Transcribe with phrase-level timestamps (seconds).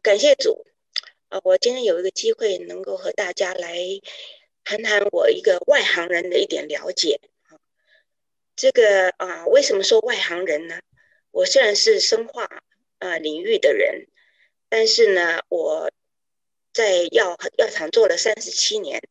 [0.00, 0.64] 感谢主，
[1.28, 3.78] 啊，我今天有一个机会能够和大家来
[4.64, 7.20] 谈谈我一个外行人的一点了解。
[8.54, 10.80] 这个啊，为什么说外行人呢？
[11.30, 12.48] 我虽然是生化
[12.98, 14.08] 啊领域的人，
[14.68, 15.90] 但是呢，我
[16.72, 19.02] 在药药厂做了三十七年，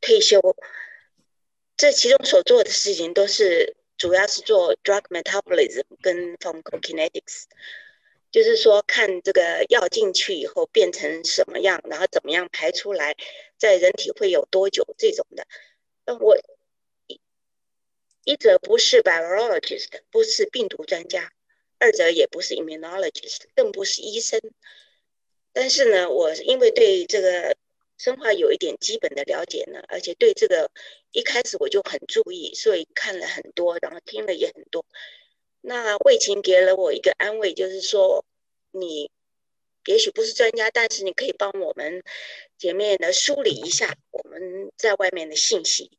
[0.00, 0.56] 退休，
[1.76, 7.44] 这其中所做的事情都是主要是做 drug metabolism 跟 pharmacokinetics。
[8.32, 13.14] 就是说，看这个药进去以后变成什么样，然后怎么样排出来，
[13.58, 15.46] 在人体会有多久这种的。
[16.06, 16.38] 那我
[17.06, 17.20] 一
[18.24, 21.28] 一者不是 biologist，不是病毒专家；
[21.78, 24.40] 二者也不是 immunologist，更不是医生。
[25.52, 27.54] 但是呢，我因为对这个
[27.98, 30.70] 生化有一点基本的了解呢，而且对这个
[31.10, 34.86] 一开始我就很注意，所以看了很多，然后听了也很多。
[35.60, 38.24] 那魏琴给了我一个安慰，就是说，
[38.72, 39.10] 你
[39.84, 42.02] 也许不是专家，但是你可以帮我们
[42.58, 45.96] 姐妹的梳理一下我们在外面的信息。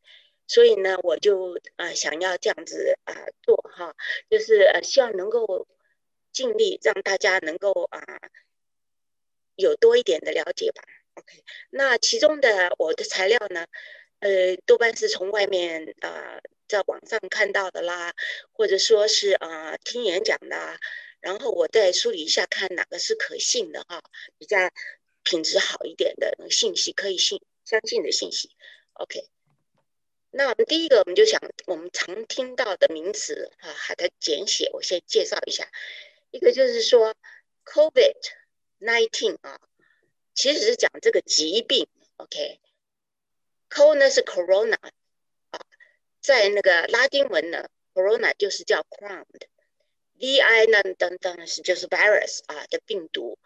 [0.48, 3.96] 所以呢，我就啊想要这样子啊做哈，
[4.30, 5.68] 就是呃希望能够
[6.32, 8.02] 尽力让大家能够啊
[9.56, 10.84] 有多一点的了解吧。
[11.16, 13.66] OK，那其中的我的材料呢，
[14.20, 16.40] 呃多半是从外面啊。
[16.66, 18.14] 在网上看到的啦，
[18.54, 20.80] 或者说是啊听演讲的，
[21.24, 24.04] 然后我再梳理一下，看哪个是可信的哈，
[24.38, 24.58] 比较
[25.24, 28.52] 品质好一点的信息，可以信相信的信息。
[28.92, 29.30] OK，
[30.32, 35.72] 那我们第一个我们就想我们常听到的名词啊，它的简写我先介绍一下，
[36.30, 37.16] 一个就是说
[37.64, 38.20] COVID
[38.82, 39.62] nineteen 啊，
[40.36, 41.88] 其实是讲这个疾病。
[42.18, 44.76] OK，CO 呢是 Corona
[45.52, 45.62] 啊。
[46.20, 49.48] 在那个拉丁文呢，corona 就是叫 crowned
[50.24, 53.38] D I 呢等等是就是 virus 啊的病毒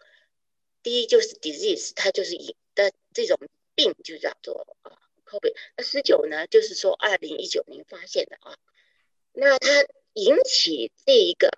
[0.84, 3.36] ，d 就是 disease，它就是引的这种
[3.74, 5.56] 病就叫做啊 covid。
[5.76, 8.56] 那十九呢，就是说二零一九年发现的啊，
[9.32, 11.50] 那它引起这一个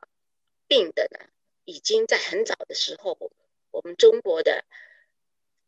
[0.67, 1.19] 病的呢，
[1.67, 3.31] 已经在很早的时候，
[3.73, 4.65] 我们中国的。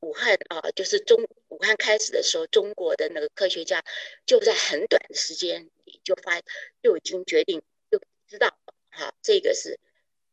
[0.00, 3.84] 武汉啊，就是中武汉开始的时候，中国的那个科学家
[4.26, 6.40] 就在很短的时间里就发
[6.82, 8.58] 就已经决定就知道
[8.94, 9.80] 好，这个是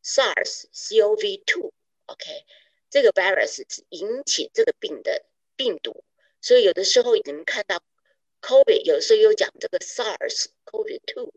[0.03, 2.45] SARS-CoV-2，OK，
[2.89, 5.23] 这个 virus 是引起这个病的
[5.55, 6.03] 病毒，
[6.41, 7.81] 所以有的时候你们看到
[8.41, 11.31] COVID，有时候又讲这个 SARS-CoV-2，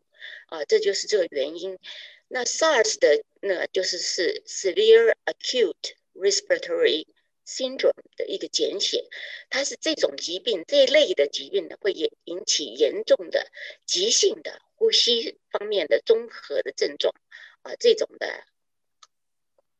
[0.46, 1.78] 啊，这就是这个原因。
[2.26, 7.06] 那 SARS 的那就是是 Severe Acute Respiratory
[7.52, 9.04] syndrome 的一个简写，
[9.50, 13.50] 它是这种疾病这一类的疾病呢，会引引起严重的
[13.84, 17.14] 急性的呼吸方面的综合的症状
[17.60, 18.44] 啊，这种的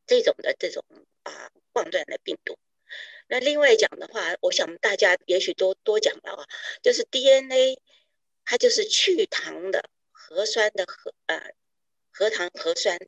[0.05, 0.85] 这种的这种
[1.23, 2.57] 啊冠状的病毒。
[3.27, 6.45] 那另外讲的话，我想大家也许都多讲了啊，
[6.83, 7.79] 就是 DNA，
[8.45, 11.53] 它就是去糖的核酸的核呃
[12.11, 12.99] 核糖核酸，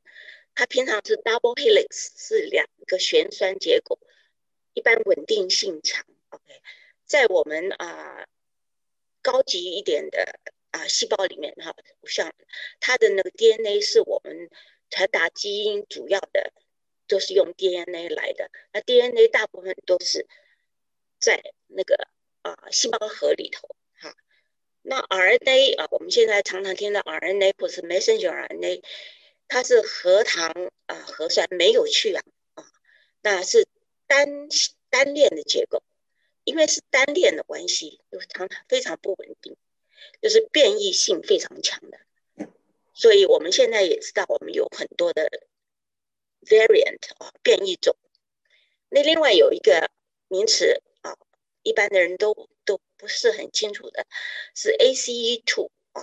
[0.54, 4.00] 它平常是 double helix 是两个旋酸结构。
[4.76, 6.44] 一般稳定性强，OK，
[7.06, 8.26] 在我们啊
[9.22, 10.38] 高级一点的
[10.70, 12.30] 啊细胞里面哈，像
[12.78, 14.50] 它的那个 DNA 是我们
[14.90, 16.52] 传达基因主要的，
[17.08, 18.50] 都是用 DNA 来的。
[18.70, 20.26] 那 DNA 大部分都是
[21.18, 22.08] 在那个
[22.42, 24.14] 啊细胞核里头哈。
[24.82, 28.82] 那 RNA 啊，我们现在常常听到 RNA 或是 messenger RNA，
[29.48, 32.22] 它是核糖啊核酸没有去氧
[32.56, 32.70] 啊，
[33.22, 33.66] 那是。
[34.06, 34.48] 单
[34.90, 35.82] 单链的结构，
[36.44, 39.56] 因为是单链的关系，就常常非常不稳定，
[40.22, 41.98] 就是变异性非常强的。
[42.94, 45.30] 所以我们现在也知道，我们有很多的
[46.42, 47.96] variant 啊变异种。
[48.88, 49.90] 那另外有一个
[50.28, 51.16] 名词啊，
[51.62, 54.06] 一般的人都都不是很清楚的，
[54.54, 56.02] 是 ACE2 啊，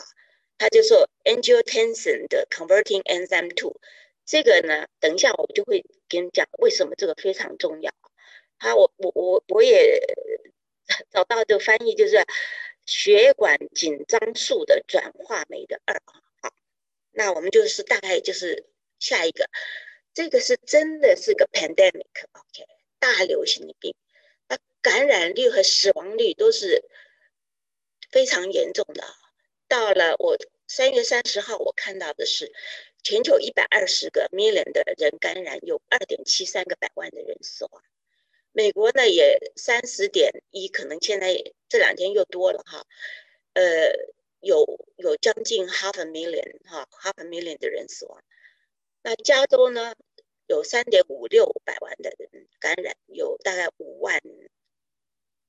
[0.57, 3.79] 它就说 angiotensin 的 converting enzyme two。
[4.25, 7.93] 这个呢，等一下我就会跟你讲为什么这个非常重要。
[8.57, 9.99] 啊，我我我我也
[11.11, 12.23] 找到这个翻译，就是
[12.85, 16.01] 血管紧张素的转化酶的二。
[16.41, 16.53] 好，
[17.11, 18.65] 那我们就是大概就是
[18.99, 19.49] 下一个，
[20.13, 22.65] 这个是真的是个 pandemic，OK，
[22.99, 23.93] 大流行的病，
[24.47, 26.85] 它感染率和死亡率都是
[28.09, 29.03] 非常严重的。
[29.67, 30.37] 到了我
[30.67, 32.53] 三月三十号，我看到的是。
[33.03, 37.83] 全球一百二十个 million 的人感染，有二点七三个百万的人死亡。
[38.53, 41.35] 美国呢也三十点一，可能现在
[41.67, 42.85] 这两天又多了哈。
[43.53, 43.91] 呃，
[44.39, 48.23] 有有将近 half a million 哈，half a million 的人死亡。
[49.01, 49.95] 那加州呢，
[50.47, 54.21] 有三点五六百万的人感染，有大概五万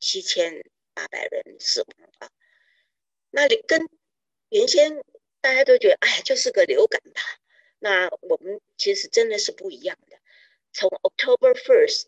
[0.00, 2.30] 七千八百人死亡啊。
[3.30, 3.88] 那你跟
[4.48, 5.04] 原先
[5.40, 7.22] 大家都觉得，哎，就是个流感吧？
[7.84, 10.16] 那我们其实真的是不一样的。
[10.72, 12.06] 从 October first，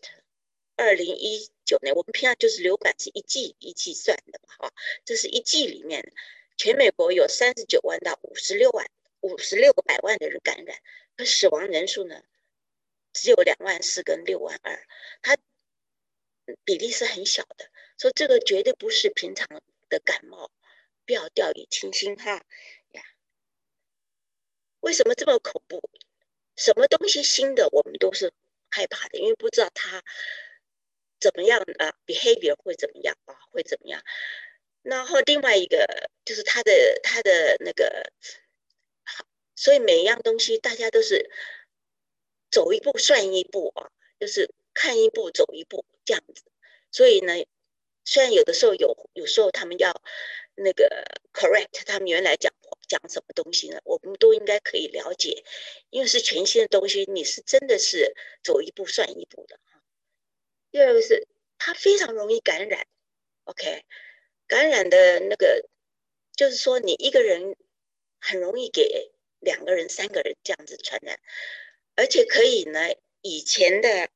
[0.75, 4.73] 二零一九年，我们平常就是流感是一季一季算的嘛，哈，
[5.05, 6.11] 这是一季里面，
[6.57, 8.89] 全美国有三十九万到五十六万，
[9.21, 10.79] 五十六个百万的人感染，
[11.15, 12.23] 可死亡人数呢，
[13.13, 14.83] 只有两万四跟六万二，
[15.21, 15.37] 它
[16.63, 17.69] 比例是很小的，
[17.99, 19.47] 所以这个绝对不是平常
[19.89, 20.49] 的感冒，
[21.05, 22.43] 不要掉以轻心哈。
[24.81, 25.81] 为什么这么恐怖？
[26.55, 28.33] 什么东西新的，我们都是
[28.69, 30.03] 害怕的，因为不知道它
[31.19, 34.01] 怎么样啊，behavior 会怎么样啊，会怎么样？
[34.81, 38.11] 然后另外一个就是它的它的那个，
[39.55, 41.29] 所以每一样东西大家都是
[42.49, 46.43] 走一步算一步啊，就是看一步走一步这样子。
[46.91, 47.33] 所以呢，
[48.03, 50.01] 虽然有的时候有有时候他们要
[50.57, 52.53] 那个 correct 他们原来讲。
[52.87, 53.81] 讲什么东西呢？
[53.83, 55.43] 我们都应该可以了解，
[55.89, 59.83] 因为是全新的东西，你是真的是走一步算一步的哈。
[60.71, 61.27] 第二个是
[61.57, 62.87] 它非常容易感染
[63.43, 63.83] ，OK，
[64.47, 65.67] 感染的那个
[66.33, 67.57] 就是说你一个人
[68.21, 69.11] 很容易给
[69.41, 71.19] 两个人、三个人这样子传染，
[71.95, 72.79] 而且可以呢，
[73.21, 74.09] 以前的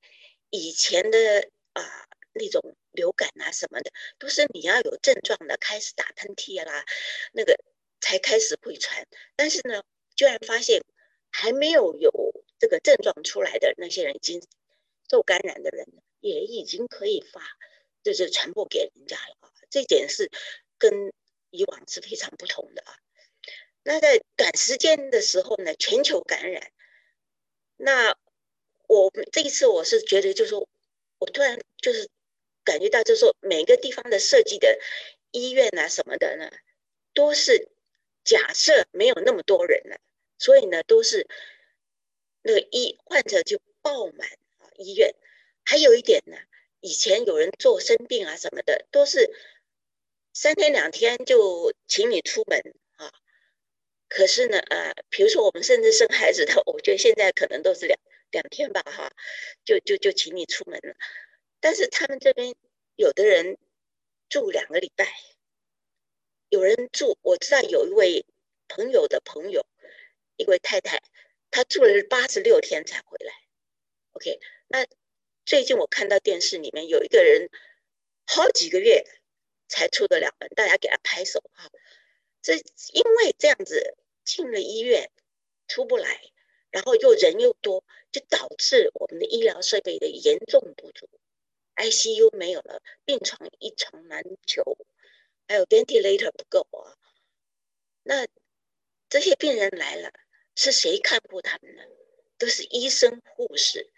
[0.50, 6.86] 以前的啊那种流感啊什么的，都是你要有症状的开始打喷嚏啦，
[7.34, 7.56] 那个。
[8.04, 9.84] 才开始会传，但是呢，
[10.16, 10.84] 居然发现
[11.30, 12.12] 还没有有
[12.58, 14.42] 这个症状出来的那些人，已经
[15.08, 15.88] 受感染的人
[16.20, 17.44] 也已经可以发，
[18.02, 19.54] 就是传播给人家了啊。
[19.70, 20.32] 这点是
[20.80, 21.14] 跟
[21.52, 22.98] 以往是非常不同的啊。
[23.84, 26.72] 那在短时间的时候呢，全球感染，
[27.78, 28.18] 那
[28.88, 30.68] 我这一次我是觉得，就是说
[31.20, 32.10] 我突然就是
[32.64, 34.80] 感觉到，就是说每个地方的设计的
[35.32, 36.52] 医院啊什么的呢，
[37.14, 37.70] 都是。
[38.24, 39.98] 假设没有那么多人了，
[40.38, 41.28] 所以呢，都是
[42.44, 44.30] 那个医患者就爆满
[44.60, 45.16] 啊医院。
[45.66, 46.38] 还有一点呢，
[46.82, 49.34] 以前有人做生病啊什么的，都是
[50.34, 53.12] 三天两天就请你出门啊。
[54.08, 58.00] 可是呢，呃，比如说我们甚至生孩子的，我觉得现在可能都是两
[58.30, 59.12] 两天吧，哈，
[59.66, 60.94] 就就就请你出门了。
[61.62, 62.54] 但是他们这边
[62.96, 63.58] 有的人
[64.28, 65.08] 住两个礼拜。
[66.50, 68.26] 有人住，我知道有一位
[68.68, 69.66] 朋友的朋友，
[70.36, 71.02] 一位太太，
[71.50, 73.34] 她住了八十六天才回来。
[74.12, 74.38] OK，
[74.68, 74.86] 那
[75.46, 77.50] 最近我看到电视里面有一个人
[78.26, 79.06] 好几个月
[79.70, 81.72] 才出得了门，大家给他拍手哈。
[82.42, 85.10] 这因为这样子进了医院
[85.70, 86.22] 出不来，
[86.70, 91.08] 然后又人又多，就导致我们的医疗设备的严重不足
[91.76, 94.78] ，ICU 没有了，病床一床难求。
[95.48, 96.96] 还有 ventilator 不够啊，
[98.04, 98.26] 那
[99.10, 100.14] 这些病人来了，
[100.56, 101.84] 是谁看护他们呢？
[102.38, 103.92] 都是医生护士，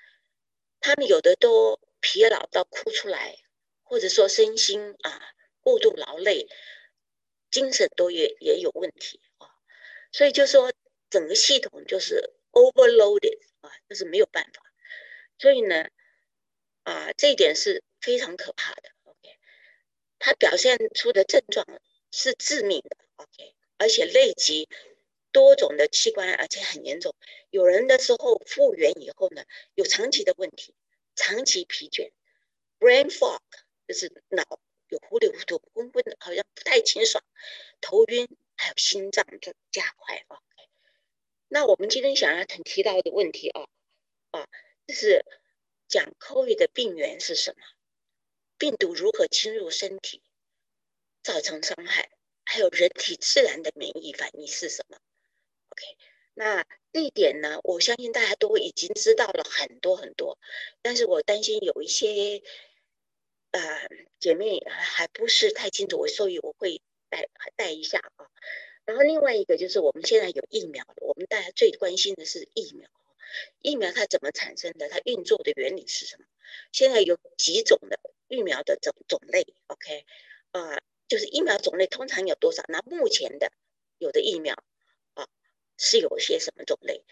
[0.79, 3.37] 他们有的都疲劳到哭出来，
[3.83, 5.21] 或者说身心啊
[5.61, 6.47] 过度劳累，
[7.51, 9.47] 精神都也也有问题啊，
[10.11, 10.73] 所以就说
[11.11, 14.63] 整个系统就是 overloaded 啊，这是没有办法，
[15.37, 15.87] 所以呢，
[16.83, 18.89] 啊这一点是非常可怕的。
[19.03, 19.37] OK，
[20.19, 21.65] 它表现出的症状
[22.11, 24.69] 是致命的，OK，而且累及
[25.31, 27.15] 多种的器官，而且很严重。
[27.49, 29.43] 有人的时候复原以后呢，
[29.75, 30.75] 有长期的问题，
[31.15, 32.11] 长期疲倦
[32.79, 33.39] ，brain fog，
[33.87, 34.43] 就是脑
[34.89, 37.23] 有糊里糊涂、昏昏的，好像不太清爽，
[37.81, 40.41] 头晕，还有心脏在加快，OK。
[41.47, 43.67] 那我们今天想要提提到的问题啊，
[44.31, 44.47] 啊，
[44.87, 45.25] 就是
[45.93, 47.61] 讲 COVID 的病源是什么？
[48.57, 50.23] 病毒如何侵入身体，
[51.21, 52.09] 造成伤害？
[52.43, 54.97] 还有人体自然的免疫反应是什么
[55.69, 55.83] ？OK，
[56.33, 60.39] 那这一点呢，我相信大家都已经知道了很多很多，
[60.81, 62.41] 但是我担心有一些
[63.51, 63.87] 呃
[64.19, 68.25] 姐妹还不是太清楚，所以我会带带一下啊。
[68.85, 72.89] 然后另外一个就是我们现在有疫苗，我们大家最关心的是疫苗，
[73.61, 74.89] 疫苗它怎么产生的？
[74.89, 76.25] 它运作的原理是什么？
[76.71, 77.99] 现在有几种的。
[78.29, 80.05] 疫苗的种种类，OK，
[80.53, 82.63] 啊，就是疫苗种类通常有多少？
[82.67, 83.51] 那目前的
[83.99, 84.55] 有的疫苗
[85.13, 85.27] 啊，
[85.77, 87.03] 是有些什么种类？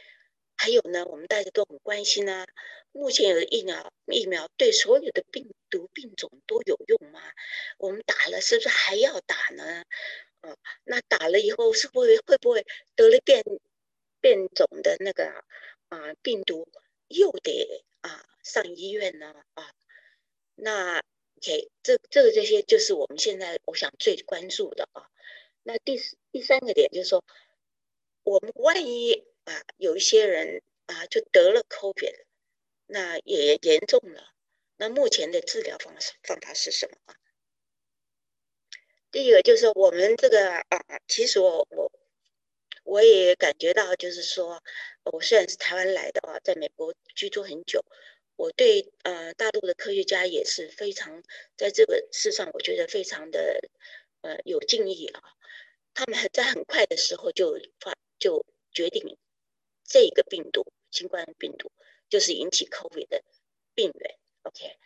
[0.56, 2.48] 还有呢，我们大家都很关心啊，
[2.92, 7.22] 目前有的疫苗疫苗对所有的病毒病种都有用吗？
[7.78, 9.84] 我们打了是不是还要打呢？
[10.40, 13.44] 啊，那打了以后是不是会不会得了变
[14.22, 15.46] 变种的那个
[15.92, 16.68] 啊病毒
[17.08, 19.72] 又得啊上医院呢啊。
[20.56, 21.04] 那
[21.38, 25.10] OK，这这个这些就是我们现在我想最关注的啊。
[25.64, 26.00] 那第
[26.32, 27.24] 第三个点就是说，
[28.24, 32.26] 我们万一啊有一些人啊就得了 COVID，
[32.88, 34.34] 那也严重了，
[34.78, 37.16] 那目前的治疗方式方法是什么啊？
[39.12, 41.92] 第一个就是我们这个啊，其实我我
[42.84, 44.62] 我也感觉到，就是说，
[45.04, 47.86] 我虽然是台湾来的啊，在美国居住很久，
[48.36, 51.24] 我对呃大陆的科学家也是非常
[51.56, 53.62] 在这个事上，我觉得非常的
[54.22, 55.22] 呃有敬意啊。
[55.94, 59.18] 他们在很快的时候就发就决定，
[59.84, 61.72] 这个病毒新冠病毒
[62.10, 63.24] 就是引起 COVID 的
[63.76, 64.18] 病源。
[64.44, 64.78] OK，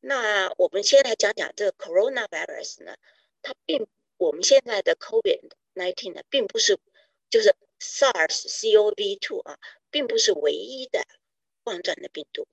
[0.00, 2.96] 那我们先来讲讲这个 coronavirus 呢，
[3.42, 6.78] 它并我们现在的 COVID-19 呢，并不是
[7.32, 9.58] 就是 SARS-CoV-2 啊，
[9.90, 11.02] 并不是唯一的
[11.64, 12.46] 冠状的病毒，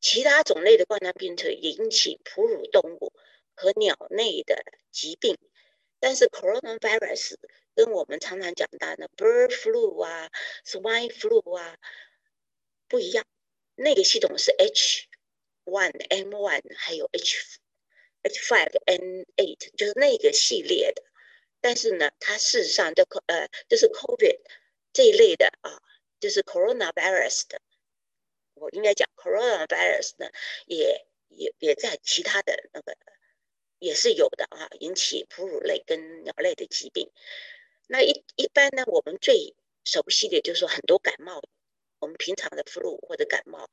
[0.00, 3.12] 其他种类的冠状病毒引起哺乳动物
[3.54, 5.36] 和鸟类的疾病。
[5.98, 7.34] 但是 coronavirus
[7.74, 10.30] 跟我们常常讲到的 bird flu 啊、
[10.64, 11.76] swine flu 啊
[12.86, 13.24] 不一样，
[13.74, 14.52] 那个系统是
[15.64, 17.58] H1N1 还有 H
[18.22, 21.02] H5N8，就是那个系列的。
[21.60, 24.40] 但是呢，它事实上就呃就是 COVID
[24.92, 25.82] 这一类的啊，
[26.20, 27.60] 就是 coronavirus 的，
[28.54, 30.30] 我应该讲 coronavirus 呢，
[30.66, 32.96] 也也也在其他的那个。
[33.78, 37.12] 也是有的啊，引起哺乳类跟鸟类的疾病。
[37.86, 41.42] 那一一般呢，我们最熟悉的就是说很多感冒，
[41.98, 43.68] 我们平常的 flu 或者感冒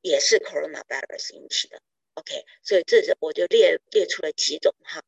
[0.00, 1.82] 也是 coronavirus 引起的。
[2.14, 5.04] OK，所以这是我就列列出了几种哈。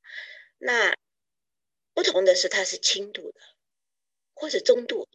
[0.58, 0.94] 那
[1.94, 3.40] 不同的是它是轻度的
[4.34, 5.08] 或者中度，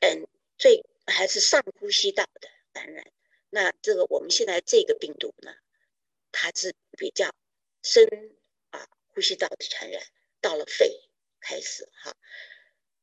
[0.00, 0.26] 嗯，
[0.56, 3.12] 最还是上呼吸道的感染。
[3.50, 5.54] 那这个我们现在这个病毒呢？
[6.36, 7.32] 它是比较
[7.80, 8.36] 深
[8.70, 10.02] 啊，呼吸道的传染
[10.40, 11.00] 到了肺
[11.38, 12.16] 开始哈，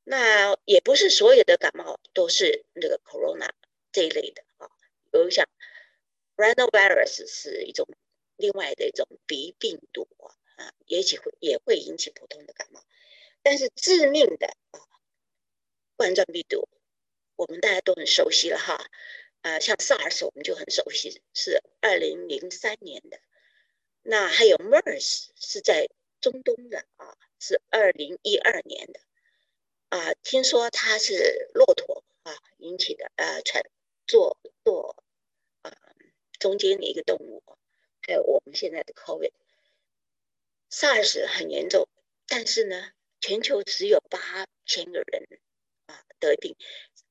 [0.03, 3.49] 那也不是所有的感冒都是那个 corona
[3.93, 4.69] 这一类的啊，
[5.13, 5.47] 有像
[6.35, 7.87] rhinovirus 是一种
[8.35, 12.83] 另外的一种鼻病毒啊，啊也许会也会引起普通的感冒，
[13.41, 14.79] 但是致命的啊
[15.95, 16.67] 冠状病毒，
[17.35, 18.89] 我们大家都很熟悉了哈。
[19.41, 23.19] 啊，像 SARS 我们就很熟悉，是二零零三年的。
[24.03, 25.87] 那还有 MERS 是在
[26.19, 28.99] 中东的啊，是二零一二年的。
[29.89, 33.63] 啊，听说它是骆驼啊引起的，呃，传
[34.05, 35.03] 做做
[35.63, 35.75] 啊
[36.39, 37.43] 中间的一个动物。
[38.03, 39.31] 还有我们现在的 COVID
[40.71, 41.89] SARS 很严重，
[42.27, 45.41] 但是呢，全球只有八千个人
[45.87, 46.55] 啊得病，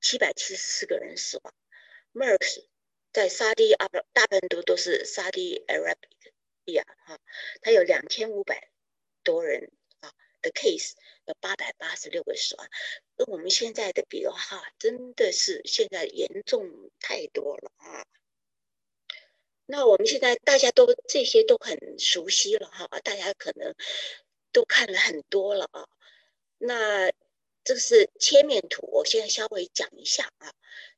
[0.01, 1.55] 七百七十四个人死亡。
[2.15, 2.65] MERS
[3.13, 7.21] 在沙地阿拉大部分都都是沙地 Arabia 哈，
[7.61, 8.71] 它有两千五百
[9.23, 10.93] 多人啊的 case，
[11.27, 12.67] 有八百八十六个死亡，
[13.17, 18.07] 跟我们现在的比的话，真的是现在严重太多了啊。
[19.73, 23.73] 那我们现在大家都这些都很熟悉了哈，大家可能
[24.51, 25.87] 都看了很多了啊。
[26.59, 27.13] 那
[27.63, 30.53] 这是切面图，我现在稍微讲一下啊。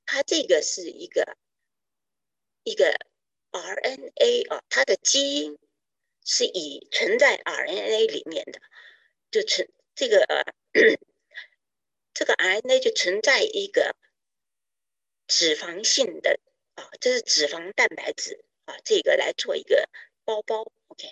[0.07, 1.37] 它这个是一个
[2.63, 2.97] 一个
[3.51, 5.59] RNA 啊，它的基因
[6.25, 8.59] 是以存在 RNA 里面的，
[9.31, 10.25] 就存这个
[12.15, 13.95] 这个 RNA 就存在一个
[15.27, 16.41] 脂肪性的
[16.75, 18.43] 啊，这是脂肪蛋白质
[18.85, 19.89] 这个来做一个
[20.25, 21.09] 包包，OK。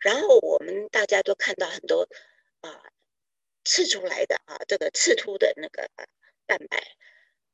[0.00, 2.08] 然后我们大家都看到很多
[2.60, 2.82] 啊
[3.64, 5.90] 刺出来的啊，这个刺突的那个
[6.46, 6.96] 蛋白。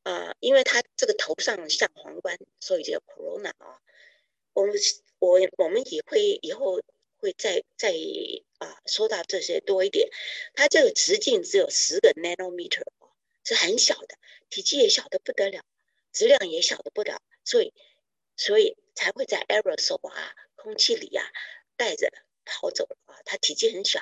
[0.05, 3.81] 啊，因为它这个头上像皇冠，所以叫 corona 啊。
[4.53, 4.75] 我们
[5.19, 6.79] 我我们也会以后
[7.17, 7.95] 会再再
[8.59, 10.11] 啊说到这些多一点。
[10.53, 13.09] 它这个直径只有十个 nanometer 啊，
[13.45, 14.19] 是很小的，
[14.51, 15.65] 体积也小的不得了，
[16.13, 17.73] 质量也小的不得了，所以
[18.37, 21.31] 所以才会在 aerosol 啊空气里呀
[21.77, 22.11] 带着
[22.45, 23.21] 跑走啊。
[23.25, 24.01] 它体积很小，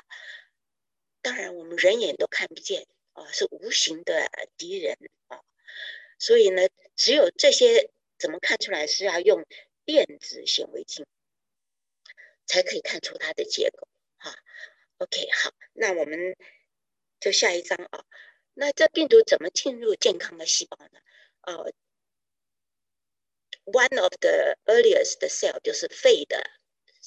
[1.21, 4.97] 当然我们人眼都看不见啊，是无形的敌人
[5.27, 5.41] 啊。
[6.19, 9.45] 所以呢，只有这些怎么看出来是要用
[9.85, 11.05] 电子显微镜
[12.45, 14.35] 才可以看出它的结构哈。
[14.99, 16.37] OK，好，那我们
[17.19, 18.05] 就下一章啊。
[18.53, 20.99] 那这病毒怎么进入健康的细胞呢？
[21.41, 21.73] 呃
[23.65, 26.43] ，one of the earliest cell 就是肺的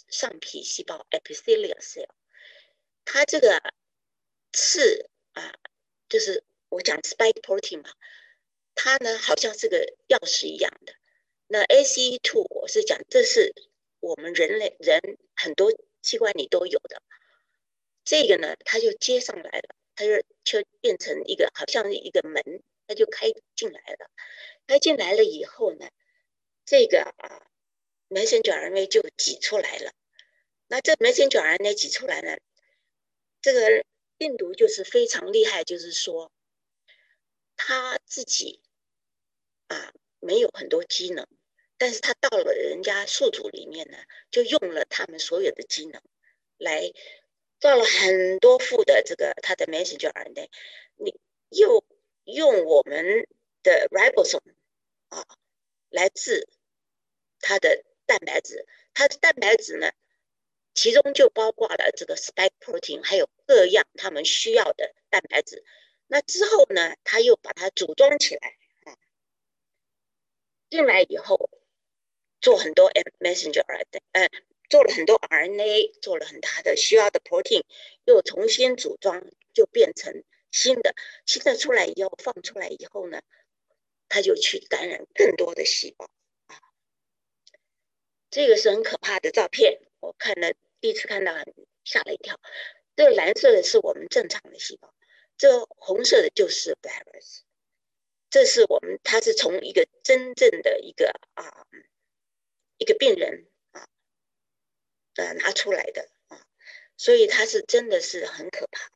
[0.08, 2.08] 上皮细胞 epithelial cell，
[3.04, 3.60] 它这个
[4.52, 5.54] 刺啊，
[6.08, 7.90] 就是我讲 spike protein 嘛。
[8.75, 10.92] 它呢好像是个钥匙一样的。
[11.48, 13.54] 那 ACE2 我是讲，这是
[14.00, 15.00] 我们人类人
[15.34, 15.72] 很多
[16.02, 17.02] 器官里都有的。
[18.04, 24.10] 这个呢，它就接上来了，它就就变成一个好像一个门，它就开进来了。
[24.66, 25.88] 开进来了以后呢，
[26.66, 27.49] 这个啊
[28.11, 29.92] ，messenger RNA 就挤出来了。
[30.66, 32.37] 那这 messenger RNA 挤出来呢，
[33.40, 33.85] 这个
[34.18, 36.30] 病毒就是非常厉害，就是说，
[37.56, 38.61] 它自己
[39.68, 41.26] 啊没有很多机能，
[41.78, 43.96] 但是它到了人家宿主里面呢，
[44.30, 46.02] 就用了他们所有的机能
[46.58, 46.92] 来。
[47.58, 50.50] 造了很多副的这个它的 messenger RNA，
[50.96, 51.18] 你
[51.49, 51.82] 又
[52.25, 53.26] 用我们
[53.62, 54.54] 的 ribosome
[55.08, 55.26] 啊
[55.88, 56.46] 来治
[57.48, 59.92] 它的蛋白质，它的蛋白质呢，
[60.74, 65.64] 其中就包括了这个 spike protein，还有各样他们需要的蛋白质。
[66.08, 68.98] 那之后呢，他又把它组装起来啊，
[70.70, 71.48] 进来以后
[72.40, 74.28] 做很多 messenger RNA，嗯。
[74.68, 77.62] 做了很多 RNA，做了很大的需要的 protein，
[78.04, 79.24] 又重新组装，
[79.54, 80.92] 就变成新的。
[81.24, 83.22] 新的出来以后，放出来以后呢，
[84.08, 86.10] 它就去感染更多的细胞。
[88.30, 91.33] 这个是很可怕的照片，我看了第一次看到，
[91.85, 92.40] 吓了一跳。
[92.95, 94.95] 这个蓝色的是我们正常的细胞，
[95.37, 97.40] 这红色的就是 virus。
[98.30, 101.66] 这是我们，它是从一个真正的一个啊
[102.78, 103.47] 一个病人。
[105.18, 106.47] 呃，拿出来的啊，
[106.99, 108.90] 所以它是真的是很可怕。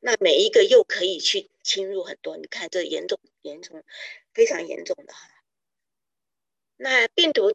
[0.00, 3.84] 那每一个又可以去侵入很多，你看这严重严重，
[4.32, 5.28] 非常严重的哈。
[6.76, 7.54] 那病毒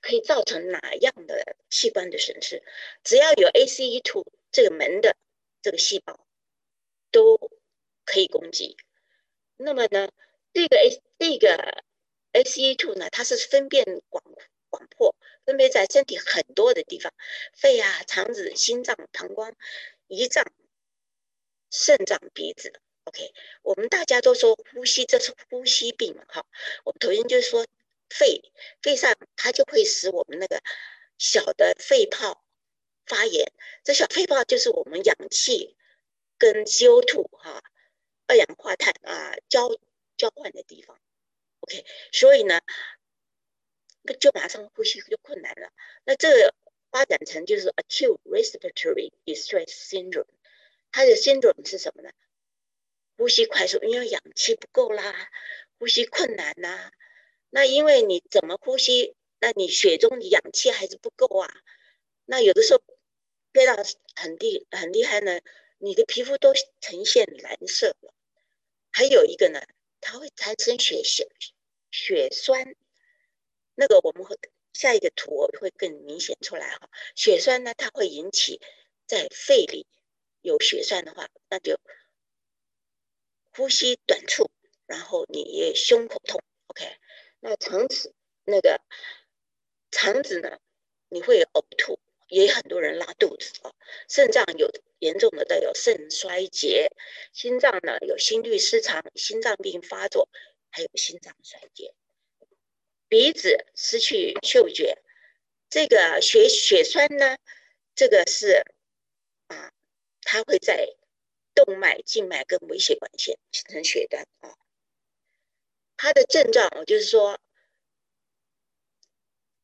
[0.00, 2.62] 可以造成哪样的器官的损失？
[3.04, 5.16] 只要有 ACE2 这个门的
[5.62, 6.26] 这个细胞
[7.10, 7.50] 都
[8.04, 8.76] 可以攻击。
[9.56, 10.10] 那么呢，
[10.52, 11.84] 这个 A 这个
[12.32, 14.22] ACE2 呢，它是分辨广
[14.70, 15.16] 广阔。
[15.44, 17.10] 分别在身体很多的地方，
[17.54, 19.54] 肺啊、肠子、心脏、膀胱、
[20.08, 20.44] 胰脏、
[21.70, 22.80] 肾脏、鼻子。
[23.04, 23.32] OK，
[23.62, 26.14] 我们大家都说呼吸，这是呼吸病？
[26.28, 26.44] 哈，
[26.84, 27.66] 我们头先就说
[28.10, 30.62] 肺，肺上它就会使我们那个
[31.18, 32.44] 小的肺泡
[33.06, 33.52] 发炎。
[33.84, 35.76] 这小肺泡就是我们氧气
[36.38, 37.62] 跟 CO2 哈
[38.26, 39.68] 二氧化碳啊交
[40.16, 41.00] 交换的地方。
[41.60, 42.60] OK，所以呢。
[44.20, 45.70] 就马上呼吸就困难了。
[46.04, 46.54] 那这个
[46.90, 50.24] 发展成就是 acute respiratory distress syndrome。
[50.90, 52.10] 它的 syndrome 是什么呢？
[53.18, 55.28] 呼吸快速，因为氧气不够啦，
[55.78, 56.90] 呼吸困难呐。
[57.50, 59.14] 那因为你怎么呼吸？
[59.40, 61.48] 那你血中的氧气还是不够啊。
[62.24, 62.82] 那有的时候
[63.52, 63.76] 憋到
[64.16, 65.40] 很厉很厉害呢，
[65.78, 68.12] 你的皮肤都呈现蓝色了。
[68.90, 69.62] 还有一个呢，
[70.00, 71.28] 它会产生血血
[71.90, 72.74] 血栓。
[73.74, 74.36] 那个我们会
[74.72, 78.60] 下一个图会更明显出来哈，血栓呢，它会引起
[79.06, 79.86] 在肺里
[80.42, 81.78] 有血栓的话，那就
[83.52, 84.50] 呼吸短促，
[84.86, 86.84] 然后你也胸口痛，OK？
[87.40, 88.80] 那肠子那个
[89.90, 90.58] 肠子呢，
[91.08, 91.98] 你会呕吐，
[92.28, 93.72] 也很多人拉肚子啊。
[94.08, 96.90] 肾脏有严重的带有肾衰竭，
[97.32, 100.28] 心脏呢有心律失常、心脏病发作，
[100.70, 101.94] 还有心脏衰竭。
[103.08, 104.98] 鼻子失去嗅觉，
[105.70, 107.38] 这个血血栓呢？
[107.94, 108.62] 这个是
[109.46, 109.72] 啊，
[110.22, 110.94] 它会在
[111.54, 114.54] 动脉、静脉跟微血管线形成血栓啊。
[115.98, 117.38] 它的症状就是说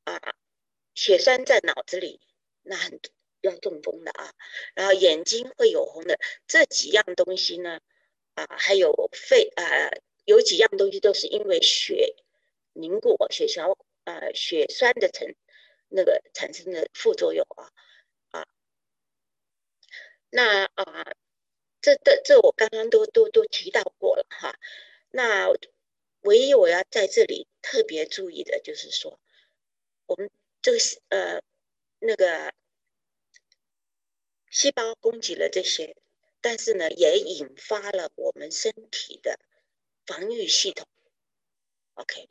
[0.04, 0.20] 啊，
[0.94, 2.20] 血栓在脑子里，
[2.62, 3.00] 那很
[3.40, 4.34] 要中风的啊。
[4.74, 7.80] 然后眼睛会有红的，这几样东西呢
[8.34, 9.64] 啊，还有肺啊，
[10.26, 12.14] 有几样东西都是因为血。
[12.76, 15.32] 凝固血小呃血栓的成
[15.88, 17.70] 那个产生的副作用啊
[18.32, 18.48] 啊，
[20.28, 21.14] 那啊
[21.80, 24.58] 这这这我刚刚都都都提到过了哈。
[25.10, 25.48] 那
[26.24, 29.18] 唯一我要在这里特别注意的就是说，
[30.06, 31.42] 我们这个呃
[31.98, 32.52] 那个
[34.50, 35.96] 细胞攻击了这些，
[36.40, 39.38] 但是呢也引发了我们身体的
[40.06, 40.86] 防御系统。
[41.94, 42.28] OK。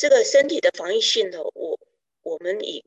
[0.00, 1.80] 这个身体的防御系统，我
[2.22, 2.84] 我们以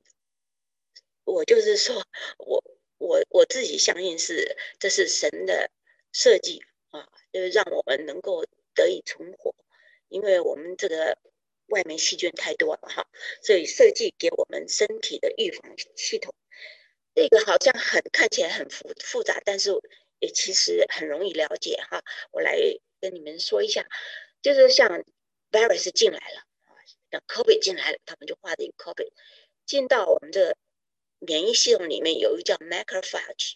[1.25, 2.06] 我就是说，
[2.38, 2.63] 我
[2.99, 5.69] 我我自己相信是这是神的
[6.13, 9.54] 设计啊，就是让我们能够得以存活，
[10.12, 11.17] 因为我们这个
[11.67, 13.08] 外面细菌太多了哈，
[13.41, 16.36] 所以设计给我们身体的预防系统，
[17.15, 19.71] 这个好像很看起来很复复杂，但是
[20.19, 22.04] 也其实很容易了解哈。
[22.32, 22.60] 我来
[23.00, 23.88] 跟你们说一下，
[24.41, 25.04] 就是像
[25.50, 26.76] virus 进来了啊，
[27.10, 29.12] 像 COVID 进来了，他们就画的一个 COVID
[29.65, 30.58] 进到我们的
[31.19, 33.54] 免疫系统里面，有一个叫 macrophage，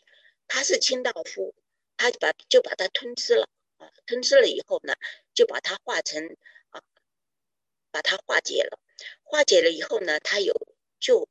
[0.48, 1.54] 它是清道夫，
[1.98, 4.96] 它把就把它吞吃了啊，吞吃了以后呢，
[5.36, 6.36] 就把它化成
[6.70, 6.82] 啊，
[7.92, 8.80] 把它化解了，
[9.22, 10.56] 化解了以后呢，它有
[11.00, 11.30] 就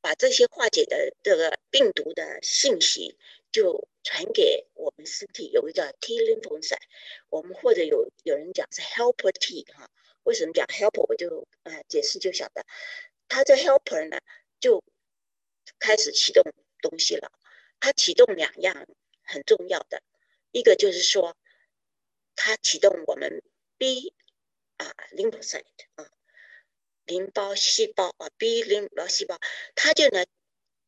[0.00, 3.18] 把这些化解的这个病毒的信息。
[3.50, 6.76] 就传给我们身体有一个叫 T lymphocyte，
[7.30, 9.90] 我们或者有有人讲是 helper T 哈，
[10.24, 11.06] 为什么讲 helper？
[11.08, 12.66] 我就呃解释就晓得，
[13.26, 14.18] 它这 helper 呢
[14.60, 14.84] 就
[15.78, 16.44] 开始启动
[16.82, 17.32] 东西了，
[17.80, 18.86] 它启动两样
[19.22, 20.02] 很重要的，
[20.52, 21.34] 一个就是说
[22.40, 23.42] 它启动我们
[23.78, 24.14] B
[24.76, 25.64] 啊 lymphocyte
[25.96, 26.08] 啊
[27.04, 29.38] 淋巴细胞啊 B 淋巴细胞，
[29.74, 30.24] 它就呢。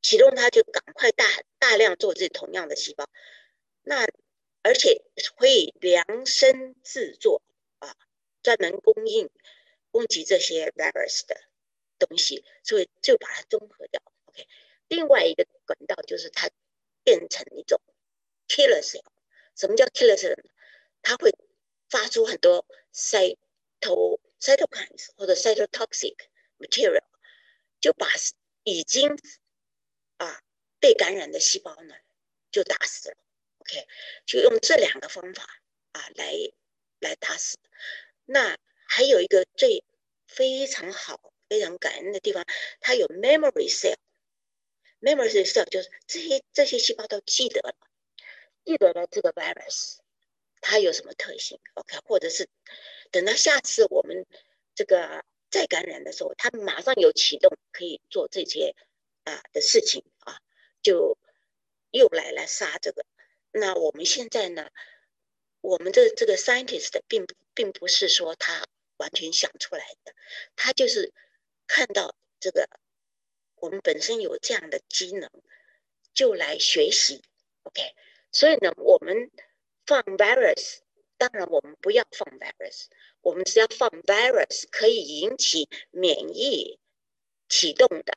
[0.03, 1.27] 启动它就赶快大
[1.59, 3.07] 大量做这同样的细胞，
[3.83, 4.07] 那
[4.63, 5.03] 而且
[5.37, 7.43] 可以量身制作
[7.81, 7.95] 啊，
[8.43, 9.29] 专门供应
[9.91, 11.39] 攻击这些 virus 的
[11.99, 14.01] 东西，所以就把它综合掉。
[14.25, 14.49] OK，
[14.89, 16.49] 另外一个管道就是它
[17.05, 17.79] 变成一种
[18.49, 19.05] killer cell。
[19.55, 20.35] 什么叫 killer cell？
[21.03, 21.35] 它会
[21.89, 26.17] 发出很多 cyto cytokines 或者 cytotoxic
[26.59, 27.05] material，
[27.81, 28.09] 就把
[28.65, 29.19] 已经
[30.19, 30.43] 啊，
[30.79, 31.95] 被感染的细胞呢，
[32.51, 33.17] 就打死了。
[33.59, 33.87] OK，
[34.27, 35.43] 就用这两个方法
[35.93, 36.35] 啊来
[37.01, 37.59] 来打死。
[38.25, 39.85] 那还有一个最
[40.27, 42.45] 非常好、非常感恩的地方，
[42.81, 43.97] 它有 memory cell。
[45.01, 47.75] memory cell 就是这些这些细胞都记得了，
[48.65, 49.99] 记得了这个 virus
[50.61, 51.59] 它有什么特性。
[51.75, 52.49] OK，或者是
[53.11, 54.27] 等到下次我们
[54.75, 58.75] 这个再感染的时候，它马上有启动，可以做这些。
[59.25, 60.41] 啊的事情啊，
[60.83, 61.19] 就
[61.91, 63.05] 又来来杀这个。
[63.53, 64.71] 那我们现在呢，
[65.61, 68.65] 我们的这个 scientist 并不并不是说他
[68.97, 70.15] 完全想出来的，
[70.57, 71.13] 他就是
[71.67, 72.67] 看到这个
[73.57, 75.31] 我们本身有这样的机能，
[76.15, 77.23] 就来学习。
[77.65, 77.95] OK，
[78.33, 79.31] 所以呢，我们
[79.91, 80.79] 放 virus，
[81.19, 82.85] 当然我们不要放 virus，
[83.23, 86.79] 我们只要放 virus 可以引起免疫
[87.49, 88.17] 启动的。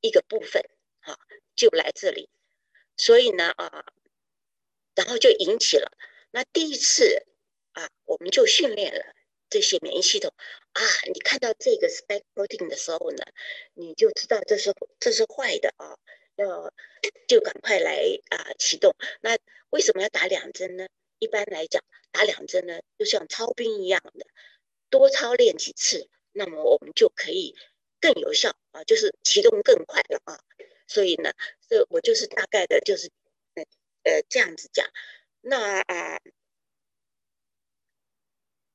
[0.00, 0.60] 一个部分，
[1.00, 1.16] 哈，
[1.54, 2.28] 就来这里，
[2.96, 3.86] 所以呢，啊，
[4.96, 5.96] 然后就引起了
[6.32, 7.24] 那第一次
[7.72, 9.14] 啊，我们就训练了
[9.48, 10.34] 这些免疫系统
[10.72, 13.24] 啊，你看到这个 spike protein 的时候呢，
[13.72, 15.96] 你就知道这是这是坏的啊，
[16.34, 16.70] 要
[17.28, 18.94] 就赶快来啊启动。
[19.22, 19.38] 那
[19.70, 20.86] 为什么要打两针呢？
[21.24, 21.82] 一般来讲，
[22.12, 24.26] 打两针呢，就像操兵一样的，
[24.90, 27.56] 多操练几次，那么我们就可以。
[28.00, 30.38] 更有效啊，就是启动更快了啊，
[30.86, 31.32] 所以呢，
[31.70, 33.10] 这我就是大概的，就是
[33.54, 33.64] 呃
[34.02, 34.86] 呃这样子讲。
[35.40, 36.20] 那啊，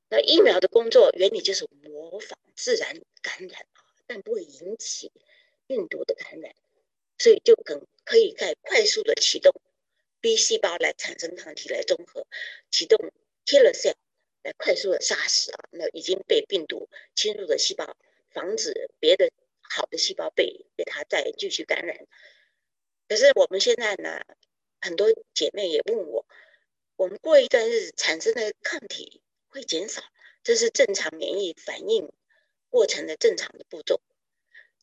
[0.09, 5.11] 那疫苗的工作原理就是模仿自然感染啊，但不会引起
[5.67, 6.55] 病毒的感染，
[7.19, 9.53] 所以就更可以在快速的启动
[10.21, 12.27] B 细胞来产生抗体来综合，
[12.71, 12.97] 启动
[13.45, 13.95] killer cell
[14.43, 17.97] 来快速的杀死啊，那已经被病毒侵入的细胞。
[18.31, 21.97] 防止别的好的细胞被被它再继续感染。
[23.07, 24.21] 可是我们现在呢，
[24.79, 26.27] 很多姐妹也问我，
[26.95, 30.03] 我们过一段日子产生的抗体会减少，
[30.43, 32.11] 这是正常免疫反应
[32.69, 33.99] 过程的正常的步骤。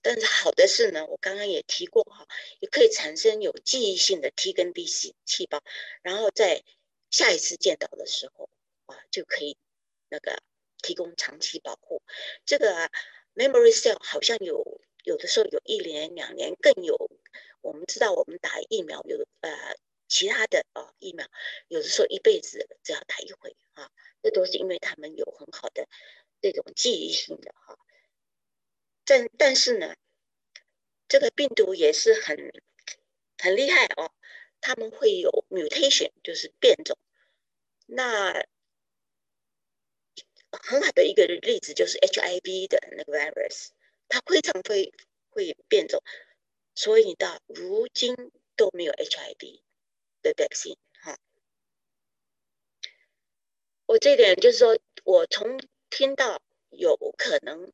[0.07, 2.27] 但是好的是呢，我刚刚也提过哈，
[2.61, 5.63] 也可以产生有记忆性的 T 跟 B 细细胞，
[6.03, 6.63] 然后在
[7.11, 8.49] 下一次见到的时候
[8.87, 9.57] 啊，就可以
[10.09, 10.43] 那个
[10.83, 12.03] 提供长期保护。
[12.45, 12.91] 这个。
[13.37, 17.11] Memory cell 好像有有的时候有一年两年更有，
[17.61, 19.77] 我们知道我们打疫苗有呃
[20.09, 21.29] 其他的啊疫苗，
[21.69, 23.91] 有的时候一辈子只要打一回啊，
[24.23, 25.87] 这都是因为他们有很好的
[26.41, 27.77] 这种记忆性的哈。
[29.07, 29.95] 但但是呢，
[31.09, 32.53] 这个病毒也是很
[33.39, 34.13] 很厉害哦，
[34.61, 36.99] 他们会有 mutation 就是变种，
[37.87, 38.47] 那。
[40.63, 43.69] 很好的一个例子就是 HIV 的那个 virus，
[44.09, 44.91] 它非常会
[45.29, 46.03] 会变种，
[46.75, 48.15] 所以到如今
[48.57, 49.61] 都没有 HIV
[50.23, 51.19] 的 vaccine 哈。
[53.85, 56.41] 我这点就是说，我从听到
[56.71, 57.71] 有可能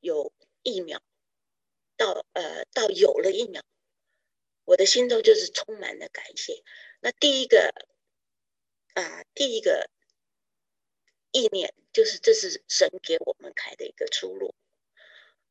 [0.00, 1.02] 有疫苗，
[1.96, 3.62] 到呃到有了疫苗，
[4.64, 6.62] 我的心中就是充满了感谢。
[7.00, 7.72] 那第一个
[8.94, 9.90] 啊，第一个。
[11.34, 14.54] 意念就是这是神给我们开的一个出路。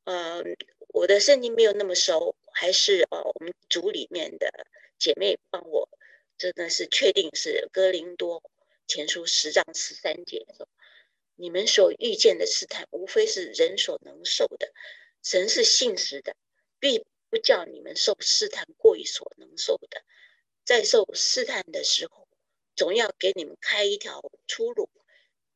[0.03, 0.55] 嗯，
[0.89, 4.67] 我的圣经没有那么熟，还是呃我们组里面的
[4.99, 5.89] 姐妹帮我，
[6.37, 8.43] 真的是确定是哥林多
[8.85, 10.45] 前书十章十三节，
[11.35, 14.71] 你们所遇见的试探，无非是人所能受的。
[15.23, 16.35] 神是信实的，
[16.79, 20.03] 必不叫你们受试探过于所能受的。
[20.63, 22.27] 在受试探的时候，
[22.75, 24.89] 总要给你们开一条出路，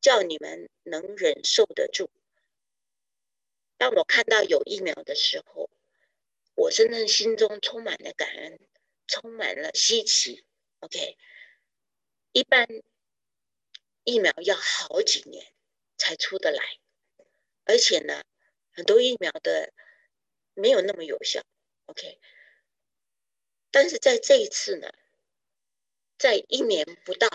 [0.02, 2.10] 叫你们能忍受得住。
[3.78, 5.70] 当我看到有疫苗的时候，
[6.56, 8.60] 我真的心中充满了感恩，
[9.08, 10.46] 充满了稀奇。
[10.80, 11.18] OK，
[12.32, 12.68] 一般
[14.04, 15.54] 疫苗要好几年
[15.98, 16.64] 才出得来，
[17.66, 18.24] 而且呢，
[18.76, 19.72] 很多疫苗的
[20.54, 21.42] 没有那么有效。
[21.86, 22.20] OK，
[23.72, 24.92] 但是在这一次呢，
[26.18, 27.30] 在一年不到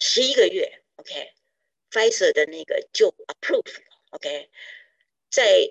[0.00, 4.50] 十一个月，OK，Pfizer 的那个就 approve 了，OK，
[5.30, 5.70] 在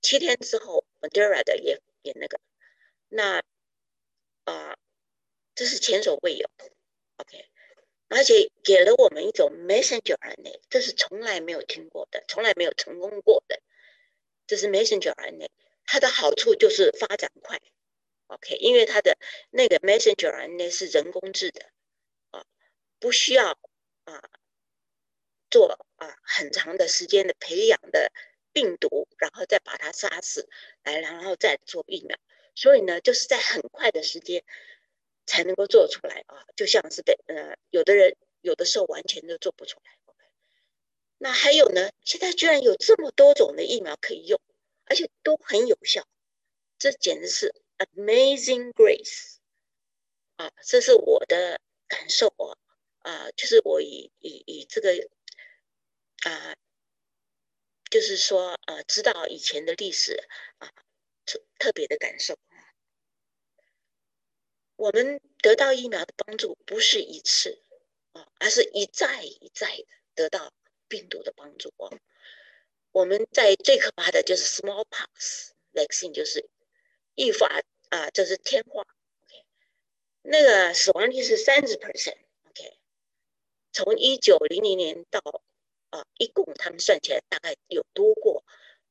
[0.00, 2.40] 七天之后，Moderna 的也也那个，
[3.08, 3.42] 那
[4.44, 4.78] 啊，
[5.54, 6.48] 这是前所未有
[7.16, 7.50] ，OK，
[8.08, 10.16] 而且给了我们一种 messenger，
[10.70, 13.60] 这是从来没有听过的，从来没有成功过的，
[14.46, 15.48] 这是 Messenger RNA。
[15.88, 17.60] 它的好处就是发展快
[18.26, 19.16] ，OK，因为它的
[19.50, 21.70] 那个 messenger RNA 是人工制的，
[22.32, 22.44] 啊，
[22.98, 23.56] 不需要
[24.02, 24.30] 啊
[25.48, 28.10] 做啊很长的时间的培养的
[28.52, 30.48] 病毒，然后再把它杀死，
[30.82, 32.18] 来然后再做疫苗，
[32.56, 34.42] 所以呢，就是在很快的时间
[35.24, 39.95] 才能够做出来啊，就像是的呃，有的人有的时候完全都做不出来
[41.18, 44.40] 那还有呢，现在居然有这么多种的疫苗可以用。
[44.88, 46.06] 而且都很有效，
[46.78, 49.38] 这简直是 amazing grace
[50.36, 50.52] 啊！
[50.64, 52.56] 这是我的感受啊
[52.98, 54.92] 啊，就是我以以以这个
[56.22, 56.54] 啊，
[57.90, 60.22] 就是说呃，知道以前的历史
[60.58, 60.70] 啊，
[61.24, 62.38] 特特别的感受。
[64.76, 67.60] 我们得到疫苗的帮助不是一次
[68.12, 70.52] 啊，而是一再一再的得到
[70.88, 71.98] 病毒的帮助哦。
[72.92, 76.48] 我们在最可怕的就是 smallpox vaccine，就是
[77.14, 79.44] 预发啊，这是天花，OK，
[80.22, 82.78] 那个死亡率是三十 percent，OK，
[83.72, 85.20] 从一九零零年到
[85.90, 88.44] 啊，一共他们算起来大概有多过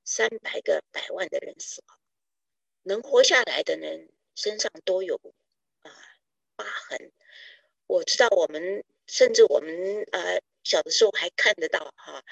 [0.03, 1.99] 三百个百万的人死亡，
[2.83, 5.19] 能活下来的人身上都有
[5.81, 5.91] 啊
[6.55, 7.11] 疤痕。
[7.87, 12.25] 我知道我们甚至我们啊小的时候还看得到哈。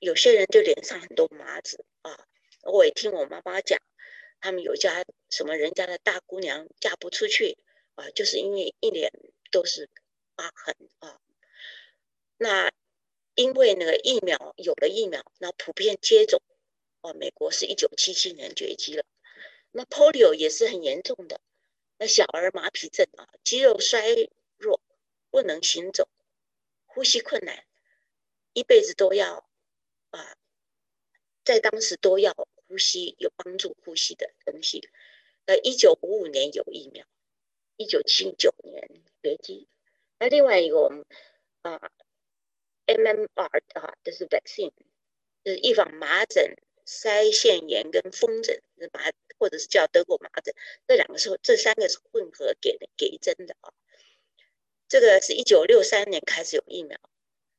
[0.00, 2.26] 有些人就脸上很多麻子啊，
[2.62, 3.80] 我也听我妈妈讲，
[4.40, 7.56] 他们有家什么人家的大姑娘嫁不出去
[7.94, 9.12] 啊，就是因为一脸
[9.50, 9.88] 都是
[10.34, 11.20] 疤痕啊。
[12.38, 12.72] 那
[13.34, 16.42] 因为那个疫苗有了疫苗，那普遍接种
[17.02, 19.04] 啊，美国是一九七七年绝迹了。
[19.70, 21.38] 那 polio 也是很严重的，
[21.98, 24.80] 那小儿麻痹症啊，肌肉衰弱，
[25.30, 26.08] 不能行走，
[26.86, 27.65] 呼吸困难，
[28.56, 29.46] 一辈子都要。
[30.10, 30.36] 啊，
[31.44, 34.88] 在当时都要呼吸有帮助呼吸的东西。
[35.44, 37.04] 呃，一九五五年有疫苗，
[37.76, 38.88] 一九七九年
[39.22, 39.68] 绝迹。
[40.18, 41.04] 那另外一个我们
[41.62, 41.90] 啊
[42.86, 44.72] ，MMR 啊，这是 vaccine，
[45.44, 50.54] 就是预防麻疹、腮腺炎跟风疹，麻或者是叫德国麻疹，
[50.86, 53.74] 这两个是这三个是混合给的给针的啊。
[54.88, 56.98] 这个是一九六三年开始有疫苗，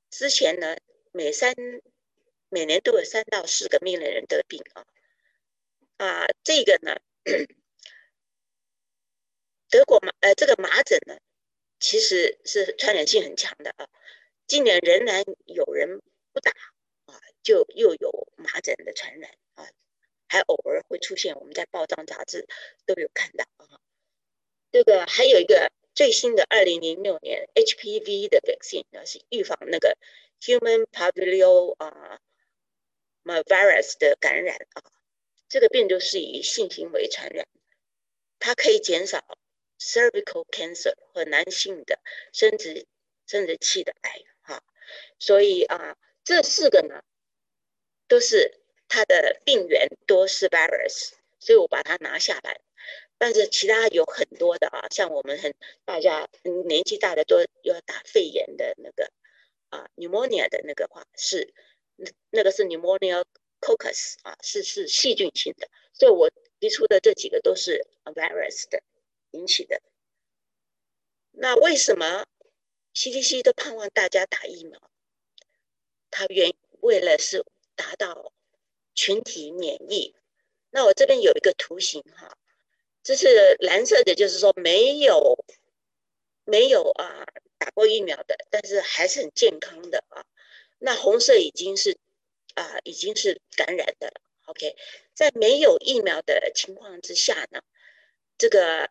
[0.09, 0.75] 之前呢
[1.11, 1.53] 每三
[2.49, 4.85] 每年都有三到四个命令人得病啊
[5.97, 6.95] 啊，这个呢，
[9.69, 11.17] 德国麻呃这个麻疹呢，
[11.79, 13.89] 其实是传染性很强的啊。
[14.45, 16.51] 今年仍然有人不打
[17.05, 19.67] 啊，就又有麻疹的传染啊，
[20.27, 22.47] 还偶尔会出现，我们在报章杂志
[22.85, 23.81] 都有看到啊。
[24.71, 29.97] 这个还有一个最新的二零零六年 HPV 的 vaccine 呢，是预防那个
[30.39, 32.19] human papilloma
[33.23, 34.83] virus 的感染啊，
[35.49, 37.47] 这个病毒是以性行为传染，
[38.37, 39.39] 它可以减少
[39.79, 41.99] cervical cancer 和男性的
[42.31, 42.85] 生殖
[43.25, 44.63] 生殖器的癌哈，
[45.17, 47.01] 所以啊，这四个呢
[48.07, 52.61] 都是它的病源都是 virus，所以我把它拿下来。
[53.17, 55.53] 但是其他有很多的啊，像我们很
[55.85, 56.27] 大家
[56.65, 59.11] 年纪大的都要打肺炎的那个
[59.69, 61.53] 啊 pneumonia 的那个话是。
[61.99, 63.25] 那那个是 pneumonia
[63.59, 68.83] coccus 啊，是是细菌性的，所以我提出的这几个都是 virus 的
[69.31, 69.81] 引起的。
[71.31, 72.27] 那为什么
[72.93, 74.79] CDC 都盼望大家打疫苗？
[76.11, 78.31] 它原为了是达到
[78.93, 80.13] 群体免疫。
[80.69, 82.37] 那我这边有一个图形哈，
[83.07, 85.45] 这是蓝色的，就是说没有
[86.43, 87.25] 没有啊
[87.57, 90.25] 打过疫苗的，但是还是很健康的啊。
[90.77, 91.97] 那红色已经是
[92.55, 94.19] 啊已经是感染的了。
[94.47, 94.75] OK，
[95.13, 97.61] 在没有疫苗的情况之下呢，
[98.37, 98.89] 这个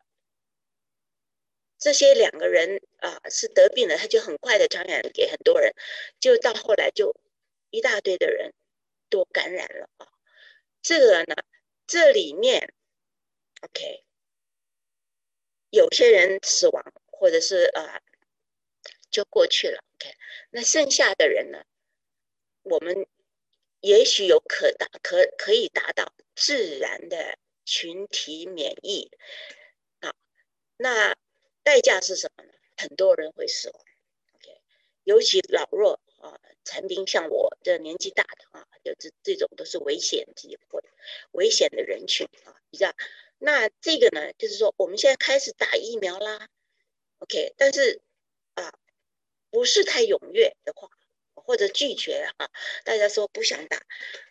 [1.78, 5.74] 这些两个人啊是得病了，他就很快的传染给很多人，
[6.18, 7.14] 就到后来就
[7.68, 8.54] 一大堆的人
[9.10, 10.08] 都感染了啊。
[10.80, 11.36] 这个呢，
[11.86, 12.72] 这里面
[13.60, 14.05] OK，
[15.76, 18.00] 有些人死亡或者是啊
[19.10, 19.84] 就过去了。
[19.96, 20.14] OK，
[20.50, 21.64] 那剩下的人呢，
[22.62, 23.06] 我们。
[23.80, 29.12] 也许有可达可可以达到自然的群体免疫，
[30.00, 30.12] 啊，
[30.76, 31.14] 那
[31.62, 32.52] 代价是什么呢？
[32.76, 33.80] 很多人会死亡
[34.34, 34.60] ，OK，
[35.04, 40.82] 尤其老弱啊、残兵像我这年纪大的啊，就这这种都是危险机会、
[41.32, 42.92] 危险的人群啊，比较。
[43.38, 46.48] 那这个呢，就是说我们现在开始打疫苗啦
[47.18, 48.00] ，OK，但是
[48.54, 48.72] 啊，
[49.50, 50.88] 不是太踊跃的话。
[51.38, 52.50] 或者拒绝哈，
[52.82, 53.80] 大家说不想打，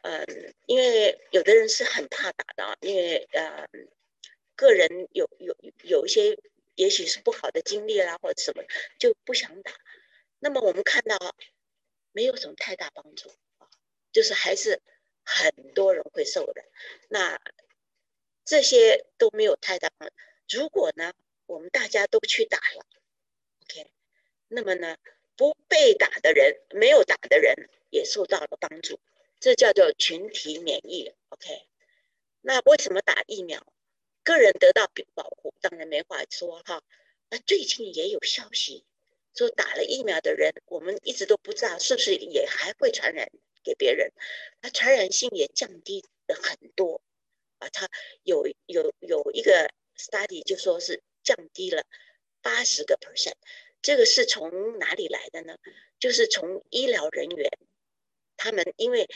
[0.02, 3.70] 嗯，因为有的人是很怕打的，因为呃，
[4.58, 6.38] 个人有有有一些
[6.74, 8.64] 也许是不好的经历啦，或者什么
[9.00, 9.72] 就不想打。
[10.40, 11.18] 那么我们看到
[12.12, 13.70] 没有什么太大帮助啊，
[14.12, 14.82] 就是还是
[15.24, 16.66] 很多人会受的。
[17.08, 17.40] 那
[18.46, 20.10] 这些都没有太大帮。
[20.48, 21.14] 如果呢，
[21.48, 22.86] 我们大家都去打了
[23.64, 23.92] ，OK，
[24.48, 24.98] 那么呢？
[25.38, 29.02] 不被打的人，没有打的人也受到了帮助，
[29.42, 31.12] 这叫做群体免疫。
[31.28, 31.68] OK，
[32.40, 33.66] 那为什么打疫苗？
[34.24, 36.82] 个人得到保护，当然没话说哈。
[37.30, 38.86] 那最近也有消息
[39.36, 43.30] 说，打了疫苗的人，我们一直都不知道是不是也还会传染
[43.62, 44.14] 给别人，
[44.62, 47.02] 那传染性也降低了很多
[47.60, 47.70] 啊。
[47.70, 47.90] 他
[48.24, 51.84] 有有有一个 study 就说是降低了
[52.42, 53.36] 八十个 percent。
[53.82, 55.58] 这个是从哪里来的呢？
[56.00, 57.52] 就是从医疗人员，
[58.36, 59.08] 他们因为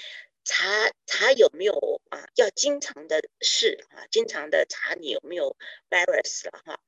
[0.44, 5.58] 查查有没有啊，要经常的试啊，经常的查你有没有
[5.90, 6.80] virus 了哈，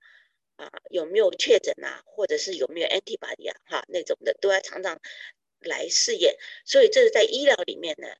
[0.58, 5.02] 啊有没有确诊啊，或者是有没有 antibody 啊哈那种的，都要常常
[5.60, 6.38] 来试验。
[6.66, 8.16] 所以这是在医疗里面呢，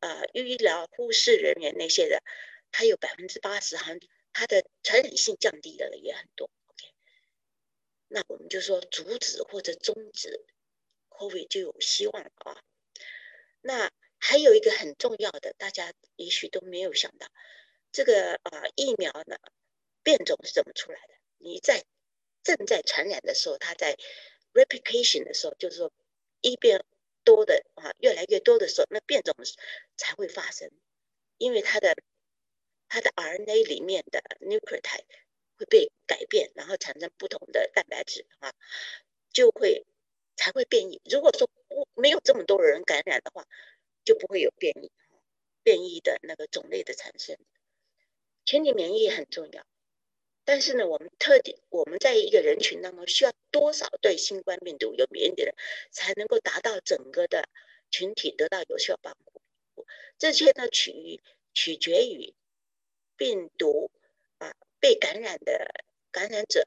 [0.00, 2.22] 呃，医疗护士人员那些的，
[2.70, 4.00] 他有百分之八十，好像
[4.32, 6.50] 他的传染性降低了也很多。
[6.66, 6.94] OK，
[8.08, 10.44] 那我们就说阻止或者终止
[11.10, 12.62] COVID 就有希望啊。
[13.60, 17.26] 那还有一个很重要的，大家也许都没有想到，
[17.90, 19.36] 这个啊疫苗呢
[20.02, 21.14] 变种是怎么出来的？
[21.38, 21.84] 你在
[22.44, 23.96] 正在传染的时候，它在
[24.52, 25.92] replication 的时候，就是说
[26.40, 26.84] 一变
[27.28, 29.34] 多的啊越来越多的时候，那变种
[29.96, 30.70] 才会发生，
[31.36, 31.94] 因为它的
[32.88, 35.04] 它的 RNA 里面的 nucleotide。
[35.60, 38.54] 会被改变，然后产生不同的蛋白质啊，
[39.32, 39.84] 就会
[40.36, 41.00] 才会变异。
[41.10, 43.44] 如果说不没有这么多人感染的话，
[44.04, 44.92] 就不会有变异，
[45.64, 47.36] 变异的那个种类的产生。
[48.44, 49.66] 群体免疫很重要，
[50.48, 55.54] 但是呢，我们特点我们在一个人群当中需要多少对新冠病毒有免疫的人，
[55.90, 57.46] 才能够达到整个的
[57.90, 59.84] 群体得到有效保护？
[60.16, 61.20] 这些呢，取于
[61.52, 62.32] 取决于
[63.14, 63.90] 病毒
[64.38, 64.54] 啊。
[64.80, 66.64] 被感染的感染者，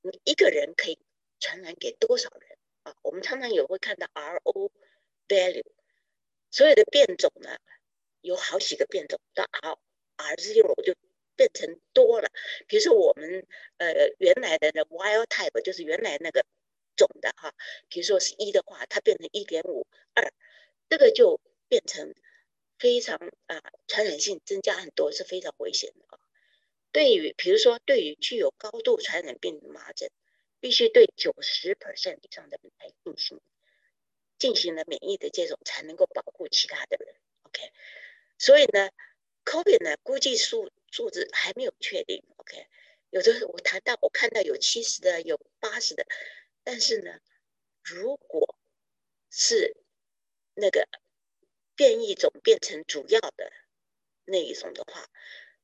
[0.00, 0.98] 你一个人可以
[1.38, 2.96] 传染给多少人啊？
[3.02, 4.72] 我们常常也会看到 R O
[5.28, 5.62] value，
[6.50, 7.56] 所有的变种呢，
[8.20, 9.78] 有好几个变种，到 R
[10.16, 10.96] R zero 就
[11.36, 12.30] 变成多了。
[12.66, 13.46] 比如说我们
[13.78, 16.44] 呃原来的那 wild type 就是原来那个
[16.96, 17.54] 种的哈，
[17.88, 20.32] 比如说是一的话，它变成一点五二，
[20.88, 22.14] 这个就变成
[22.78, 26.20] 非常啊传染性增加很多，是非常危险的啊。
[26.92, 30.10] 对于，比如说，对于具有高度传染病的麻疹，
[30.60, 33.40] 必须对九十 percent 以上的人来进行
[34.38, 37.14] 进行了免疫的接种，才能够保护其他的人。
[37.44, 37.72] OK，
[38.36, 38.90] 所以呢
[39.46, 42.24] ，COVID 呢，估计数数字还没有确定。
[42.36, 42.68] OK，
[43.10, 46.06] 有的我谈到，我看到有七十的，有八十的，
[46.62, 47.18] 但是呢，
[47.82, 48.56] 如果
[49.28, 49.76] 是
[50.54, 50.88] 那个
[51.74, 53.52] 变异种变成主要的
[54.24, 55.10] 那一种的话，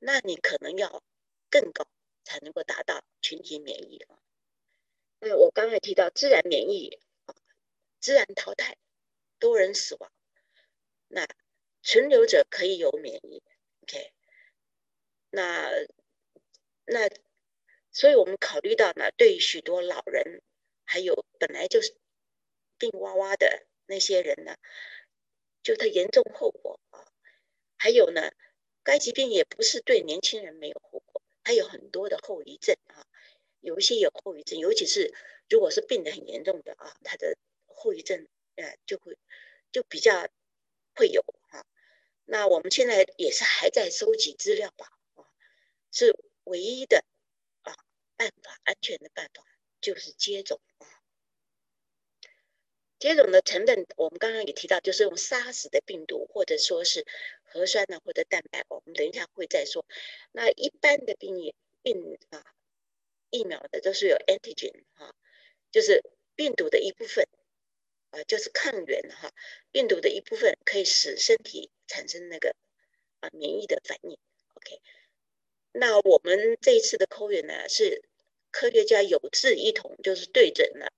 [0.01, 1.05] 那你可能要。
[1.51, 1.89] 更高
[2.25, 4.21] 才能够达到群体免疫啊。
[5.19, 7.01] 那我刚才提到自然免疫，
[8.01, 8.77] 自然淘汰，
[9.39, 10.13] 多人死亡，
[11.07, 11.27] 那
[11.83, 13.43] 存留者可以有免疫
[13.81, 14.13] ，OK？
[15.31, 15.71] 那
[16.85, 17.09] 那，
[17.93, 20.43] 所以我们考虑到呢，对于许多老人，
[20.85, 21.95] 还有本来就是
[22.79, 24.57] 病哇哇的那些人呢，
[25.63, 27.05] 就他严重后果啊，
[27.77, 28.33] 还有呢，
[28.83, 31.23] 该疾病也不是对年轻人没有后果。
[31.45, 33.07] 它有很多的后遗症啊，
[33.61, 35.15] 有一些有后遗症，尤其是
[35.49, 39.17] 如果是病得很严重的啊，它的后遗症呃就会
[39.73, 40.29] 就比较
[40.95, 41.65] 会有哈。
[42.27, 44.93] 那我们现在也是还在收集资料吧，
[45.93, 47.05] 是唯一的
[47.63, 47.75] 啊
[48.17, 49.45] 办法，安全的办法
[49.81, 50.87] 就是接种啊。
[52.99, 57.07] 接种的成本，我们刚刚也提到，就是用杀死的病毒，或者说是
[57.45, 58.65] 核酸呢，或者蛋白。
[58.69, 59.87] 我们等一下会再说。
[60.33, 62.45] 那一般的病疫病啊，
[63.31, 65.15] 疫苗的都是有 antigen 哈，
[65.71, 66.03] 就是
[66.35, 67.29] 病毒的一部分
[68.11, 69.33] 啊，就是抗原哈，
[69.71, 72.57] 病毒的一部分可以使身体产生那个
[73.21, 74.19] 啊免疫的反应。
[74.55, 74.83] OK，
[75.73, 78.03] 那我们这一次的科研呢，是
[78.51, 80.93] 科学家有志一同，就是对准了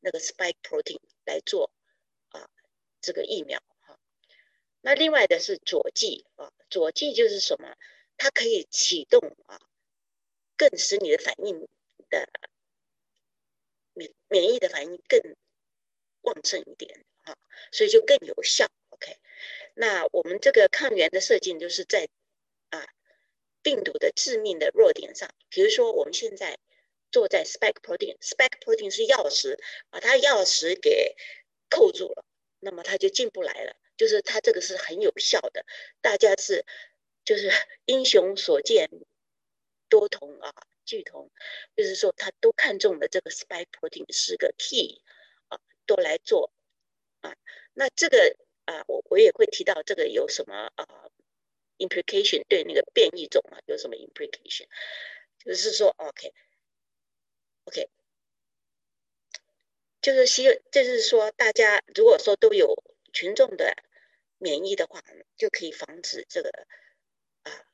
[0.00, 0.98] 那个 spike protein。
[1.26, 1.72] 来做
[2.28, 2.48] 啊，
[3.00, 3.98] 这个疫苗哈。
[4.80, 7.76] 那另外的是佐剂啊，佐剂就是什么？
[8.16, 9.60] 它可以启动啊，
[10.56, 11.66] 更使你的反应
[12.08, 12.28] 的
[13.92, 15.36] 免免疫的反应更
[16.20, 17.36] 旺盛一点啊，
[17.72, 18.70] 所以就更有效。
[18.90, 19.18] OK，
[19.74, 22.08] 那我们这个抗原的设计就是在
[22.68, 22.86] 啊
[23.66, 26.60] 病毒的致命的弱点上，比如说我们现在。
[27.12, 29.58] 坐在 spike protein，spike protein 是钥匙，
[29.90, 31.14] 把它钥匙给
[31.70, 32.24] 扣住了，
[32.60, 33.76] 那么它就进不来了。
[33.96, 35.64] 就是它这个是很有效的，
[36.02, 36.66] 大家是
[37.24, 37.48] 就是
[37.86, 38.90] 英雄所见
[39.88, 40.52] 多同啊，
[40.84, 41.30] 巨同，
[41.76, 45.00] 就是说他都看中了这个 spike protein 是个 key
[45.48, 46.52] 啊，都来做
[47.20, 47.34] 啊。
[47.72, 48.36] 那这个
[48.66, 50.86] 啊，我我也会提到这个有什么啊
[51.78, 54.66] implication 对那个变异种啊有什么 implication，
[55.44, 56.32] 就是说 OK。
[57.68, 57.90] OK，
[60.00, 63.74] 就是希，就是说，大家如果说都有群众的
[64.38, 65.02] 免疫的话，
[65.36, 66.50] 就可以防止这个
[67.42, 67.66] 啊。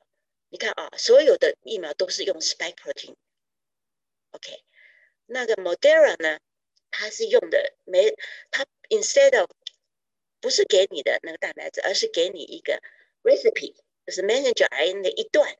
[0.49, 3.13] 你看啊，所有的疫苗都是用 spike protein。
[4.31, 4.63] OK，
[5.27, 6.39] 那个 modera 呢，
[6.89, 8.15] 它是用的没，
[8.49, 9.51] 它 instead of
[10.41, 12.81] 不是给你的那个蛋白质，而是给你一个
[13.21, 13.75] recipe，
[14.05, 15.57] 就是 messenger RNA 的一段。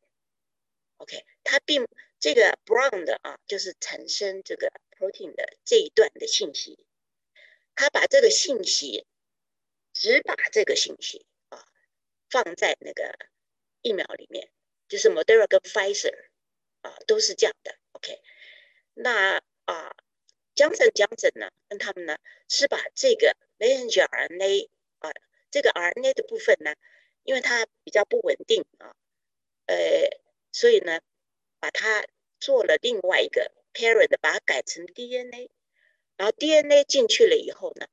[0.98, 1.88] OK，它并
[2.20, 6.86] 这个 brown 的啊，就是产生这个 protein 的这一段的信息，
[7.76, 9.06] 它把这个信息，
[9.94, 11.66] 只把这个信息啊
[12.30, 13.18] 放在那个
[13.82, 14.50] 疫苗里面，
[14.88, 16.30] 就是 Moderna 跟 Pfizer
[16.82, 17.78] 啊都是这样的。
[17.92, 18.22] OK，
[18.94, 19.96] 那啊
[20.56, 22.18] ，Johnson Johnson 呢，跟他们呢
[22.48, 24.70] 是把这个 messenger RNA
[25.00, 25.12] 啊
[25.52, 26.76] 这个 RNA 的部分呢，
[27.24, 28.96] 因为它比较不稳定啊，
[29.68, 30.22] 呃。
[30.56, 31.02] 所以呢，
[31.60, 32.06] 把它
[32.40, 35.50] 做了另外一个 parent，把它改成 DNA，
[36.16, 37.88] 然后 DNA 进去了以后呢，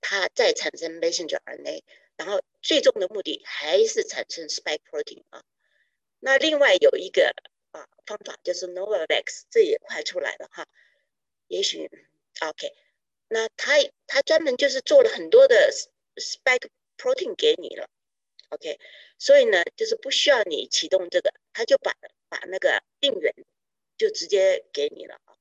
[0.00, 1.84] 它再产生 messenger RNA，
[2.16, 5.44] 然后最终的目的还是产生 spike protein 啊。
[6.18, 7.32] 那另外有一个
[7.70, 10.66] 啊方法就是 Novavax，这也快出来了哈。
[11.46, 11.88] 也许
[12.40, 12.74] OK，
[13.28, 13.74] 那他
[14.08, 15.70] 他专门就是做了很多的
[16.16, 17.88] spike protein 给你了。
[18.54, 18.78] OK，
[19.18, 21.92] 所以呢，就是不需要你启动这个，他就把
[22.28, 23.34] 把那个病原
[23.98, 25.34] 就直接给你了啊。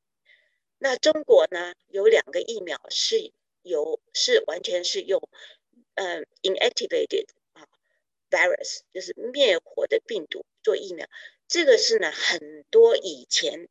[0.80, 5.22] 那中国呢，有两个疫苗是有是完全是用
[5.94, 7.70] 嗯 inactivated 啊
[8.32, 11.08] virus，就是灭活的病毒做疫苗。
[11.48, 13.70] 这个是呢很多以前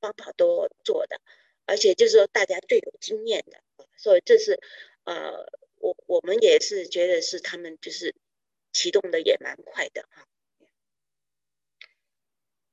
[0.00, 1.20] 方法都做的，
[1.66, 3.58] 而且就是说大家最有经验的，
[3.96, 4.60] 所以这是
[5.02, 8.14] 呃我我们也是觉得是他们就是。
[8.74, 10.26] 启动的也蛮快的哈，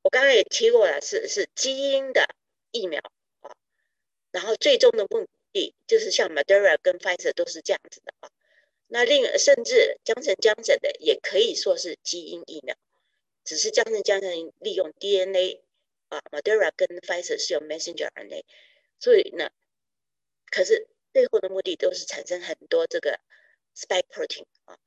[0.01, 2.25] 我刚刚也提过了，是是基因的
[2.71, 2.99] 疫苗
[3.41, 3.55] 啊，
[4.31, 8.31] 然后最终的目的就是像 Moderna 跟 Pfizer 都是这样子的啊，
[8.87, 12.75] 那另甚至江城江城的也可以说是基因疫苗，
[13.43, 15.61] 只是江城江城利用 DNA
[16.09, 18.43] 啊，Moderna 跟 Pfizer 是用 messenger RNA，
[18.99, 19.51] 所以呢，
[20.49, 23.19] 可是最后的目的都是产生很多这个
[23.75, 24.79] spike protein 啊。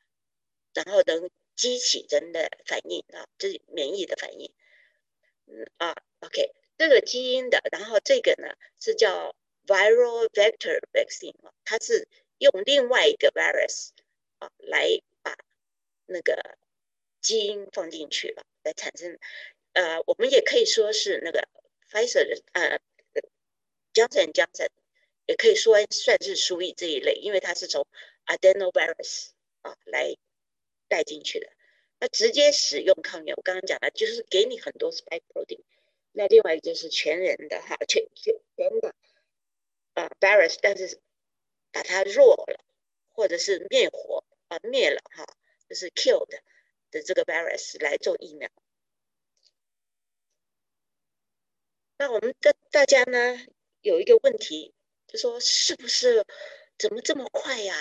[0.74, 4.52] 然后能激起人的反应啊，这是免疫的反应。
[5.46, 9.34] 嗯啊，OK，这个基因的，然后这个呢是叫
[9.66, 12.08] viral vector vaccine 啊，它是
[12.38, 13.90] 用另外一个 virus
[14.38, 15.36] 啊来把
[16.06, 16.58] 那个
[17.20, 19.18] 基因放进去了，来产生。
[19.74, 21.48] 呃，我们也可以说是那个
[21.90, 22.80] Pfizer 的呃
[23.92, 24.68] ，Johnson Johnson
[25.26, 27.86] 也可以说算是属于这一类，因为它是从
[28.26, 29.30] adenovirus
[29.62, 30.16] 啊来。
[30.94, 31.50] 带进去的，
[31.98, 35.58] 那直接使用抗原，我刚刚讲的，就是给你很多 spike protein。
[36.12, 38.94] 那另外一个就是全人的哈，全全全的
[39.94, 41.00] 啊 virus，但是
[41.72, 42.64] 把它弱了，
[43.10, 45.26] 或者是灭活啊灭了哈，
[45.68, 46.28] 就是 killed
[46.92, 48.48] 的这个 virus 来做疫苗。
[51.98, 53.44] 那我们的大家呢
[53.80, 54.72] 有一个问题，
[55.08, 56.24] 就说是不是
[56.78, 57.74] 怎么这么快呀？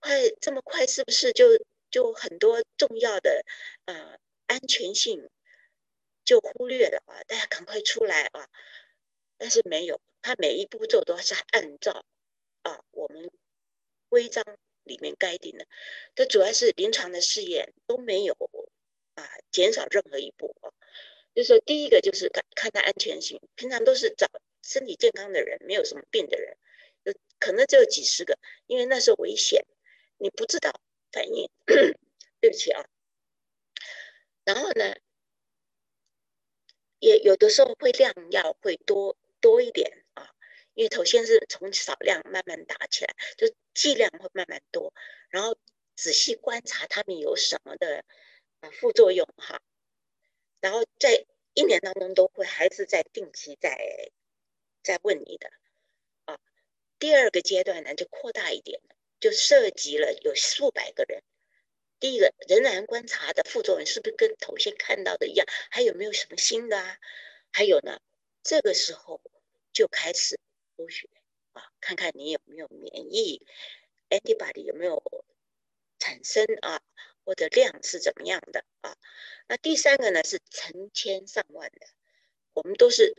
[0.00, 1.46] 快这么快，是不是就
[1.94, 3.44] 就很多重要的
[3.84, 4.18] 呃
[4.48, 5.30] 安全性
[6.24, 8.48] 就忽略了啊，大家赶快出来啊！
[9.38, 12.04] 但是没有，它每一步骤都是按照
[12.62, 13.30] 啊我们
[14.08, 14.44] 规章
[14.82, 15.68] 里面该定的，
[16.16, 18.34] 它主要是临床的试验都没有
[19.14, 20.74] 啊减少任何一步啊。
[21.32, 24.28] 就说，第一个就是看看它安全性，平常都是找
[24.62, 26.56] 身体健康的人，没有什么病的人，
[27.04, 28.36] 就可能只有几十个，
[28.66, 29.64] 因为那时候危险，
[30.18, 30.72] 你不知道。
[31.14, 31.48] 反应，
[32.40, 32.84] 对不起啊。
[34.44, 34.96] 然后呢，
[36.98, 40.34] 也有的时候会量要会多多一点啊，
[40.74, 44.92] 因为头先是从少量慢慢打起来，就剂量会慢慢多，
[45.30, 45.56] 然后
[45.94, 48.04] 仔细观察他们有什么的
[48.72, 49.62] 副作用哈。
[50.60, 54.10] 然后在一年当中都会还是在定期在
[54.82, 55.50] 在问你的
[56.24, 56.38] 啊。
[56.98, 58.80] 第二个阶段呢就扩大一点。
[59.20, 61.22] 就涉及了有数百个人。
[62.00, 65.46] 第一个，仍然观察的副作用是不是跟头先看到的一样？
[65.70, 66.98] 还有没有什么新的啊？
[67.50, 68.00] 还有呢，
[68.42, 69.22] 这个时候
[69.72, 70.38] 就开始
[70.76, 71.08] 抽血
[71.52, 73.46] 啊，看看你有没有免疫
[74.10, 75.24] antibody 有没有
[75.98, 76.82] 产生啊，
[77.24, 78.98] 或者量是怎么样的啊？
[79.46, 81.86] 那第三个呢是成千上万的，
[82.52, 83.14] 我们都是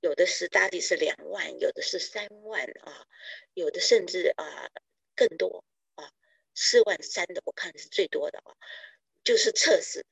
[0.00, 3.06] 有的是大体是两万，有的是三万啊，
[3.52, 4.70] 有的甚至啊。
[5.16, 5.64] 更多
[5.94, 6.12] 啊，
[6.54, 8.54] 四万三的我看是最多的啊，
[9.24, 10.04] 就是测试，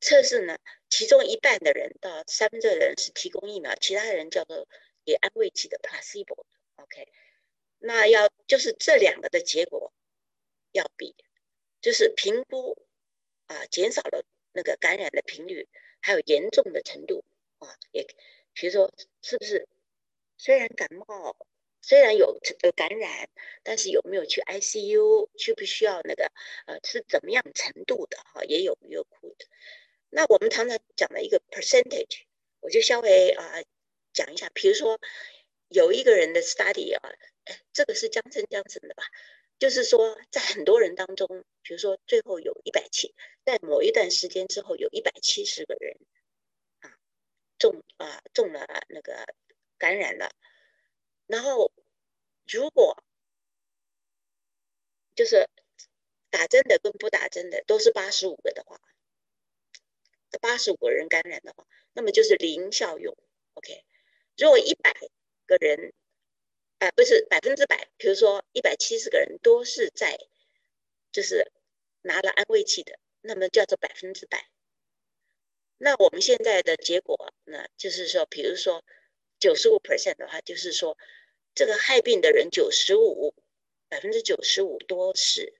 [0.00, 0.58] 测试呢，
[0.90, 4.68] 其中一半的人到三分之二人是提供疫苗，其他人叫做
[5.04, 7.08] 给安慰剂的 placebo，OK，
[7.78, 9.92] 那要就是这两个的结果
[10.72, 11.16] 要比，
[11.80, 12.86] 就是评估
[13.46, 15.68] 啊，减少了那个感染的频率，
[16.00, 17.24] 还有严重的程度
[17.58, 18.06] 啊，也
[18.52, 18.92] 比如说
[19.22, 19.66] 是不是
[20.36, 21.34] 虽然感冒。
[21.82, 23.28] 虽然有呃感染，
[23.62, 26.30] 但是有没有去 ICU，需不需要那个
[26.66, 29.46] 呃是怎么样程度的哈，也有有库的。
[30.10, 32.22] 那我们常常讲的一个 percentage，
[32.60, 33.62] 我就稍微啊
[34.12, 34.50] 讲一下。
[34.52, 35.00] 比如说
[35.68, 37.00] 有一个人的 study 啊，
[37.72, 39.04] 这个是江森江森的吧？
[39.58, 43.14] 就是说在很多人当中，比如说最后有一百七，
[43.44, 45.96] 在某一段时间之后有一百七十个人
[46.80, 46.96] 啊
[47.58, 49.26] 中啊中了那个
[49.78, 50.30] 感染了。
[51.30, 51.70] 然后，
[52.48, 53.04] 如果
[55.14, 55.48] 就是
[56.28, 58.80] 打针的跟不打针的都是八十五个的话，
[60.40, 63.16] 八十五个人感染的话，那么就是零效用。
[63.54, 63.84] OK，
[64.36, 64.92] 如果一百
[65.46, 65.92] 个人，
[66.78, 70.18] 哎，不是百分之百，比如说一百七十个人都是在
[71.12, 71.52] 就是
[72.02, 74.50] 拿了安慰剂的，那么叫做百分之百。
[75.78, 78.84] 那我们现在的结果呢，就是说，比如说
[79.38, 80.98] 九十五 percent 的话，就是说。
[81.54, 83.34] 这个害病的人九十五，
[83.88, 85.54] 百分之九十五多是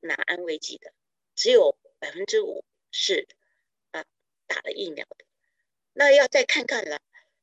[0.00, 0.92] 拿安慰剂的，
[1.34, 3.26] 只有百分之五是
[3.92, 4.04] 啊
[4.46, 5.24] 打了疫苗的。
[5.92, 7.00] 那要再看看了，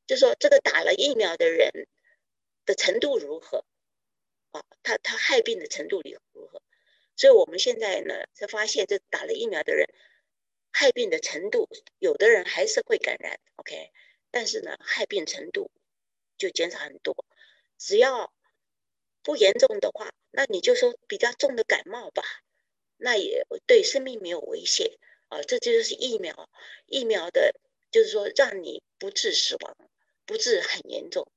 [0.07, 1.87] 就说这个打了疫苗的人
[2.65, 3.65] 的程度如何
[4.51, 4.65] 啊？
[4.83, 6.61] 他他害病的程度如如何？
[7.15, 9.87] 所以我们现在呢，才发现这打了疫苗的人
[10.71, 13.91] 害病的程度，有的人还是会感染，OK，
[14.31, 15.71] 但是呢，害病程度
[16.37, 17.25] 就减少很多。
[17.79, 18.31] 只要
[19.23, 22.21] 不严重的话，那你就说比较重的感冒吧，
[22.97, 24.99] 那也对生命没有危险
[25.29, 25.41] 啊。
[25.41, 26.49] 这就是疫苗，
[26.85, 27.55] 疫苗的，
[27.89, 29.77] 就是说让你不致死亡，
[30.25, 31.31] 不致很严重。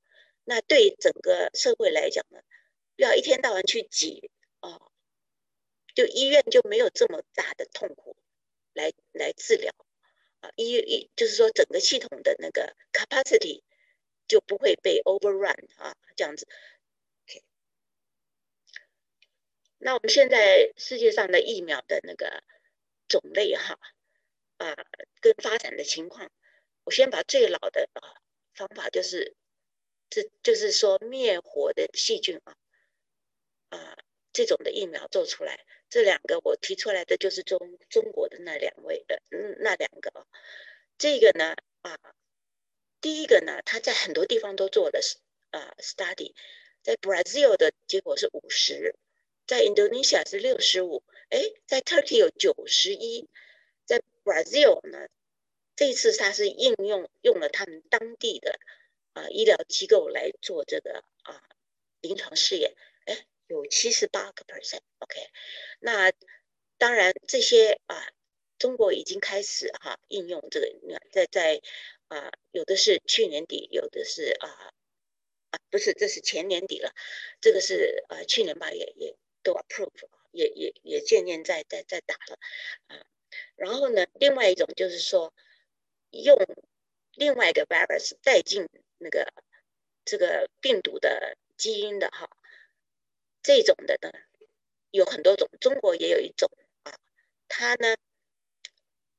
[0.44, 2.40] 那对整个社会来讲呢，
[2.96, 4.80] 要一天到晚去挤啊，
[5.94, 8.16] 就医院就没有这么大的痛苦
[8.72, 9.72] 来来治疗
[10.40, 10.50] 啊。
[10.56, 13.62] 医医就是说整个系统的那个 capacity。
[14.28, 16.48] 就不会被 overrun 啊，这样子。
[17.26, 17.42] OK，
[19.78, 22.42] 那我们现在世界上的疫苗的那个
[23.08, 23.78] 种类哈
[24.56, 24.76] 啊，
[25.20, 26.30] 跟发展的情况，
[26.84, 28.16] 我先把最老的啊
[28.54, 29.36] 方法就是，
[30.08, 32.56] 这就是说灭活的细菌啊
[33.68, 33.98] 啊
[34.32, 35.66] 这种的疫苗做出来。
[35.90, 40.26] 这两个我提出来的就是中中国的那两位的嗯那两个啊，
[40.96, 41.98] 这个呢啊。
[43.02, 45.00] 第一个呢，他在很多地方都做了
[45.50, 46.34] 啊 study，
[46.82, 48.94] 在 Brazil 的结果是五十，
[49.44, 53.28] 在 Indonesia 是六十五，哎，在 Turkey 有九十一，
[53.84, 55.08] 在 Brazil 呢，
[55.74, 58.60] 这次他是应用用了他们当地的
[59.14, 61.42] 啊医疗机构来做这个啊
[62.00, 62.76] 临床试验，
[63.06, 65.28] 哎，有七十八个 percent，OK，
[65.80, 66.12] 那
[66.78, 68.06] 当然这些啊，
[68.60, 71.60] 中国已经开始哈应用这个，在在。
[72.12, 74.48] 啊，有的是去年底，有的是啊
[75.50, 76.92] 啊，不是，这是前年底了，
[77.40, 79.88] 这个是呃去年八月也都 approve
[80.30, 82.38] 也也也渐渐在在在打了
[82.88, 83.06] 啊。
[83.56, 85.32] 然后呢，另外一种就是说
[86.10, 86.36] 用
[87.12, 89.32] 另外一个 virus 带进那个
[90.04, 92.28] 这个病毒的基因的哈，
[93.42, 94.10] 这种的呢
[94.90, 96.50] 有很多种，中国也有一种
[96.82, 96.92] 啊，
[97.48, 97.96] 它呢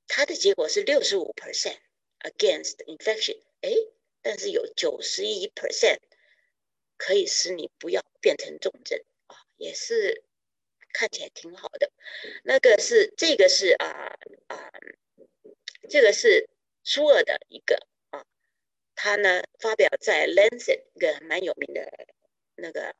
[0.07, 1.79] 它的结果是六十五 percent
[2.23, 3.71] against infection，哎，
[4.21, 5.99] 但是有九十一 percent
[6.97, 10.23] 可以使你不要变成重症啊，也是。
[10.95, 11.91] 看起来挺好的，
[12.43, 14.15] 那个是这个是啊
[14.45, 14.71] 啊，
[15.89, 16.47] 这个是
[16.83, 18.23] 舒尔的一个啊，
[18.93, 21.91] 他呢发表在《Lancet》一个蛮有名的
[22.53, 22.95] 那个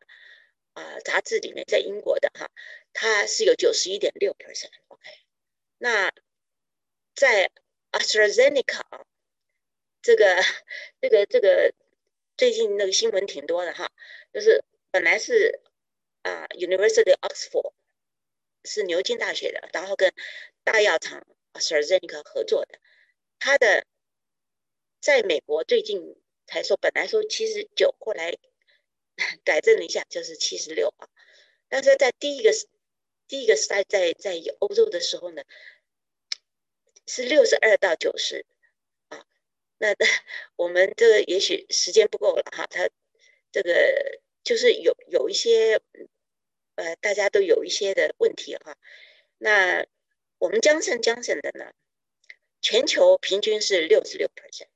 [0.73, 2.49] 啊杂志里面，在英国的哈，
[2.93, 5.11] 它是有九十一点六 percent，OK。
[5.77, 6.11] 那
[7.13, 7.51] 在
[7.91, 9.05] AstraZeneca 啊，
[10.03, 10.43] 这个
[11.01, 11.73] 这个这个
[12.37, 13.91] 最近那个新闻挺多的哈，
[14.31, 15.61] 就是本来是
[16.21, 17.73] 啊 University of Oxford。
[18.65, 20.13] 是牛津大学的，然后跟
[20.63, 22.79] 大药厂 AstraZeneca 合作的。
[23.37, 23.85] 它的
[25.01, 26.15] 在美国最近
[26.47, 28.37] 才说，本来说七十九，后来
[29.43, 31.09] 改正了一下，就是七十六啊。
[31.67, 32.51] 但是在第一个
[33.27, 35.43] 第一个时代在在欧洲的时候呢，
[37.05, 38.45] 是六十二到九十。
[39.77, 39.95] 那
[40.55, 42.89] 我们这个也许时间不够了哈，它
[43.51, 45.81] 这个就是有有一些。
[46.75, 48.75] 呃，大家都有一些的问题哈。
[49.37, 49.85] 那
[50.39, 51.71] 我们江省江省的呢，
[52.61, 54.69] 全球平均是六十六 percent，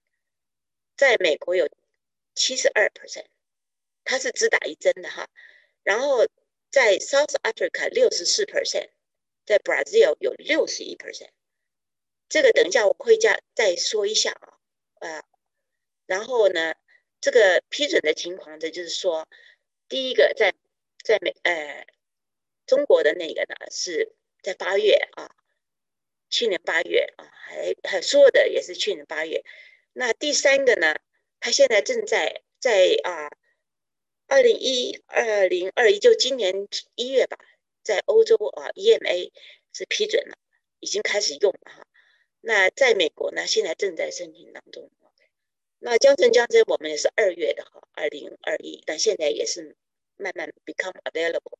[0.96, 1.68] 在美国有
[2.36, 3.26] 七十二 percent，
[4.04, 5.28] 它是只打一针的哈。
[5.82, 6.28] 然后
[6.70, 8.90] 在 South Africa 六十四 percent，
[9.44, 11.32] 在 Brazil 有六十一 percent。
[12.30, 14.57] 这个等一下我会加再说一下啊。
[15.00, 15.24] 啊，
[16.06, 16.76] 然后呢，
[17.22, 19.28] 这个批准的情况这，就是说，
[19.88, 20.54] 第一个在。
[21.04, 21.88] 在美，呃，
[22.66, 25.32] 中国的那个呢，是在八月啊，
[26.30, 29.46] 去年八月啊，还还说的也是去年八月。
[29.94, 30.98] 那第三个呢，
[31.40, 33.30] 他现在正在在啊，
[34.28, 37.38] 二零一二零二一，就今年一月吧，
[37.84, 39.32] 在欧洲啊，EMA
[39.72, 40.38] 是批准了，
[40.82, 41.87] 已经开始用了哈。
[42.48, 44.90] 那在美国呢，现在正在申请当中。
[45.80, 49.76] 那江城江城，我们也是二月的哈，二零二一，但现在也是。
[50.20, 51.60] 慢慢 become available。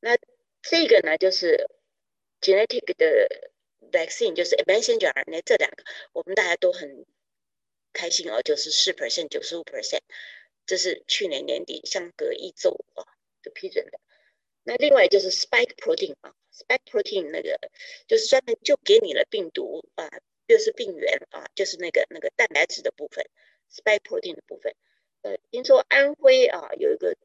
[0.00, 0.16] 那
[0.62, 1.68] 这个呢，就是
[2.40, 3.52] genetic 的
[3.92, 5.84] vaccine，就是 messenger RNA 这两个，
[6.14, 7.04] 我们大家都很
[7.92, 10.00] 开心哦，就是四 percent、九十五 percent，
[10.64, 13.04] 这是去年年底相隔一周啊
[13.42, 14.00] 就批准的。
[14.68, 17.58] 那另外就是 spike protein 啊，spike protein 那个
[18.06, 20.06] 就是专门就给你了病毒啊，
[20.46, 23.24] 就是病原啊，就是那个那个蛋白质的部分
[23.72, 24.74] ，spike protein 的部分。
[25.22, 27.16] 呃，听说安徽啊有一个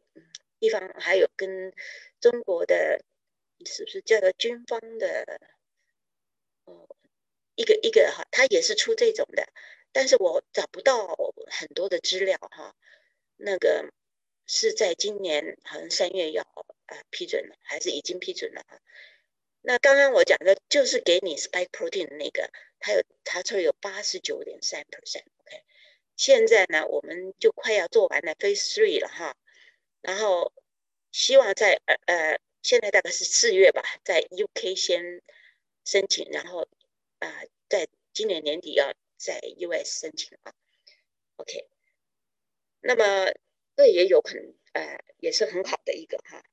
[0.57, 1.73] 地方，还有跟
[2.21, 3.03] 中国的，
[3.65, 5.41] 是不是叫做军方的？
[6.63, 6.87] 哦，
[7.55, 9.45] 一个一个哈，他也是出这种的，
[9.91, 11.13] 但是我找不到
[11.47, 12.73] 很多的资料哈。
[13.35, 13.91] 那个
[14.45, 16.45] 是在今年好像三月要
[16.85, 18.79] 啊批准了，还是已经批准了啊？
[19.61, 25.63] 那刚刚我讲的就是给你 spike protein 的那个，它有它说有八十九点三 percent，OK。
[26.17, 29.35] 现在呢，我们就快要做完了 Phase Three 了哈，
[30.01, 30.51] 然后
[31.11, 35.21] 希望在呃呃，现在大概是四月吧，在 UK 先
[35.85, 36.67] 申请，然后
[37.19, 40.53] 啊，在今年年底要在 US 申请啊。
[41.37, 41.67] OK，
[42.81, 43.33] 那么
[43.75, 46.43] 这也有很呃，也是很好的一个哈。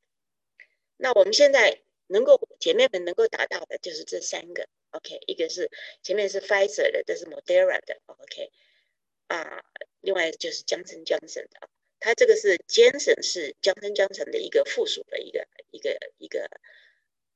[1.01, 4.69] 那我们现在能够姐妹们能够达到的就是这三个。
[4.91, 5.71] OK，一个是
[6.03, 8.01] 前面是 Pfizer 的，这是 Moderna 的。
[8.07, 8.51] OK。
[9.29, 9.63] 啊，
[10.01, 11.69] 另外就是江城江省的，
[12.01, 16.51] 它这个是 Johnson 是江城江省的一个附属的一个一个一个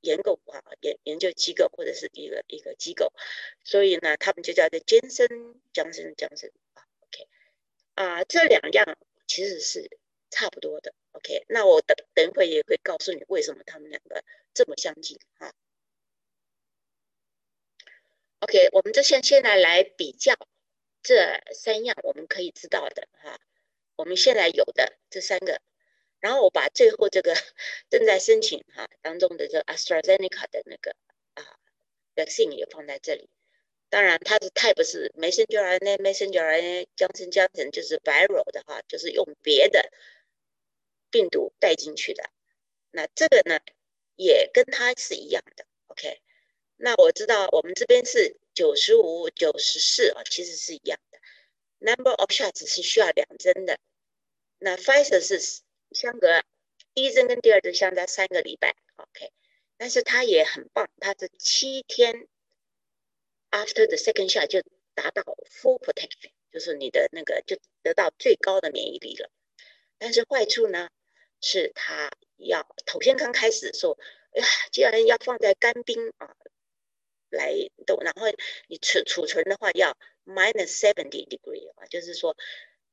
[0.00, 3.12] 研究啊研研究机构或者是一个一个机构，
[3.62, 7.28] 所以呢，他们就叫做江生江生江省啊，OK，
[7.94, 8.98] 啊，这两样
[9.28, 9.88] 其实是
[10.34, 15.54] 差不多的，OK，那我等等会也会告诉你为什么他们两个这么相近啊
[18.40, 20.34] ，OK，我们这先现在来比较。
[21.06, 23.38] 这三样我们可以知道的哈，
[23.94, 25.60] 我们现在有的这三个，
[26.18, 27.36] 然后我把最后这个
[27.90, 30.96] 正在申请哈当中的这 AstraZeneca 的那个
[31.34, 31.60] 啊
[32.16, 33.28] vaccine 也放在这里。
[33.90, 39.92] 当然它的 type 是 messenger RNA，messenger RNA 江城江城就是 viral 的哈，就是用别的
[41.14, 42.28] 病毒带进去的。
[42.90, 43.60] 那这个呢
[44.16, 46.20] 也跟它是一样的，OK。
[46.76, 48.36] 那我知道我们这边是。
[48.54, 51.18] 九十五、九十四啊，其实是一样的。
[51.80, 53.80] Number of shots 是需要两针的。
[54.60, 55.40] 那 Pfizer 是
[55.90, 56.44] 相隔
[56.94, 59.32] 第一针跟第二针相差三个礼拜，OK，
[59.76, 62.28] 但是它也很棒，它是七天
[63.50, 64.62] after the second shot 就
[64.94, 69.32] 达到 full protection，就是你的那个就得到最高的免疫力了。
[69.98, 70.90] 但是坏处呢，
[71.44, 73.98] 是他要头先刚开始说，
[74.32, 76.34] 哎呀，既然要放在干冰啊
[77.28, 77.52] 来
[77.86, 78.26] 冻，然后
[78.66, 82.34] 你储储存的话要 minus seventy degree 啊，就是说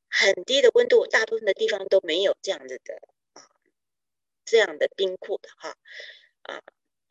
[0.10, 3.02] 很低的温度，大部分的地方都没有这样子的
[3.34, 3.50] 啊
[4.44, 5.78] 这样的冰库的哈
[6.42, 6.62] 啊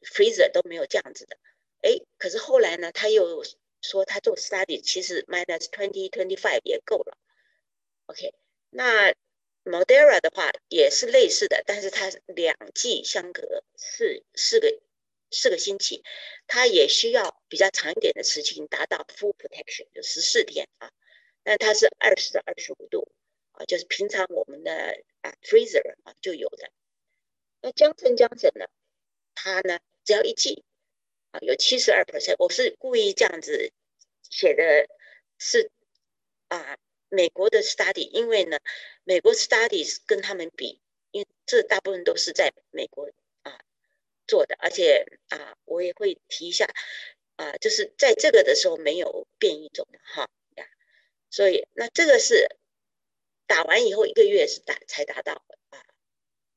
[0.02, 1.38] freezer 都没有这样子的。
[1.80, 3.42] 哎，可是后来呢，他又
[3.80, 7.16] 说他做 study，其实 minus twenty twenty five 也够了。
[8.06, 8.34] OK，
[8.68, 9.14] 那。
[9.62, 14.80] Modera 的话也是类似的，但是它两剂相隔四四个
[15.30, 16.02] 四个星期，
[16.46, 20.90] 它也需要比较长一点的时间达到 full protection，就十四天啊。
[21.42, 23.12] 但它是二十到二十五度
[23.52, 24.72] 啊，就是平常我们的
[25.20, 26.70] 啊 freezer 啊就有的。
[27.60, 28.66] 那江城江城呢，
[29.34, 30.64] 它呢只要一剂
[31.32, 32.36] 啊，有七十二 percent。
[32.38, 33.72] 我是故意这样子
[34.30, 34.88] 写的，
[35.38, 35.70] 是
[36.48, 36.78] 啊。
[37.10, 38.58] 美国的 study，因为呢，
[39.04, 40.80] 美国 studies 跟他们比，
[41.10, 43.10] 因为这大部分都是在美国
[43.42, 43.58] 啊
[44.28, 46.66] 做的，而且啊，我也会提一下
[47.34, 50.64] 啊，就是在这个的时候没有变异种的哈呀，
[51.30, 52.56] 所以那这个是
[53.46, 55.84] 打完以后一个月是达才达到啊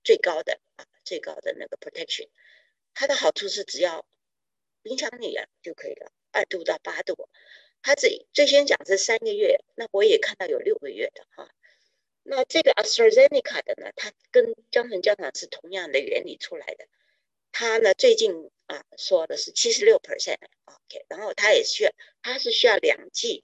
[0.04, 2.30] 最高的啊最高的那个 protection，
[2.94, 4.06] 它的好处是只要
[4.84, 7.28] 影响你啊就可以了，二度到八度。
[7.84, 11.54] 他最最先讲是三个月，那我也看到有六个月的哈。
[12.24, 16.88] 那这个 AstraZeneca 的呢，它跟江城江厂是同样的原理出来的。
[17.52, 23.44] 它呢最近啊说的是七十六 percent，OK，然后它也需要，它是需要两剂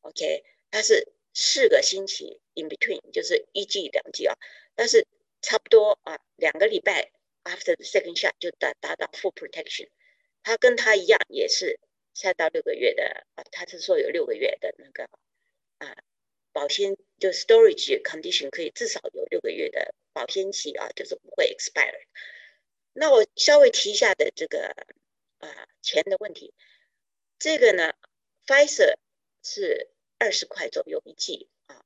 [0.00, 4.34] ，OK，它是四个星期 in between，就是一剂两剂啊，
[4.74, 5.06] 但是
[5.40, 7.12] 差不多啊两个礼拜
[7.44, 9.88] after the second shot 就达达到 full protection。
[10.42, 11.78] 它跟它一样也是。
[12.20, 15.04] 三到六个月的啊，他是说有六个月的那个
[15.78, 16.02] 啊
[16.50, 22.08] 保鲜，就 storage condition 可以至少有六个月的保鲜期啊，就是不会 expire。
[22.92, 24.74] 那我稍微提一下的这个
[25.38, 26.52] 啊钱的问题，
[27.38, 27.92] 这个呢
[28.46, 28.96] ，Pfizer
[29.44, 31.84] 是二十块左右一剂啊，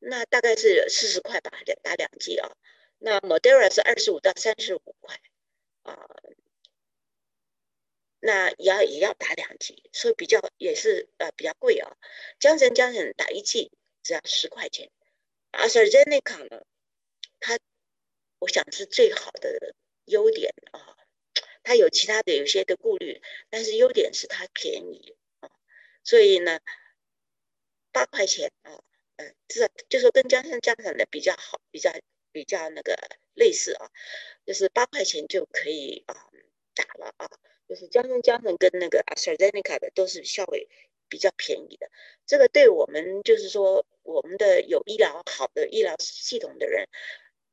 [0.00, 2.50] 那大概是四十块吧，两打两剂啊。
[2.98, 5.20] 那 Moderna 是二十五到三十五块
[5.82, 6.08] 啊。
[8.26, 11.94] 那也要也要打两剂，所以比较也是呃比较贵啊。
[12.40, 13.70] 江城江城打一剂
[14.02, 14.90] 只要十块钱，
[15.50, 16.64] 阿斯利内卡呢，
[17.38, 17.58] 它
[18.38, 19.74] 我想是最好的
[20.06, 20.96] 优点啊。
[21.62, 23.20] 它有其他的有些的顾虑，
[23.50, 25.50] 但是优点是它便宜啊。
[26.02, 26.60] 所以呢，
[27.92, 28.82] 八块钱啊，
[29.16, 31.92] 嗯，至少就说跟江城江城的比较好，比较
[32.32, 32.96] 比较那个
[33.34, 33.90] 类似啊，
[34.46, 36.30] 就是八块钱就可以啊
[36.74, 37.28] 打了啊。
[37.66, 40.68] 就是江生江生跟那个 AstraZeneca 的都是效率
[41.08, 41.90] 比较便宜的，
[42.26, 46.88] 这个对我们就是说我们的有医疗好的医疗系统的人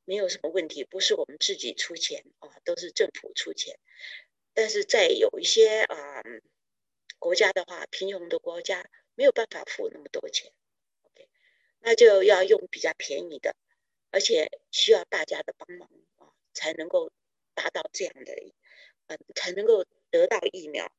[0.06, 3.80] 没有什么问题，不是我们自己出钱啊，都是政府出钱。
[4.54, 6.24] 但是在有一些啊
[7.20, 10.52] 国家的话，贫穷的国家没有办法付那么多钱
[11.04, 11.30] ，OK，
[11.80, 13.56] 那就要用比较便宜的，
[14.10, 17.12] 而且需要大家的帮忙啊，才能够
[17.54, 18.34] 达到这样的，
[19.08, 19.86] 嗯，才能够。
[20.12, 20.92] 得到疫苗，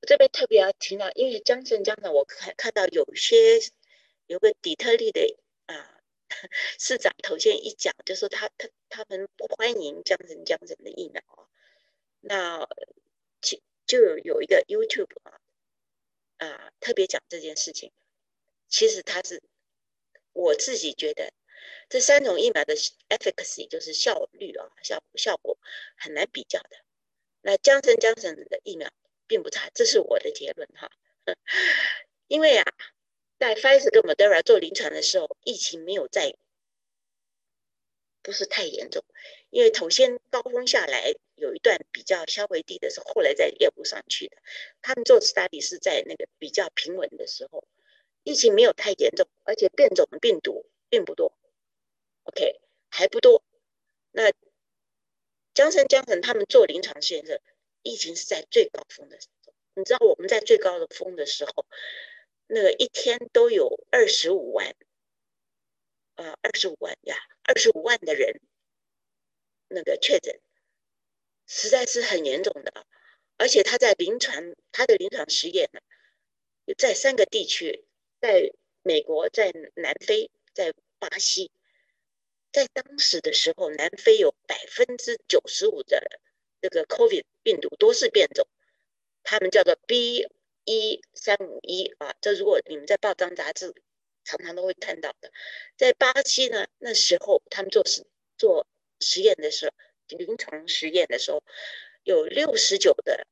[0.00, 3.60] 我这边特别要提到，因为江镇江城，我看看到有些
[4.26, 6.00] 有个底特律的啊
[6.80, 11.48] 市长头先一讲，就说他他他们不欢迎江镇江镇的疫苗啊，
[12.20, 12.66] 那
[13.42, 15.40] 就就有一个 YouTube 啊
[16.38, 17.92] 啊特别讲这件事情，
[18.68, 19.42] 其实他是
[20.32, 21.32] 我自己觉得。
[21.88, 22.74] 这三种疫苗的
[23.08, 25.58] efficacy 就是效率啊，效效果
[25.96, 26.70] 很难比较的。
[27.42, 28.90] 那江森江森的疫苗
[29.26, 30.90] 并不差，这是我的结论哈。
[32.26, 32.64] 因为啊，
[33.38, 36.34] 在 Pfizer 跟 Moderna 做临床的时候，疫情没有在，
[38.22, 39.04] 不是太严重。
[39.50, 44.36] 因为头先高峰下来有一段比较稍微低的时候，后来再业务上去的。
[44.82, 47.68] 他们做 study 是在那个比较平稳的时候，
[48.22, 51.32] 疫情没有太严重，而且变种的病毒并不多。
[52.24, 52.60] OK，
[52.90, 53.42] 还不多。
[54.10, 54.32] 那
[55.54, 57.40] 江城江城他们做临床试验的
[57.82, 59.54] 疫情是在最高峰的时候。
[59.76, 61.66] 你知道我们在最高的峰的时候，
[62.46, 64.74] 那个一天都有二十五万，
[66.14, 68.40] 呃，二十五万呀，二十五万的人
[69.66, 70.40] 那个确诊，
[71.46, 72.86] 实在是很严重的。
[73.36, 75.80] 而且他在临床，他的临床实验呢，
[76.78, 77.84] 在三个地区，
[78.20, 78.52] 在
[78.82, 81.50] 美国，在南非，在巴西。
[82.54, 86.20] 在当时的时候，南非有百分之九十五的
[86.60, 88.46] 这个 COVID 病毒都是变种，
[89.24, 90.28] 他们叫做 B
[90.64, 92.14] 一三五一啊。
[92.20, 93.74] 这如果你们在报章杂志
[94.22, 95.32] 常常都会看到的。
[95.76, 98.06] 在巴西呢，那时候他们做实
[98.38, 98.68] 做
[99.00, 99.72] 实验的时候，
[100.16, 101.42] 临床实验的时候，
[102.04, 103.26] 有六十九的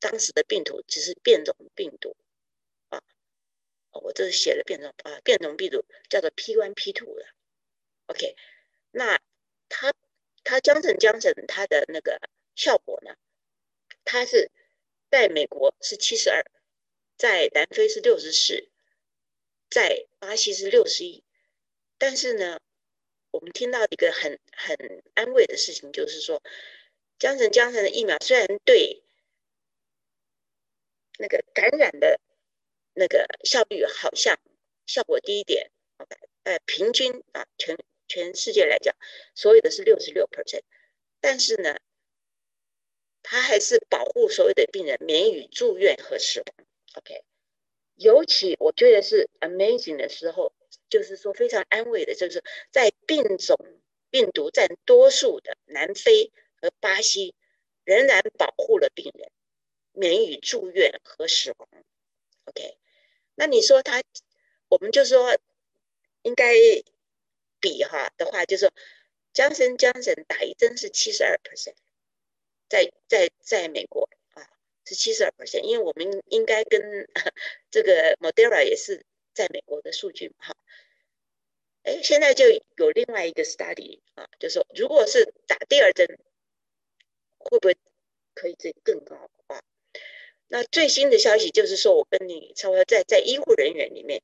[0.00, 2.16] 当时的病毒只是变种病毒
[2.88, 3.02] 啊。
[3.92, 7.26] 我这是写了变种啊，变种病毒叫做 P one P two 的。
[8.06, 8.36] OK，
[8.90, 9.18] 那
[9.68, 9.94] 它
[10.42, 12.20] 它江省江省它的那个
[12.54, 13.16] 效果呢？
[14.04, 14.50] 它是
[15.10, 16.44] 在美国是七十二，
[17.16, 18.68] 在南非是六十四，
[19.70, 21.24] 在巴西是六十一。
[21.96, 22.60] 但是呢，
[23.30, 26.42] 我们听到一个很很安慰的事情，就是说
[27.18, 29.02] 江省江省的疫苗虽然对
[31.18, 32.20] 那个感染的
[32.92, 34.38] 那个效率好像
[34.84, 35.70] 效果低一点，
[36.42, 37.78] 呃，平均啊全。
[38.06, 38.94] 全世界来讲，
[39.34, 40.62] 所有的是六十六 percent，
[41.20, 41.76] 但是呢，
[43.22, 46.66] 它还是保护所有的病人免于住院和死亡。
[46.96, 47.24] OK，
[47.96, 50.52] 尤其我觉得是 amazing 的时候，
[50.88, 53.58] 就是说非常安慰的，就是在病种
[54.10, 56.30] 病毒占多数的南非
[56.60, 57.34] 和巴西，
[57.84, 59.30] 仍然保护了病人
[59.92, 61.68] 免于住院和死亡。
[62.44, 62.76] OK，
[63.34, 64.02] 那你说他，
[64.68, 65.38] 我们就说
[66.22, 66.54] 应该。
[67.64, 68.72] 比哈的话，就是说，
[69.32, 71.72] 江森江省打一针是七十二 percent，
[72.68, 74.46] 在在在美国啊
[74.84, 77.08] 是七十二 percent，因为我们应该跟
[77.70, 80.56] 这个 Moderna 也是在美国的数据嘛哈。
[81.84, 86.06] 哎，现在就有另外一个 study 啊，就是说，如果是打第二针，
[87.38, 87.78] 会不会
[88.34, 89.62] 可以这更高啊？
[90.48, 94.22] 那最新的消息就是说，我跟你差不多在在医护人员里面。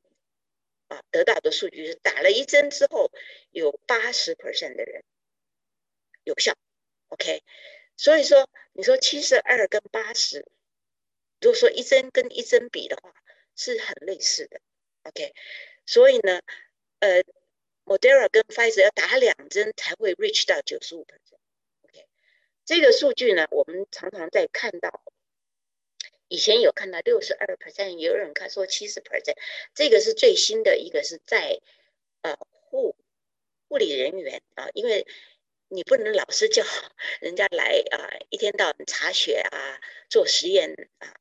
[0.91, 3.13] 啊，得到的数据是打了一针之后，
[3.53, 5.05] 有八十 percent 的人
[6.25, 6.57] 有效
[7.11, 7.45] ，OK，
[7.97, 10.45] 所以说你说七十二跟八十，
[11.41, 13.15] 如果说一针跟一针比的话，
[13.55, 14.61] 是很类似的
[15.05, 15.33] ，OK，
[15.87, 16.41] 所以呢，
[16.99, 17.23] 呃
[17.85, 22.09] ，Moderna 跟 Pfizer 要打两针才会 reach 到九十五 percent，OK，
[22.65, 25.05] 这个数据呢，我们常常在看到。
[26.31, 29.37] 以前有看到六十二 percent，也有人看说七十 percent，
[29.75, 31.59] 这个是最新的一个是在
[32.23, 32.95] 呃护
[33.69, 35.09] 护理人员啊，因为
[35.67, 36.63] 你不能老是叫
[37.21, 41.13] 人家来啊，一天到晚查血啊，做实验啊，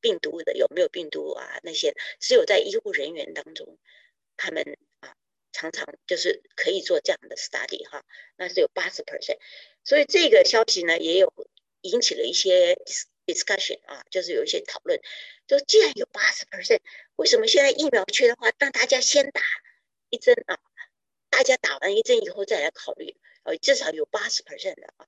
[0.00, 3.78] 病毒的有没有病毒啊那些，只有在医护人员当中，
[4.36, 5.14] 他们啊
[5.52, 8.04] 常常就是可以做这样的 study 哈，
[8.36, 9.38] 那是有八十 percent，
[9.84, 11.32] 所以这个消息呢也有
[11.82, 12.76] 引起了一些。
[13.32, 15.00] Discussion 啊，就是有一些讨论，
[15.46, 16.80] 就既然有八十 percent，
[17.16, 19.40] 为什么现在疫苗缺的话，让大家先打
[20.08, 20.58] 一针啊？
[21.30, 25.06] 大家打完一针以后再来考虑，呃，至少有八十 percent 的啊。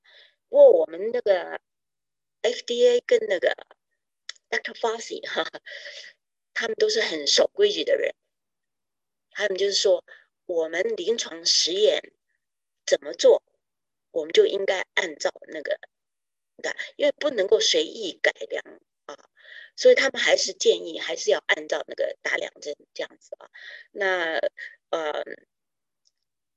[0.49, 1.61] 不过我们那个
[2.43, 3.57] FDA 跟那个
[4.49, 4.75] Dr.
[4.75, 5.51] Fauci 哈，
[6.55, 8.15] 他们都是很守规矩的人，
[9.31, 10.05] 他们就是说，
[10.47, 12.13] 我们临床实验
[12.87, 13.43] 怎么做，
[14.11, 15.81] 我们就应该按照那个。
[16.97, 19.17] 因为不能够随意改良啊，
[19.77, 23.51] 所以他们还是建议还是要按照那个打两针这样子啊。
[23.91, 24.39] 那
[24.91, 25.25] 呃，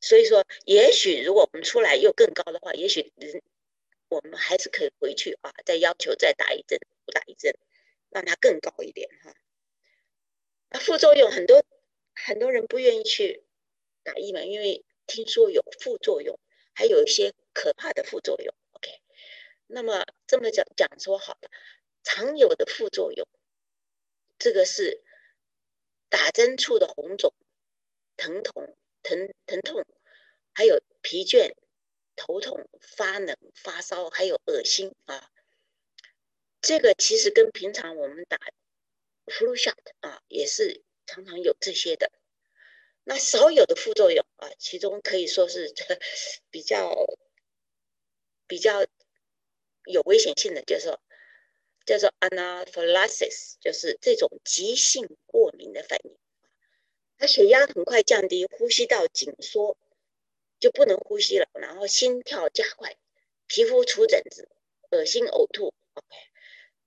[0.01, 3.41] 所以说，也许如果我们出来又更高的话，也许人
[4.10, 6.80] 我们还是可以回去啊，再要求再打一针，
[7.14, 7.58] 打一针，
[8.10, 9.34] 让它更高一点哈。
[10.70, 11.64] 那副作用很多，
[12.14, 13.43] 很多人不愿意去
[14.03, 16.39] 打疫苗，因为听说有副作用，
[16.74, 18.53] 还有一些可怕的副作用。
[19.76, 21.51] 那么这么讲讲说好了，
[22.01, 23.28] 常有的副作用，
[24.39, 25.03] 这个是
[26.07, 27.34] 打针处的红肿、
[28.15, 29.86] 疼痛、疼疼痛，
[30.53, 31.55] 还有疲倦、
[32.15, 35.30] 头痛、发冷、发烧，还有恶心啊。
[36.61, 38.39] 这个其实跟平常我们打
[39.26, 42.13] flu shot 啊，也是常常有这些的。
[43.03, 45.73] 那少有的副作用啊，其中可以说是
[46.49, 46.95] 比 较
[48.47, 48.86] 比较。
[49.86, 50.99] 有危险性的，就是说
[51.86, 56.17] 叫做 anaphylaxis，就是这种急性过敏的反应。
[57.17, 59.77] 他血压很快降低，呼吸道紧缩，
[60.59, 62.97] 就不能呼吸了，然后心跳加快，
[63.47, 64.49] 皮肤出疹子，
[64.91, 65.73] 恶心呕吐。
[65.93, 66.07] OK，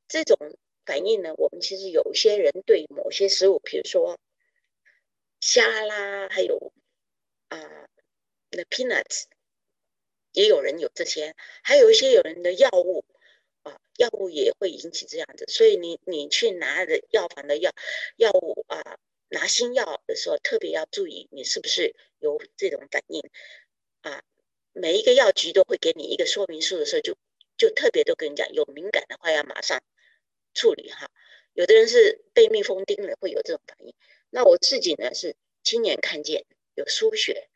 [0.06, 0.36] 这种
[0.84, 4.18] 反应呢，我们其实有些人对某些食物，比如说
[5.40, 6.72] 虾啦，还有
[7.48, 7.88] 啊
[8.50, 9.24] the peanuts。
[10.38, 11.34] 也有人有这些，
[11.64, 13.04] 还有一些有人的药物
[13.64, 15.44] 啊，药物也会引起这样子。
[15.48, 17.72] 所以你你去拿的药房的药
[18.16, 23.20] 药物啊，拿新药的时候特别要注意，你是不是有这种反应
[24.02, 24.22] 啊，
[24.72, 27.16] 每一个药局都会给你一个说明书的时候，就
[27.56, 29.82] 就特别都跟你讲，有敏感的话要马上
[30.54, 31.10] 处理哈。
[31.52, 33.92] 有的人是被蜜蜂叮了会有这种反应，
[34.30, 35.34] 那我自己呢是
[35.64, 37.48] 亲眼看见有输血，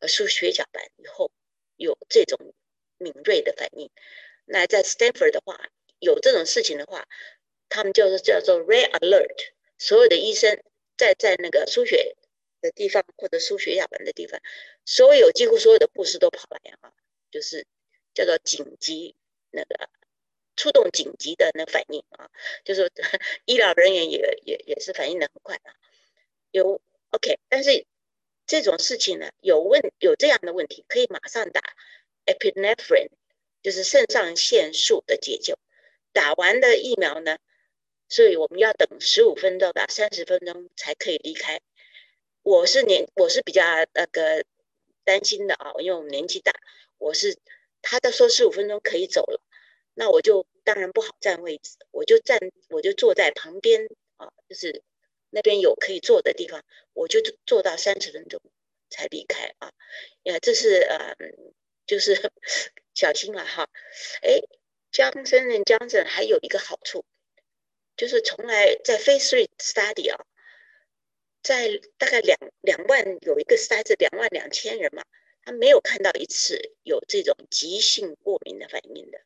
[0.00, 1.30] 呃输血小板以后
[1.76, 2.54] 有这种
[2.98, 3.90] 敏锐的反应。
[4.44, 7.06] 那在 Stanford 的话，有这种事情的话，
[7.68, 10.62] 他们叫做叫做 Red Alert，所有的医生
[10.96, 12.16] 在在那个输血
[12.60, 14.40] 的地方或者输血小板的地方，
[14.84, 16.92] 所有几乎所有的护士都跑来啊，
[17.30, 17.66] 就是
[18.14, 19.14] 叫做紧急
[19.50, 19.88] 那个。
[20.58, 22.30] 触动紧急的那反应啊，
[22.64, 22.90] 就是
[23.44, 25.76] 医疗人员也也也是反应的很快啊。
[26.50, 27.84] 有 OK，但是
[28.46, 31.60] 这种事情呢，有问有这样的问题，可以马上打
[32.26, 33.10] epinephrine，
[33.62, 35.58] 就是肾上腺素的解救。
[36.12, 37.38] 打完的疫苗呢，
[38.08, 41.60] 所以我们要等十五分钟到三十分钟才可以离开。
[42.42, 44.44] 我是年我是比较那个
[45.04, 46.52] 担心的啊，因为我们年纪大，
[46.98, 47.36] 我是
[47.82, 49.40] 他都说十五分钟可以走了。
[49.94, 52.38] 那我就当然不好占位置，我就站，
[52.68, 54.82] 我就坐在旁边啊，就是
[55.36, 56.64] 那边有可以坐的地方，
[56.94, 58.40] 我就坐到三十分钟
[58.88, 59.70] 才离开啊。
[60.22, 61.14] 呀，这是呃，
[61.86, 62.32] 就是
[62.94, 63.68] 小心了哈。
[64.22, 64.40] 哎，
[64.90, 67.04] 江森人江森还有一个好处，
[67.98, 70.24] 就是从来在 Phase Three Study 啊，
[71.42, 75.04] 在大概两两万有一个 study 两万两千人嘛，
[75.44, 79.20] 他没有看到一次有这种急性过敏的反应的。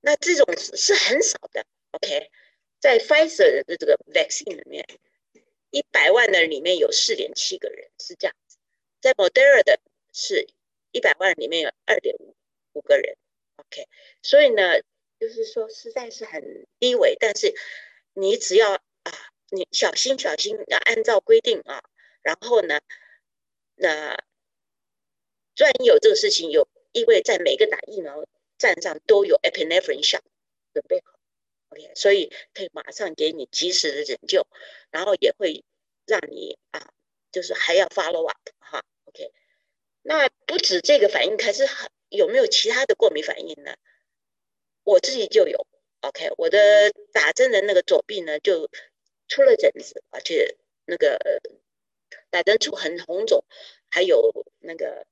[0.00, 2.32] 那这种是很少的，OK，
[2.80, 4.86] 在 Pfizer 的这个 vaccine 里面，
[5.70, 8.56] 一百万的里面有四点七个人是这样子，
[9.00, 9.80] 在 Moderna 的
[10.12, 10.48] 是
[10.90, 12.34] 一百万里面有二点五
[12.72, 13.16] 五个人
[13.56, 13.86] ，OK，
[14.22, 14.80] 所以呢，
[15.20, 17.54] 就是说实在是很低微，但是
[18.14, 19.12] 你只要啊，
[19.50, 21.82] 你小心小心要按照规定啊，
[22.22, 22.80] 然后呢，
[23.76, 24.16] 那
[25.54, 28.26] 专有这个事情有，因为在每个打疫苗。
[28.60, 30.22] 站上都有 epinephrine 相
[30.74, 31.09] 准备好
[31.70, 34.46] ，OK，所以可以马上给你及时的拯救，
[34.90, 35.64] 然后也会
[36.06, 36.92] 让你啊，
[37.32, 39.32] 就是还要 follow up 哈，OK。
[40.02, 41.66] 那不止这个反应，还是
[42.08, 43.74] 有没有其他的过敏反应呢？
[44.84, 45.66] 我自己就有
[46.00, 48.70] ，OK，我的打针的那个左臂呢就
[49.28, 50.56] 出了疹子，而且
[50.86, 51.18] 那个
[52.30, 53.44] 打针处很红肿，
[53.90, 55.06] 还有那个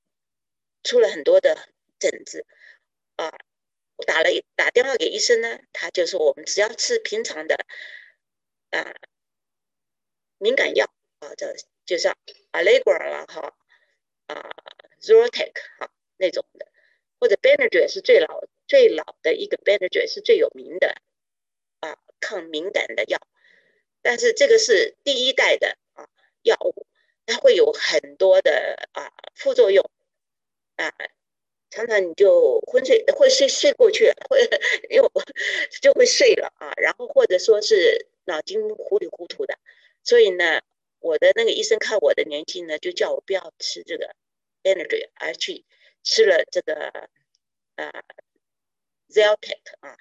[0.83, 2.47] 出了很多的疹子。
[3.17, 3.37] 啊，
[4.07, 7.57] 打了打电话给医生呢，他就说我们只要吃平常的
[8.71, 8.95] 啊
[10.39, 12.17] 敏感药啊，这就像
[12.53, 13.57] Allegra 啦哈
[14.27, 14.51] 啊
[15.01, 16.69] Zyrtec 哈那种的，
[17.19, 21.03] 或者 Benadryl 是最老最老的一个 Benadryl 是最有名的
[21.81, 23.21] 啊抗敏感的药，
[24.01, 26.09] 但是这个是第一代的啊
[26.43, 26.87] 药物，
[27.27, 29.91] 它会有很多的啊副作用
[30.77, 30.95] 啊。
[31.71, 34.41] 常常你就昏睡，会睡睡过去，会
[34.89, 35.09] 因为
[35.83, 39.59] 就会睡了啊，然后或者说是脑筋糊里糊涂的，
[40.03, 40.62] 所以呢，
[41.01, 44.16] 我的那个医生看我的年纪呢，就叫我不要吃这个
[44.62, 45.66] energy，而去
[46.03, 46.75] 吃了这个
[47.77, 47.93] 啊
[49.11, 49.97] Zeltec 啊。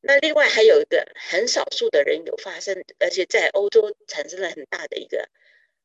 [0.00, 5.28] 那另外还有一个很少数的人有发生，而且在欧洲产生了很大的一个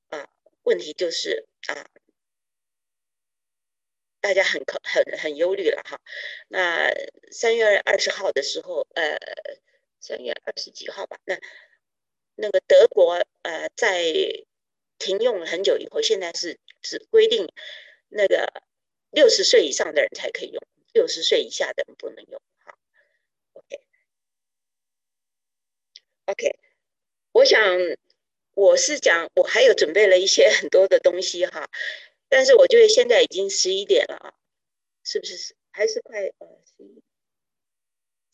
[0.09, 0.29] 啊
[0.63, 1.85] 问题，就是啊。
[4.23, 5.99] 大家很可很很忧虑了哈。
[6.47, 6.89] 那
[7.29, 9.17] 三月二十号的时候，呃，
[9.99, 11.19] 三月二十几号吧。
[11.25, 11.37] 那
[12.35, 14.01] 那个德国呃，在
[14.97, 17.51] 停用了很久以后，现在是只规定
[18.07, 18.63] 那个
[19.11, 20.63] 六十岁以上的人才可以用，
[20.93, 22.41] 六十岁以下的人不能用。
[22.63, 22.77] 哈
[23.55, 23.81] o k
[26.27, 26.59] OK，
[27.33, 27.59] 我想
[28.53, 31.69] 我是讲，我还有准备了一些很多的东西哈。
[32.35, 34.33] 但是我觉得现在已经十一点了啊，
[35.03, 35.55] 是不是？
[35.69, 37.03] 还是快呃十一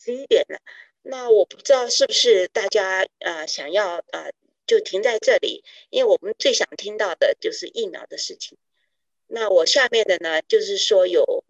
[0.02, 0.58] 十一点了？
[1.02, 4.32] 那我不知道是不是大家呃想要呃
[4.66, 8.56] 就停在这里，因为我们最想听到的就是疫苗的事情。
[9.26, 11.44] 那我下面的呢，就是说有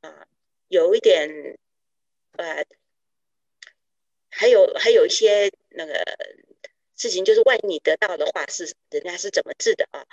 [0.00, 0.26] 啊
[0.66, 1.56] 有一点
[2.32, 2.66] 呃
[4.28, 6.04] 还有还有一些那个
[6.96, 10.04] 事情，就是万一你得到的话，是人家是怎么治的啊？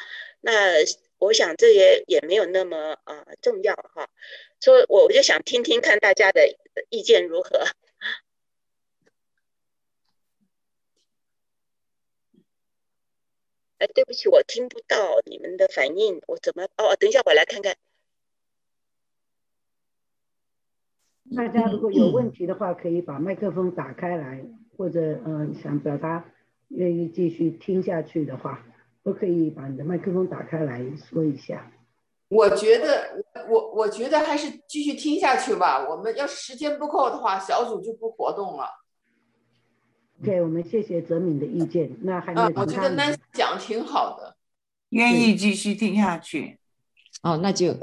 [0.41, 0.85] 那。
[1.19, 4.09] 我想这也也没有那么啊重要哈，
[4.59, 6.57] 所以我我就想听听看大家的
[6.89, 7.59] 意见如何。
[13.79, 16.63] 哎，对不起，我听不到你们的反应，我怎么？
[16.77, 17.75] 哦，等一下，我来看看。
[21.35, 24.43] 大家如果有问题的话，可以把麦克风打开来，
[24.75, 26.29] 或者嗯想表达，
[26.69, 28.65] 愿意继续听下去的话。
[29.03, 31.71] 都可以把你的麦克风打开来说一下。
[32.27, 35.87] 我觉得，我我觉得还是继续听下去吧。
[35.89, 38.65] 我们要是时间不够的话，小组就不活动了。
[40.21, 41.97] OK，我们谢谢泽敏的意见。
[42.03, 44.35] 那还有嗯，我觉得那讲挺好的，
[44.89, 46.59] 愿意继续听下去。
[47.23, 47.73] 哦，那就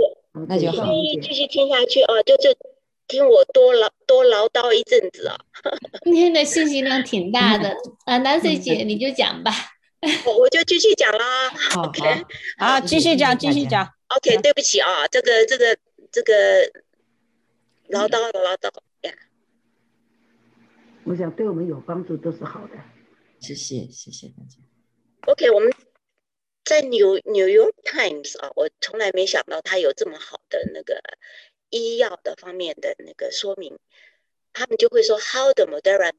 [0.47, 0.85] 那就好。
[0.85, 2.51] 愿意继续听下去啊，就就
[3.09, 5.37] 听我多唠多唠叨一阵子啊。
[6.05, 9.51] 今天的信息量挺大的啊，南水姐你就讲吧。
[10.24, 11.49] 我我就继续讲啦。
[11.76, 12.24] OK，
[12.59, 13.86] 好，继续讲，继续讲。
[14.09, 15.76] OK，对不起啊，这个这个
[16.12, 16.70] 这个
[17.88, 18.70] 唠叨唠叨
[19.03, 19.12] 呀。
[21.05, 22.74] 我想对我们有帮助都是好的。
[23.40, 24.59] 谢谢谢谢大家。
[25.26, 25.72] OK，我们
[26.64, 31.01] 在纽纽约 Times 啊，我从来没想到他有这么好的那个
[31.70, 33.78] 医药的方面的那个说明。
[34.53, 36.12] 他们就会说 How the Moderna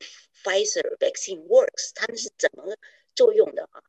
[0.43, 2.75] Pfizer vaccine works，他们是怎么
[3.17, 3.83] 作用的啊？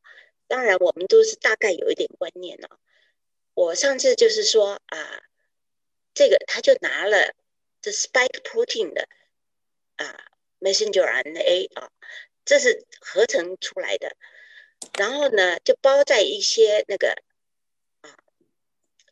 [0.48, 2.78] 当然，我们都是大概有一点观念啊。
[3.52, 5.22] 我上次就是说啊，
[6.14, 7.34] 这个他就拿了
[7.82, 9.06] 这 spike protein 的
[9.96, 10.24] 啊
[10.58, 11.92] messenger RNA 啊，
[12.46, 14.16] 这是合成出来的，
[14.98, 17.14] 然后呢就包在一些那个
[18.00, 18.16] 啊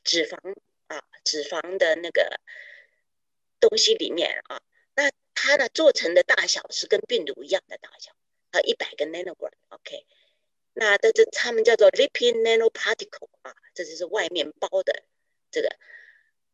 [0.03, 0.57] 脂肪
[0.87, 2.41] 啊脂肪的那个
[3.61, 4.63] 东西里面啊，
[4.95, 8.13] 那它呢做成的大小是跟病毒一样的大小，
[8.61, 10.05] 一百个 nanogram，OK。
[10.75, 15.03] 那这这他们叫做 lipid nanoparticle 啊，这就是外面包的
[15.51, 15.69] 这个。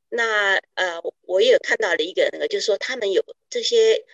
[0.09, 4.05] 那呃，我也看到了一个那个，就是说他们有这些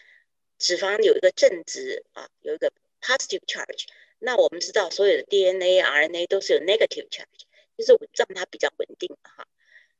[0.56, 3.86] 脂肪有一个正值啊，有一个 positive charge。
[4.18, 7.44] 那我们知道所有的 DNA、RNA 都是有 negative charge，
[7.76, 9.46] 就是让它比较稳定哈。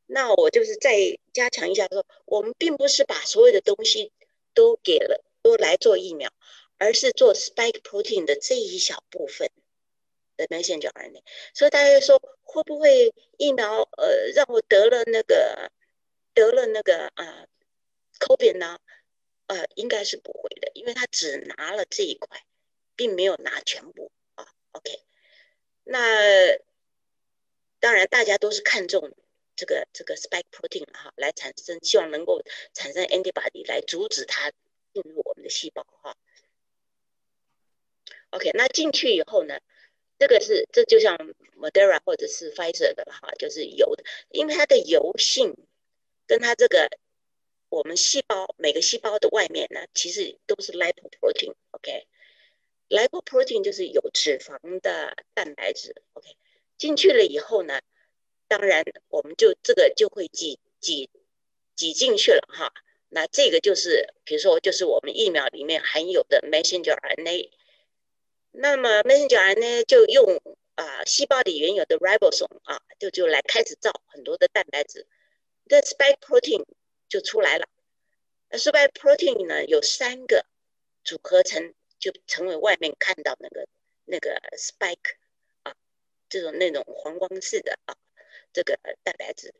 [0.06, 4.10] 那我就是再加强一下说，我们并不是把所有的东西
[4.54, 6.32] 都给了都来做疫苗，
[6.78, 9.50] 而是做 spike protein 的这一小部分。
[10.38, 11.20] 的 messenger RNA，
[11.52, 15.72] 所以大家说会不会疫苗呃让我得了那个
[16.32, 17.48] 得了那个啊
[18.20, 18.78] COVID 呢？
[19.48, 22.44] 呃，应该是不会的，因为他只拿了这一块，
[22.94, 24.46] 并没有拿全部啊。
[24.70, 25.02] OK，
[25.82, 26.56] 那
[27.80, 29.12] 当然大家都是看重
[29.56, 32.40] 这个这个 spike protein 哈，来产生希望能够
[32.74, 34.52] 产生 antibody 来阻止它
[34.92, 36.16] 进入我们的细胞哈。
[38.30, 39.58] OK，那进去以后呢？
[40.18, 41.16] 这个是，这就像
[41.56, 45.56] Moderna 或者是 Pfizer 的哈，就是油的，因为它的油性
[46.26, 46.90] 跟它这个
[47.68, 56.36] 我们细胞每个细胞的外面呢，其实都是 lipoprotein，OK，lipoprotein 就是有脂肪的蛋白质，OK，
[56.76, 57.80] 进去了以后呢，
[58.48, 61.08] 当然我们就这个就会挤挤
[61.76, 62.72] 挤进去了哈，
[63.08, 67.50] 那这个就是比如说就是我们疫苗里面含有的 messenger RNA。
[68.60, 70.42] 那么 messenger 呢就用
[70.74, 75.06] 啊细胞里原有的 ribosome 啊，就就来开始造很多的蛋白质
[75.68, 76.64] ，，the spike protein
[77.08, 77.68] 就出来了。
[78.48, 80.44] 那 spike protein 呢有三个
[81.04, 83.68] 组合成，就成为外面看到那个
[84.04, 85.14] 那个 spike
[85.62, 85.76] 啊，
[86.28, 87.94] 这种那种黄光似的啊
[88.52, 89.54] 这个蛋白质。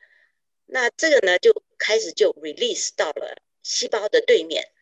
[0.67, 4.73] 那这个呢就开始就 release 到了细胞的对面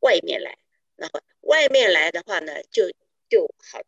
[0.00, 0.56] 外面来，
[0.96, 2.90] 然后外面来的话呢就。
[3.32, 3.86] 就好了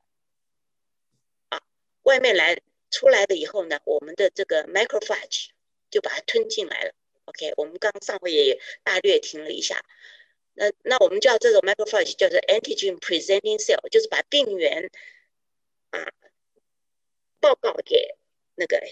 [1.51, 1.61] 啊，
[2.05, 5.51] 外面来出来的以后呢，我们的这个 macrophage
[5.91, 6.95] 就把它吞进来了。
[7.27, 9.85] OK，我们刚上回也大略听了一下，
[10.55, 14.91] 那那我们叫这种 macrophage 叫做 antigen presenting cell，就是把病原
[15.91, 16.11] 啊
[17.39, 18.17] 报告给
[18.55, 18.83] 那个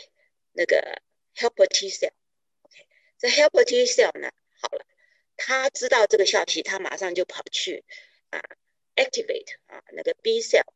[0.53, 1.01] 那个
[1.35, 2.13] helper T cell。
[2.61, 4.31] OK，这 helper T cell 呢，
[4.61, 4.85] 好了，
[5.39, 7.87] 他知道这个消息，他马上就跑去
[8.29, 8.43] 啊。
[8.97, 10.67] Activate 啊，那个 B cell，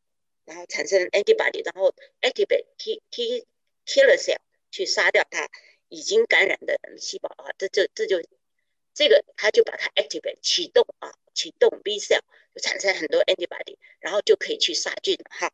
[0.45, 3.45] 然后产生 antibody，然后 activate T T
[3.85, 4.39] killer cell
[4.71, 5.49] 去杀掉它
[5.89, 8.21] 已经感染的细胞啊，这这这就
[8.93, 12.21] 这个它就把它 activate 启动啊，启动 B cell
[12.53, 15.53] 就产生很多 antibody，然后就可以去杀菌哈。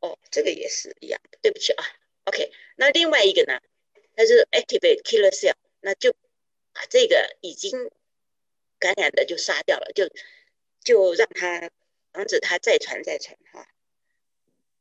[0.00, 1.84] 哦，这个也是一样，对不起啊。
[2.24, 3.60] OK，那另外一个呢，
[4.14, 6.12] 它是 activate killer cell，那就
[6.72, 7.90] 把这个已经
[8.78, 10.08] 感染的就杀掉了，就
[10.82, 11.70] 就让他
[12.12, 13.68] 防止他再传再传哈。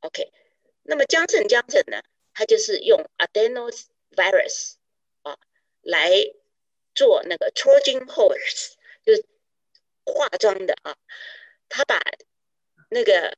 [0.02, 0.32] OK，
[0.84, 2.04] 那么江城江城呢，
[2.34, 4.74] 他就是用 adenovirus
[5.24, 5.38] 啊
[5.82, 6.12] 来
[6.94, 8.74] 做那个 Trojan horse，
[9.04, 9.26] 就是
[10.06, 10.98] 化妆的啊。
[11.68, 12.00] 他把
[12.90, 13.38] 那个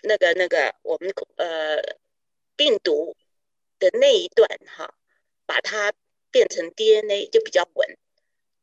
[0.00, 1.82] 那个那个我们呃
[2.56, 3.16] 病毒
[3.78, 4.94] 的那一段哈，
[5.44, 5.92] 把它
[6.30, 7.98] 变成 DNA 就比较稳。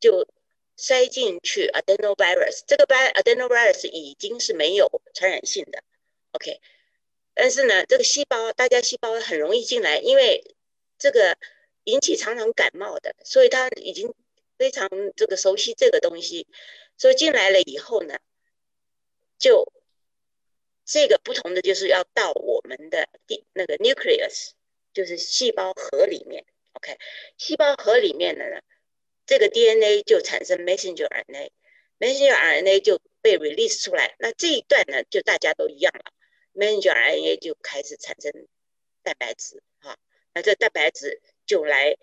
[0.00, 0.28] 就
[0.76, 5.82] 塞进去 adenovirus，这个 vi adenovirus 已经是没有传染性的
[6.32, 6.60] ，OK。
[7.34, 10.54] 但是呢，这个细胞大家细胞很容易进来，因为
[10.98, 11.36] 这个
[11.84, 14.14] 引起常常感冒的，所以他已经
[14.58, 16.46] 非常这个熟悉这个东西，
[16.96, 18.18] 所以进来了以后呢，
[19.38, 19.70] 就
[20.86, 24.52] 这个不同的就是要到我们的第那个 nucleus，
[24.94, 26.96] 就是细胞核里面，OK，
[27.36, 28.62] 细胞核里面的呢，
[29.26, 36.12] 这个 DNA 就产生 messenger RNA，messenger RNA 就被 release 出来，那这一段呢，就大家都一样了
[36.54, 38.32] ，messenger RNA 就开始产生
[39.02, 39.98] 蛋白质，哈，
[40.32, 41.96] 那这蛋白质就来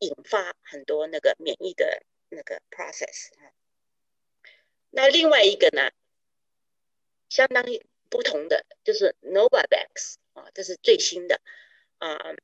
[0.00, 3.30] 引发很多那个免疫的那个 process，
[4.90, 5.90] 那另外一个呢，
[7.30, 11.40] 相当于不同的就是 Novavax 啊，这是最新的
[11.98, 12.34] 啊，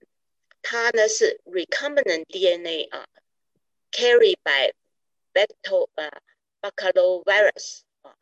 [0.63, 3.07] 它呢是 recombinant DNA 啊
[3.94, 4.74] ，carried by
[5.34, 6.22] bacto 啊
[6.62, 8.18] baculovirus 啊，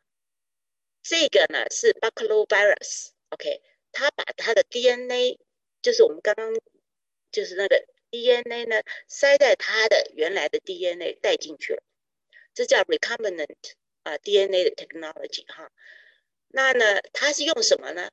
[1.02, 3.62] 这个呢是 baculovirus，OK，
[3.92, 5.38] 它把它的 DNA
[5.82, 6.52] 就是我们刚刚
[7.30, 11.82] 就是那个 DNA 呢塞在它的原来的 DNA 带进去了，
[12.54, 15.70] 这叫 recombinant 啊 DNA 的 technology 哈。
[16.48, 18.10] 那呢，它是用什么呢？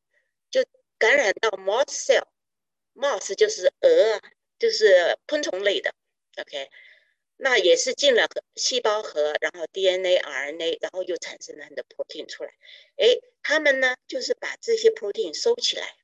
[0.52, 0.66] 就
[0.98, 4.22] 感染到 mouse cell，mouse 就是蛾啊，
[4.60, 5.94] 就是昆虫类的，
[6.38, 6.70] OK，
[7.41, 12.55] 那也是进了细胞核，然后 DNA、RNA，然后又产生了很多 protein 出来。
[12.97, 15.97] 哎，他们呢就是把这些 protein 收起来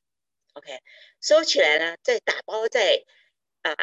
[0.55, 0.81] ，OK，
[1.21, 3.05] 收起来呢，再打包在
[3.63, 3.75] 啊，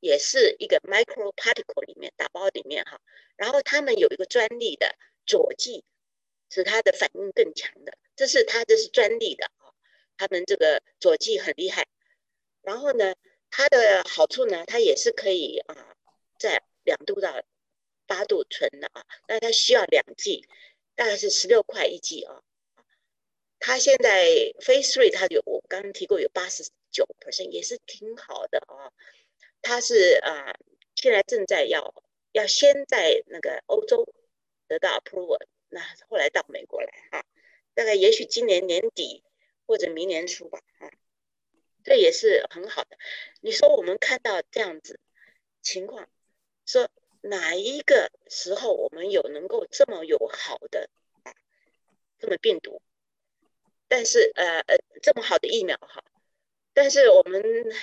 [0.00, 3.00] 也是一个 micro particle 里面打包里面哈，
[3.36, 4.96] 然后他们有一个专利的
[5.26, 5.84] 佐剂。
[6.54, 9.72] 使它的反应更强的，这是它这是专利的啊。
[10.18, 11.86] 他们这个佐剂很厉害，
[12.60, 13.14] 然后呢，
[13.50, 15.96] 它的好处呢，它也是可以啊，
[16.38, 17.42] 在两度到
[18.06, 19.04] 八度存的啊。
[19.28, 20.46] 那它需要两剂，
[20.94, 22.42] 大概是十六块一剂啊。
[23.58, 24.26] 它现在
[24.60, 28.92] Phase Three 它有我刚刚提过有八十九 percent，也是挺好的啊。
[29.60, 30.54] 它是啊，
[30.96, 31.94] 现在正在要
[32.32, 34.06] 要先在那个欧洲
[34.66, 35.46] 得到 approval。
[35.68, 37.24] 那后来到美国来哈，
[37.74, 39.22] 大概也许今年年底
[39.64, 40.90] 或者明年初吧啊，
[41.84, 42.98] 这也是很好的。
[43.40, 45.00] 你说我们看到这样子
[45.62, 46.10] 情况，
[46.72, 46.88] 说
[47.20, 50.88] 哪一个时候我们有能够这么有好的
[51.22, 51.34] 啊，
[52.18, 52.80] 这么病毒，
[53.88, 56.02] 但是呃呃这么好的疫苗哈，
[56.72, 57.42] 但是我们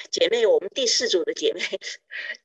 [0.09, 1.61] 姐妹，我们第四组的姐妹，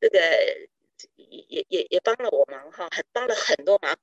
[0.01, 0.69] 这个。
[1.17, 3.99] 也也也帮了我忙哈，帮了很多忙。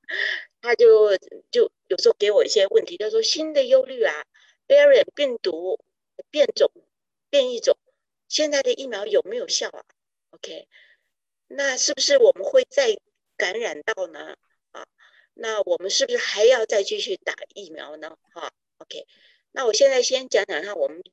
[0.62, 1.18] 他就
[1.50, 4.26] 就有时候给我一些问题，她说新的忧虑啊
[4.68, 5.80] ，variant 病毒
[6.30, 6.72] 变种
[7.30, 7.78] 变异种，
[8.28, 9.86] 现在的疫苗有没有效啊
[10.32, 10.68] ？OK，
[11.56, 12.98] 那是不是我们会再
[13.38, 14.36] 感染到呢？
[14.72, 14.88] 啊，
[15.34, 18.18] 那我们是不是还要再继续打疫苗呢？
[18.34, 19.06] 哈，OK，
[19.52, 21.03] 那我现在先讲讲看，我们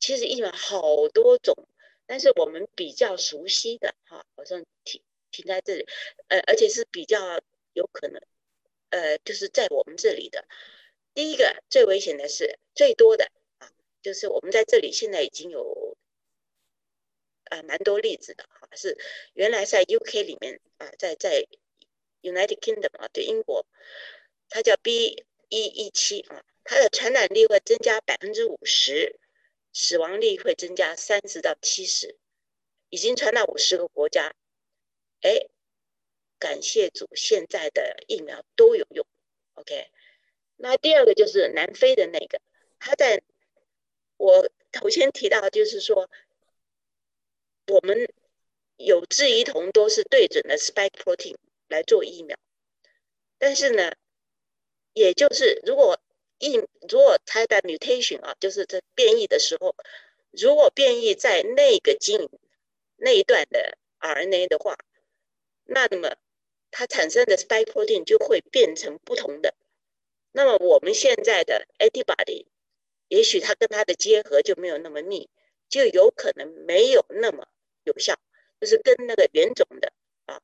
[0.00, 1.54] 其实疫苗好多种，
[2.06, 5.02] 但是我们比较熟悉的哈，我说提。
[5.36, 5.84] 停在这里，
[6.28, 7.18] 呃，而且是比较
[7.72, 8.22] 有可能，
[8.90, 10.46] 呃，就是在我们这里的，
[11.12, 13.28] 第一个最危险的是最多的
[13.58, 13.68] 啊，
[14.00, 15.93] 就是我们在这里现在已经有，
[17.50, 18.96] 啊，蛮多例子的哈，是
[19.34, 21.46] 原来在 UK 里面啊，在在
[22.22, 23.66] United Kingdom 啊，对英国，
[24.48, 29.18] 它叫 B 一一七啊，它的传染力会增加百分之五十，
[29.72, 32.16] 死亡率会增加三十到七十，
[32.88, 34.34] 已经传到五十个国家。
[35.20, 35.48] 哎，
[36.38, 39.06] 感谢主，现在的疫苗都有用。
[39.54, 39.90] OK，
[40.56, 42.40] 那第二个就是南非的那个，
[42.78, 43.22] 他在
[44.16, 46.10] 我头先提到，就是说
[47.66, 48.08] 我们
[48.76, 51.36] 有志一同都是对准了 spike protein
[51.68, 52.36] 来做疫苗，
[53.38, 53.92] 但是呢，
[54.92, 56.00] 也就是如果
[56.38, 59.74] 疫如果它的 mutation 啊，就是在变异的时候，
[60.30, 62.28] 如果变异在那个基因
[62.96, 64.76] 那一段的 RNA 的话。
[65.66, 66.14] 那么
[66.70, 69.54] 它产生的 spike protein 就会变成不同的。
[70.30, 72.44] 那么我们现在的 antibody，
[73.08, 75.30] 也许它跟它的结合就没有那么密，
[75.70, 77.48] 就有可能没有那么
[77.84, 78.18] 有效。
[78.60, 79.92] 就是跟那个原种的
[80.26, 80.40] 啊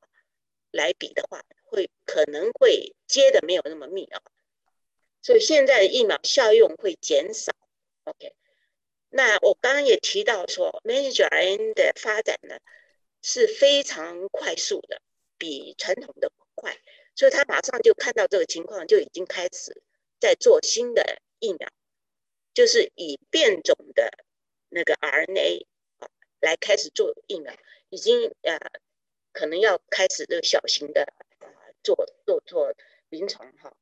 [0.71, 4.23] 来比的话，会可能会接的没有那么密啊。
[5.23, 7.53] 所以现在的疫苗效用会减少。
[8.05, 8.35] OK，
[9.09, 12.59] 那我刚刚也提到说，messenger RNA 的发展呢
[13.23, 15.03] 是非常快速的。
[15.39, 16.77] 比传统的快，
[17.15, 19.83] 所以他马上就看到这个情况，就已经开始
[20.19, 21.67] 在做新的疫苗，
[22.53, 24.12] 就是以变种的
[24.69, 25.65] 那个 RNA
[26.41, 27.55] 来开始做疫苗，
[27.89, 28.59] 已经呃
[29.33, 31.03] 可能要开始这个小型的
[31.39, 31.47] 啊
[31.83, 32.75] 做做做
[33.09, 33.77] 临床哈。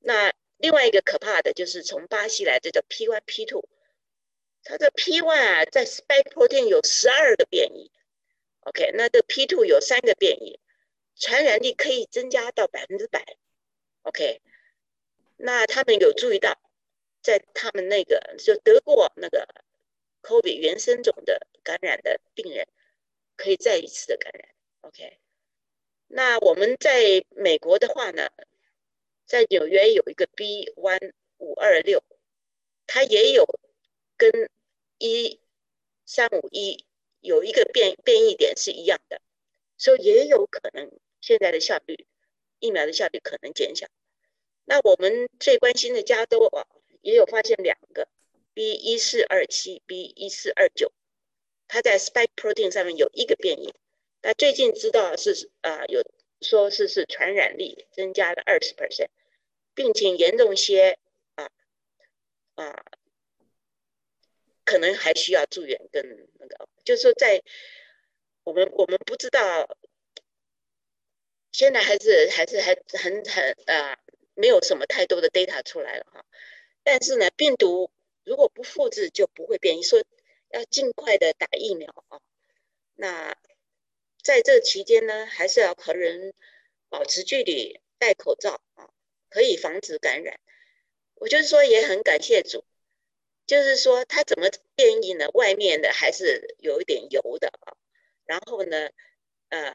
[0.00, 3.68] 那另外一个可怕的就是从巴西来的叫 P one P two，
[4.64, 7.90] 它的 P one 啊在 spike protein 有十二个变异
[8.60, 10.60] ，OK，那这 P two 有三个变异，
[11.16, 13.36] 传染力可以增加到百分之百
[14.02, 14.40] ，OK。
[15.36, 16.60] 那他们有注意到，
[17.20, 19.48] 在他们那个就得过那个
[20.22, 22.68] COVID 原生种的感染的病人，
[23.36, 24.48] 可以再一次的感染
[24.82, 25.18] ，OK。
[26.08, 28.28] 那我们在美国的话呢，
[29.24, 32.02] 在纽约有一个 B one 五二六，
[32.86, 33.46] 它也有
[34.16, 34.50] 跟
[34.98, 35.40] 一
[36.04, 36.84] 三五一
[37.20, 39.22] 有一个变变异点是一样的，
[39.78, 40.90] 所以也有可能
[41.20, 42.06] 现在的效率
[42.58, 43.86] 疫苗的效率可能减小。
[44.64, 46.66] 那我们最关心的加州啊，
[47.00, 48.06] 也有发现两个
[48.54, 50.92] B 一四二七 B 一四二九，
[51.72, 53.72] 它在 spike protein 上面有一个变异。
[54.20, 56.02] 那最近知道是啊，有
[56.42, 59.08] 说是是传染力增加了二十 percent，
[59.74, 60.98] 病情严重些
[61.34, 61.48] 啊
[62.56, 62.84] 啊，
[64.66, 67.42] 可能还需要住院跟那个，就是说在
[68.44, 69.78] 我们我们不知道，
[71.52, 73.98] 现在还是还是还很很啊。
[74.34, 76.24] 没有什么太多的 data 出来了哈，
[76.82, 77.90] 但是呢，病毒
[78.24, 80.02] 如果不复制就不会变异，说
[80.52, 82.20] 要尽快的打疫苗啊。
[82.94, 83.36] 那
[84.22, 86.32] 在这期间呢，还是要和人
[86.88, 88.90] 保持距离，戴口罩啊，
[89.28, 90.38] 可以防止感染。
[91.14, 92.64] 我就是说也很感谢主，
[93.46, 95.28] 就是说他怎么变异呢？
[95.34, 97.74] 外面的还是有一点油的啊，
[98.24, 98.90] 然后呢，
[99.48, 99.74] 呃，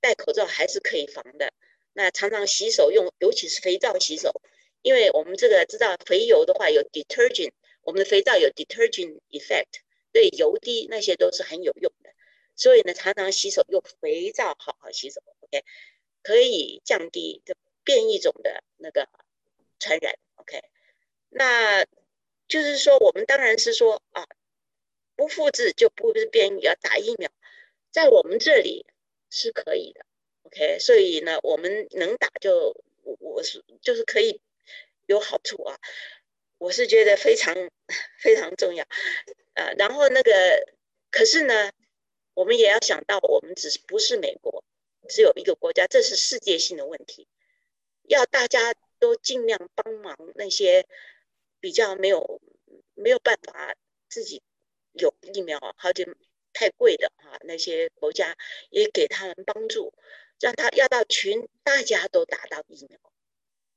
[0.00, 1.52] 戴口罩还是可以防的。
[1.94, 4.40] 那常常洗手用，尤其是肥皂洗手，
[4.82, 7.52] 因为我们这个知道肥油的话有 detergent，
[7.82, 9.80] 我们的肥皂有 detergent effect，
[10.12, 12.10] 对油滴那些都是很有用的。
[12.54, 15.64] 所以呢，常常洗手用肥皂好好洗手，OK，
[16.22, 19.08] 可以降低这变异种的那个
[19.78, 20.62] 传染，OK。
[21.30, 21.86] 那
[22.46, 24.28] 就是说，我们当然是说啊，
[25.16, 27.30] 不复制就不是变异，要打疫苗，
[27.90, 28.84] 在我们这里
[29.30, 30.04] 是可以的。
[30.42, 34.42] OK，所以呢，我们能打就我我是就是可以
[35.06, 35.80] 有好处啊，
[36.62, 37.52] 我是觉得非常
[38.20, 38.86] 非常重要，
[39.54, 40.32] 呃，然后那个
[41.10, 41.72] 可是呢，
[42.34, 44.62] 我们也要想到，我们只是不是美国，
[45.08, 47.26] 只有一个国家，这是世界性的问题，
[48.04, 50.86] 要大家都尽量帮忙那些
[51.58, 52.40] 比较没有
[52.94, 53.74] 没有办法
[54.08, 54.40] 自己
[54.92, 56.06] 有疫苗，而且
[56.52, 58.36] 太贵的啊，那些国家
[58.70, 59.92] 也给他们帮助。
[60.38, 63.00] 让他要到群大家都打到疫苗，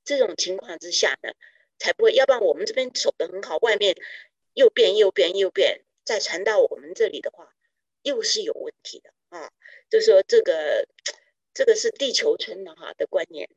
[0.03, 1.33] 这种情况之下呢，
[1.77, 2.14] 才不会。
[2.14, 3.95] 要不然我们这边守得很好，外面
[4.53, 7.53] 又变又变又变，再传到我们这里的话，
[8.03, 9.52] 又是有问题的啊。
[9.89, 10.88] 就说这个，
[11.53, 13.49] 这个是地球村的哈的观念。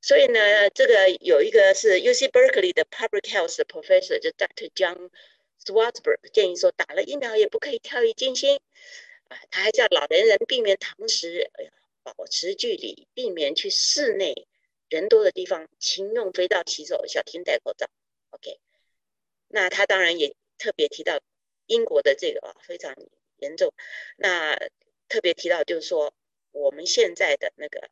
[0.00, 4.70] 所以呢，这个有一个是 U C Berkeley 的 Public Health Professor，就 Dr.
[4.72, 5.10] John
[5.62, 8.60] Swartzberg 建议说，打了疫苗也不可以跳跃进心。
[9.28, 11.70] 啊，他还叫老年人避免堂食，哎呀，
[12.02, 14.47] 保持距离，避免去室内
[14.88, 17.88] 人多的地方，勤用肥皂洗手，小心戴口罩。
[18.30, 18.58] OK，
[19.48, 21.20] 那他当然也特别提到
[21.66, 22.94] 英国的这个啊非常
[23.36, 23.72] 严重，
[24.16, 24.58] 那
[25.08, 26.14] 特别提到就是说
[26.52, 27.88] 我们现在的那个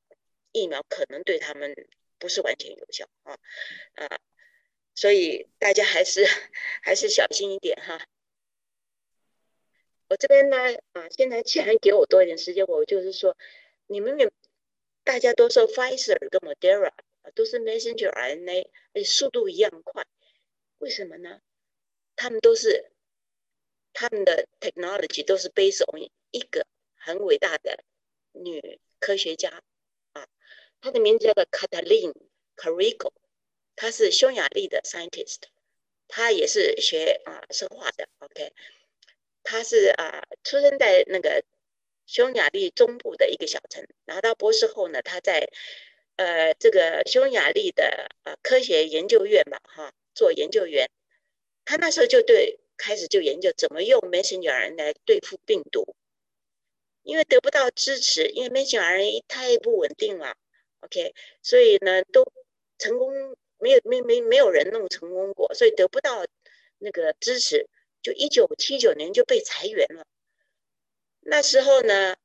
[0.52, 1.74] 疫苗可能对他们
[2.18, 3.38] 不是完全有效啊
[3.94, 4.18] 啊，
[4.94, 6.24] 所以大家还是
[6.82, 8.06] 还是小心一点哈。
[10.08, 10.56] 我这边呢，
[10.92, 13.36] 啊，现在既然给我多一点时间，我就是说，
[13.86, 14.30] 你们也
[15.06, 16.90] 大家都说 Pfizer 跟 Moderna
[17.36, 20.04] 都是 messenger RNA，而且速度一样快，
[20.78, 21.40] 为什么呢？
[22.16, 22.90] 他们都是
[23.92, 26.66] 他们的 technology 都是 based on 一个
[26.96, 27.84] 很伟大的
[28.32, 29.62] 女科学家
[30.12, 30.26] 啊，
[30.80, 32.12] 她的名字叫做 Katalin
[32.56, 33.12] Kariko，
[33.76, 35.42] 她是匈牙利的 scientist，
[36.08, 38.52] 她也是学啊生化的，OK。
[39.44, 41.44] 她是啊，出生在那个
[42.06, 43.86] 匈牙利中部的一个小城。
[44.04, 45.48] 拿到博士后呢，他在
[46.16, 50.88] 呃这个匈牙利的呃科学研究院嘛，哈，做研究员。
[51.64, 55.96] 他那时候就对开始就研究怎么用 messenger 来对付病毒，
[57.02, 60.36] 因为得不到支持，因为 messenger 太不稳定了
[60.80, 61.12] ，OK，
[61.42, 62.24] 所以呢都
[62.78, 66.24] 成功没有没没没有人弄成功过，所以得不到
[66.78, 67.68] 那个支持。
[68.00, 70.06] 就一九七九年就被裁员了。
[71.28, 72.16] 那时候呢，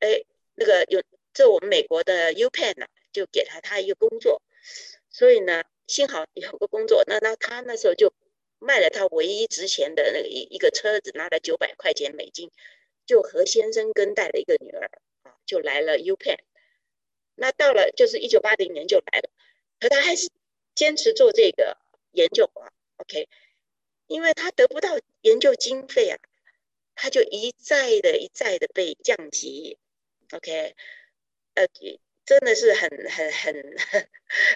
[0.00, 0.24] 哎，
[0.56, 1.00] 那个有
[1.32, 4.42] 这我们美国的 U Penn 呢，就给他他一个工作，
[5.10, 7.04] 所以呢，幸好有个工作。
[7.06, 8.12] 那那他那时候就
[8.58, 12.50] 卖了他唯一值钱的那个一一个车子，拿了九百块钱美金，
[13.06, 14.90] 就和先生跟带了一个女儿
[15.22, 16.38] 啊，就来了 UPenn。
[17.36, 19.30] 那到了就是一九八零年就来了，
[19.78, 20.28] 可他还是
[20.74, 21.78] 坚持做这个
[22.10, 23.28] 研究啊，OK，
[24.08, 26.18] 因为他得不到研究经费啊，
[26.94, 29.78] 他就一再的一再的被降级
[30.32, 30.74] ，OK，
[31.54, 31.66] 呃，
[32.24, 33.78] 真的是很很很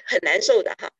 [0.05, 0.93] 很难受的哈。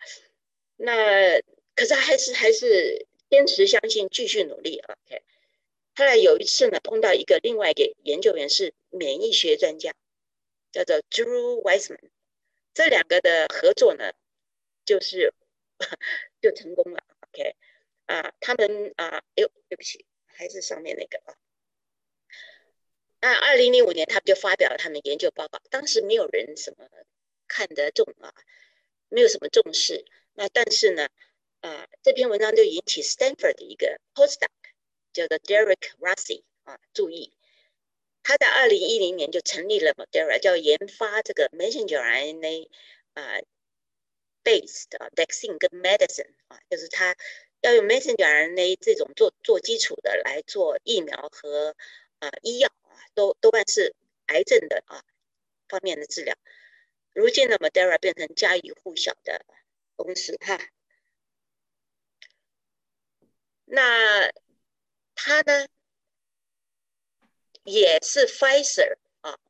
[0.77, 1.41] 那
[1.75, 5.23] 可是还是还是坚持相信，继续努力，OK。
[5.95, 9.95] 后来有一次呢，碰到一个另外一个研究员是免疫学专家。
[10.73, 12.11] 叫做 Drew Weissman，
[12.75, 14.13] 这两个的合作呢，
[14.85, 15.33] 就是
[16.43, 17.03] 就成功了。
[17.33, 17.57] OK，
[18.05, 20.05] 啊，他们啊，哎呦，对不起，
[20.37, 21.35] 还是上面那个啊。
[23.21, 26.89] 那二零零五年，他们就发表了他们研究报告，当时没有人什么
[27.49, 28.33] 看得重啊，
[29.09, 30.05] 没有什么重视。
[30.35, 31.09] 那但是呢，
[31.61, 34.49] 啊，这篇文章就引起 Stanford 的一个 postdoc
[35.13, 37.33] 叫做 Derek Russi 啊注意。
[38.23, 42.69] 他在二零一零年就成立了 Moderna，叫研发这个 messenger RNA
[43.15, 43.39] 啊
[44.45, 47.17] based vaccine 跟 medicine 啊，就是他
[47.67, 51.75] 要用 messenger RNA 这种做做基础的来做疫苗和
[52.21, 55.03] 啊医药啊，都多半是癌症的啊
[55.69, 56.37] 方面的治疗。
[57.13, 59.45] 如今呢，Moderna 变成家喻户晓的
[59.97, 60.61] 公司哈。
[63.65, 64.31] 那
[65.17, 65.67] 他呢？
[67.65, 69.41] 也是 Pfizer 啊，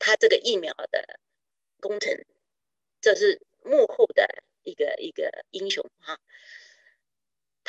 [0.00, 1.20] 他这个疫苗的
[1.78, 2.24] 工程，
[3.00, 6.18] 这是幕后的一个一个英雄哈。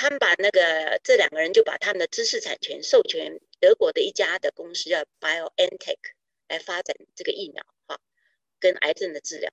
[0.03, 5.95] 他们把那个这两个人就把他们的知识产权授权德国的一家的公司叫 BioNTech
[6.49, 8.01] 来发展这个疫苗哈，
[8.59, 9.49] 跟癌症的治疗。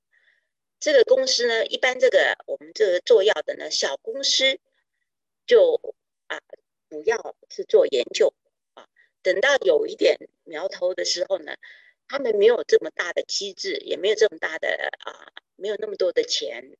[0.80, 4.58] 这个公司呢，一般这个我们这个做药的呢，小公司
[5.46, 5.94] 就
[6.26, 6.40] 啊，
[6.88, 8.34] 主要是做研究
[8.74, 8.88] 啊。
[9.22, 11.54] 等到有一点苗头的时候呢，
[12.08, 16.76] 他们没有这么大的机制，也没有这么大的啊，没有那么多的钱，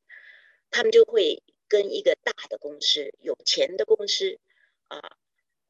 [0.69, 1.41] 他们就会
[1.71, 4.41] 跟一个大的公司、有钱的公司
[4.89, 5.15] 啊，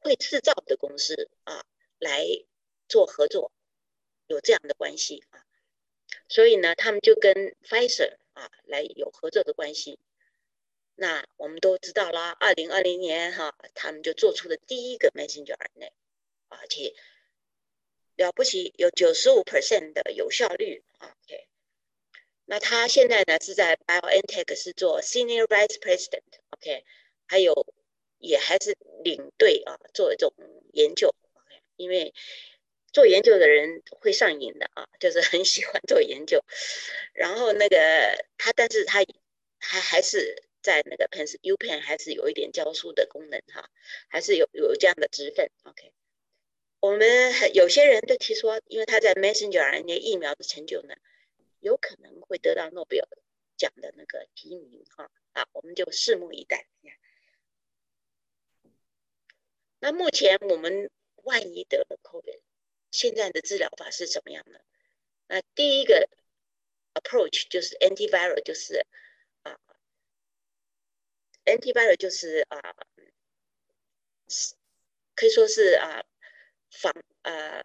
[0.00, 1.64] 会制造的公司啊
[2.00, 2.26] 来
[2.88, 3.52] 做合作，
[4.26, 5.46] 有这样的关系啊。
[6.28, 10.00] 所以呢，他们就跟 Pfizer 啊来有合作的关系。
[10.96, 15.92] 那我们都知道啦，二零二零年哈，他们就做出了第一个 messenger RNA。
[16.48, 16.96] 而且
[18.16, 21.16] 了不起，有九十五 percent 的有效率啊。
[21.22, 21.46] OK，
[22.44, 26.84] 那他现在呢是在 BioNTech 是做 Senior Vice President，OK，
[27.26, 27.74] 还有
[28.18, 30.32] 也还是领队啊，做一种
[30.72, 31.14] 研究。
[31.34, 32.12] OK，因为
[32.92, 36.44] 做研究的人会上瘾的啊，就是很喜欢做研究。
[37.14, 37.76] 然后那个
[38.36, 39.04] 他，但是他
[39.58, 43.70] 还还是在那个 Penn U Penn 还是有一点教书的功能哈，
[44.08, 45.50] 还是有有这样的职分。
[45.64, 45.92] OK。
[46.80, 50.96] 我们有些人都提出，因为他在 messenger RNA 疫苗的成就呢，
[51.62, 53.08] 有可能会得到诺贝尔
[53.56, 56.66] 奖的那个提名哈啊，我们就拭目以待。
[59.78, 60.90] 那目前我们
[61.22, 62.40] 万一得了 COVID，
[62.90, 64.58] 现在的治疗法是怎么样呢？
[65.28, 66.08] 那第一个
[66.94, 68.86] approach 就是 antiviral，就是
[69.42, 69.58] 啊
[71.46, 72.76] ，antiviral 就是啊，
[75.14, 76.04] 可以说是啊。
[76.74, 76.90] 防
[77.20, 77.62] 啊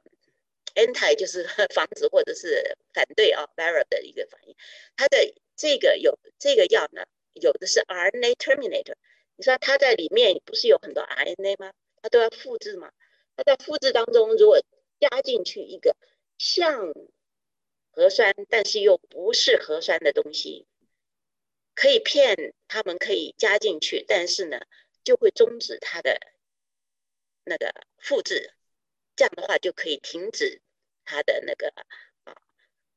[0.77, 1.43] ，anti 就是
[1.73, 4.55] 防止或者是反对啊，viral 的一个反应。
[4.95, 8.95] 它的这个有这个药呢，有的是 RNA terminator。
[9.35, 11.73] 你说它在里面不是有很多 RNA 吗？
[12.01, 12.91] 它都要复制嘛。
[13.35, 14.61] 它在复制当中，如果
[14.99, 15.95] 加进去一个
[16.37, 16.93] 像
[17.91, 20.67] 核酸但是又不是核酸的东西，
[21.73, 24.61] 可以骗他们可以加进去，但是呢，
[25.03, 26.19] 就会终止它的
[27.43, 28.53] 那个复制。
[29.15, 30.61] 这样的话就可以停止
[31.07, 31.69] 它的那个
[32.25, 32.35] 啊，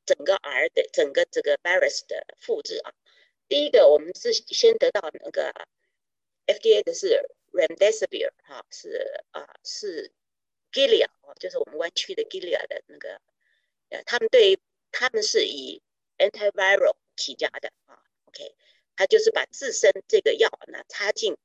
[0.05, 2.93] 整个 R 的整个这个 virus 的复制啊。
[3.49, 5.55] 第一个，我们是先得到那个
[6.47, 7.23] FDA 的是
[7.53, 10.13] Remdesivir 哈，是啊是
[10.73, 13.21] Gilead 哦，就是我们湾区的 Gilead 的那个，
[13.91, 14.59] 呃，他们对
[14.91, 15.81] 他们是以
[16.19, 18.03] antiviral 起家的啊。
[18.25, 18.57] OK，
[18.97, 21.37] 他就是把自身这个药呢插进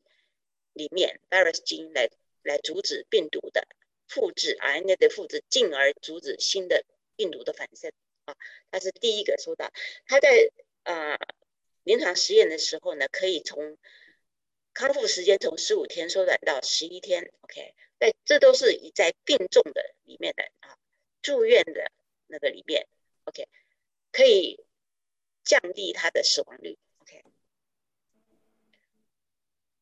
[0.73, 2.09] 里面 virus 基因来
[2.41, 3.67] 来阻止病毒的。
[4.07, 7.91] 复制 RNA 的复制，进而阻止新的病毒的反生
[8.25, 8.35] 啊！
[8.69, 9.71] 他是第一个说到，
[10.05, 10.51] 他在
[10.83, 11.17] 呃
[11.83, 13.77] 临床实验的时候呢，可以从
[14.73, 17.31] 康复时间从十五天缩短到十一天。
[17.41, 20.77] OK，但这都是在病重的里面的啊，
[21.21, 21.91] 住院的
[22.27, 22.87] 那个里面
[23.23, 23.47] ，OK，
[24.11, 24.63] 可以
[25.43, 26.77] 降低他的死亡率。
[26.99, 27.23] OK，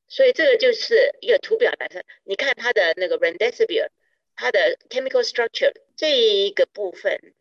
[0.08, 3.92] 所以这个就是一个图表来看，你看他的那个 r e n d e s i v i r。
[4.36, 7.34] 它的 chemical structure 这一个部分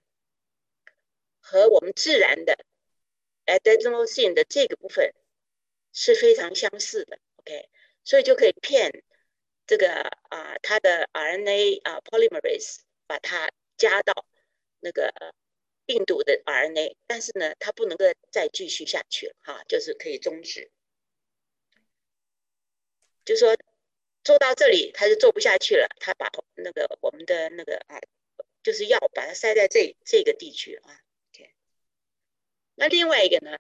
[1.40, 2.56] 和我们自然的
[3.46, 5.12] adenosine 的这个部分
[5.92, 7.68] 是非常相似的，OK，
[8.04, 9.02] 所以就可以骗
[9.66, 9.92] 这个
[10.28, 14.26] 啊它的 RNA 啊 polymerase 把它加到
[14.80, 15.34] 那个
[15.84, 20.70] 病毒的 RNA，但是呢，它不能够再继续下去了哈，就是可以终止，
[23.24, 23.56] 就说
[24.24, 28.00] 做到这里他就做不下去了，他把那个我们的那个啊。
[28.64, 31.00] 就是要把它塞在这这个地区啊
[31.30, 31.52] ，OK。
[32.76, 33.58] 那另外一个呢，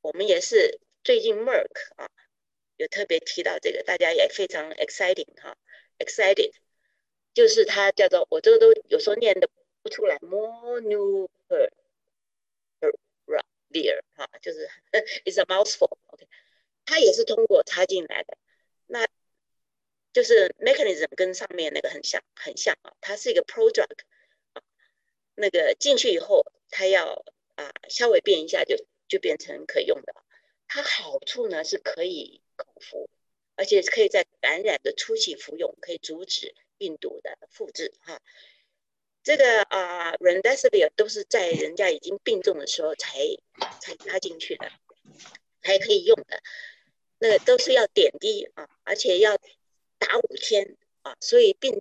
[0.00, 2.08] 我们也是最近 Merk 啊，
[2.78, 5.58] 有特别提到这个，大家也非常 exciting 哈
[5.98, 6.54] ，excited，
[7.34, 9.50] 就是它叫做我这个都有时候念的
[9.82, 11.28] 不出来，monupiravir
[14.16, 14.66] 哈，就是
[15.30, 16.26] is a mouthful，OK，
[16.86, 18.38] 它也是通过插进来的，
[18.86, 19.06] 那
[20.12, 23.86] 就是 mechanism 跟上面那个很像很像啊，它是一个 prodrug。
[25.34, 27.24] 那个进去以后，它要
[27.54, 28.76] 啊稍微变一下，就
[29.08, 30.14] 就变成可用的。
[30.68, 33.08] 它好处呢是可以口服，
[33.56, 38.20] 而且可以在感染的初期服用，可以阻止病毒的复制哈。
[39.22, 43.18] 这个啊 r e n d e s i v i r 都是在人家已经病重的时候才
[43.80, 44.70] 才加进去的，
[45.62, 46.42] 才可以用的。
[47.18, 49.38] 那都是要点滴啊，而且要
[50.06, 51.80] 打五天啊，所以病。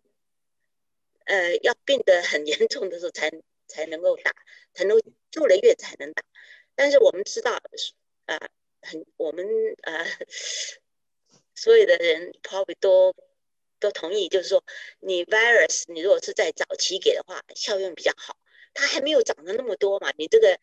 [1.23, 3.31] 呃，要病得很严重的时候才
[3.68, 4.34] 才能够打，
[4.73, 4.99] 才能
[5.30, 6.23] 住了院才能打。
[6.76, 7.61] 但是我们知道，
[8.26, 8.49] 啊，
[8.81, 9.45] 很我们
[9.84, 10.06] 呃，
[11.56, 13.14] 所有的人 probably 都
[13.80, 14.65] 都同意，就是说，
[14.99, 18.35] 你 virus 你如果是在早期给的话，效用比较好。
[18.73, 20.60] 它还没有长得那么多嘛，你这个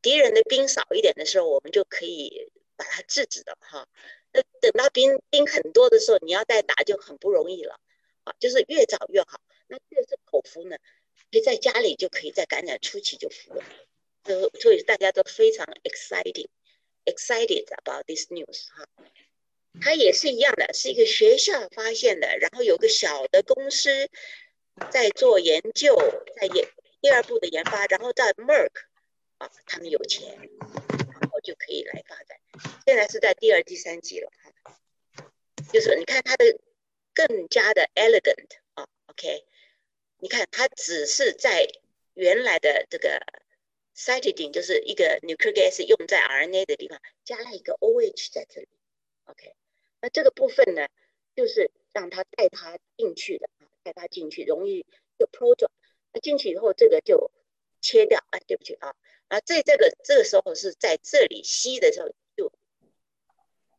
[0.00, 3.88] 敌人的兵少一点的时候，我们就可以把它制止的哈。
[4.32, 7.78] 那等到兵兵很多的时候，你要再打就很不容易了
[8.24, 9.40] 啊，就是越早越好。
[9.68, 10.76] 那这个是口服呢，
[11.30, 13.64] 可以在家里就可以在感染初期就服了，
[14.24, 18.86] 呃，所以大家都非常 excited，excited about this news 哈。
[19.80, 24.10] 它也是一样的，是一个学校发现的，然后有个小的公司
[24.90, 25.96] 在做研究，
[26.38, 26.68] 在研
[27.00, 28.70] 第二步的研发，然后在 Merck
[29.38, 30.50] 啊，他们有钱，
[31.42, 32.38] 就可以来发展。
[32.86, 34.80] 现在是在第二、第三级了哈，
[35.72, 36.58] 就是你看它的
[37.14, 39.44] 更加的 elegant 啊，OK。
[40.18, 41.66] 你看，它只是在
[42.14, 43.20] 原来的这个
[43.96, 48.68] cytidine，就是一个 nucleic acid 用在 RNA 的地方，加了一个 OH 在这里。
[49.24, 49.52] OK，
[50.00, 50.86] 那这个部分呢，
[51.34, 54.86] 就是让它带它进去的啊，带它进去容易
[55.18, 55.68] 就 pro 转。
[56.12, 57.32] 那进去以后，这个就
[57.80, 58.94] 切掉啊，对不起啊，
[59.32, 62.52] 啊，在这个这个时候是在这里吸的时候就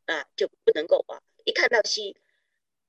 [0.06, 2.18] 啊就不能够啊，一看到吸，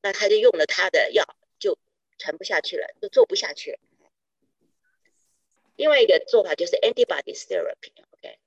[0.01, 1.25] 那他就用了他的药
[1.59, 1.79] 就。
[2.17, 3.79] 传不下去了，就做不下去了。
[5.75, 8.39] 另外一个做法就是 antibody therapy，OK，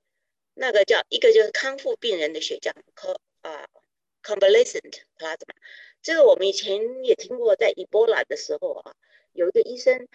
[0.54, 3.68] 那个叫一个就是康复病人的血浆，co 啊
[4.22, 5.54] convalescent plasma。
[6.00, 8.96] 这个我们以前也听过，在 Ebola 的时候啊，
[9.34, 10.08] 有一个医生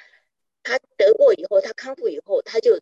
[0.63, 2.81] 他得过以后，他康复以后，他就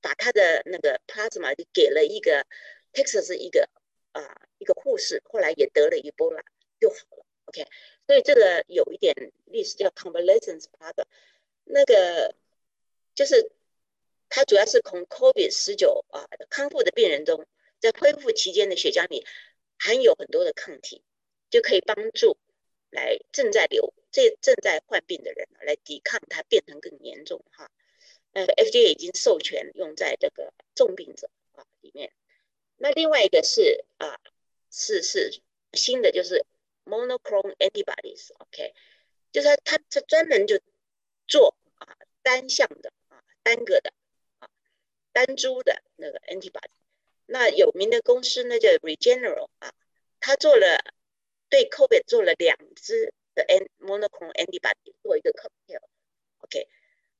[0.00, 2.46] 把他的那个 plasma 就给了一个
[2.92, 3.68] Texas 一个
[4.12, 6.42] 啊一个护士，后来也得了 Ebola
[6.80, 7.66] 就好了，OK。
[8.06, 11.04] 所以这个有一点历史叫 convalescence p a t
[11.64, 12.34] 那个
[13.14, 13.50] 就是
[14.28, 17.46] 它主要是从 COVID 十九啊康复的病人中，
[17.80, 19.26] 在恢复期间的血浆里
[19.78, 21.02] 含有很多的抗体，
[21.50, 22.36] 就可以帮助
[22.90, 27.70] 来正在流这正在患病的人来抵抗它变成更严重哈。
[28.36, 32.12] 呃，FDA 已经授权用在这个重病者啊里面。
[32.76, 34.20] 那另外一个是啊
[34.70, 35.40] 是是
[35.72, 36.44] 新的就是。
[36.88, 38.72] monoclonal antibodies，OK，
[39.32, 40.60] 就是它它它专门就
[41.26, 43.92] 做啊单向的啊单个的
[44.38, 44.48] 啊
[45.10, 46.70] 单株的那个 antibody。
[47.26, 49.74] 那有名的公司呢叫 Regeneron 啊，
[50.20, 50.78] 他做了
[51.48, 56.68] 对 COVID 做了两支的 n monoclonal antibody 做一个 cocktail，OK。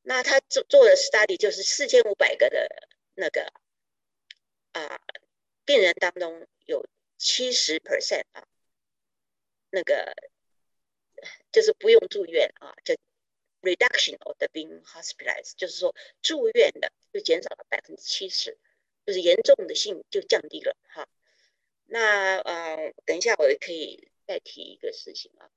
[0.09, 3.53] 那他做做的 study 就是四千五百个的那个
[4.71, 5.01] 啊
[5.65, 6.89] 病人当中有
[7.19, 8.47] 七十 percent 啊。
[9.71, 10.15] 那个
[11.51, 12.95] 就是不用住院啊，叫
[13.63, 15.93] reduction of the being hospitalized，就是说
[16.23, 18.57] 住院的就减少了百分之七十，
[19.05, 21.09] 就是严重的性就降低了哈。
[21.87, 25.51] 那呃，等一下我可以再提一个事情啊。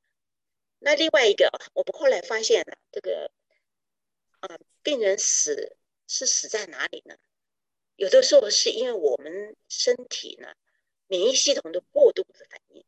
[0.80, 3.32] 那另外一个，我们后来发现了这个
[4.40, 7.16] 啊，病人死是死在哪里呢？
[7.96, 10.54] 有的时候是因为我们身体呢
[11.08, 12.86] 免疫系统的过度的反应，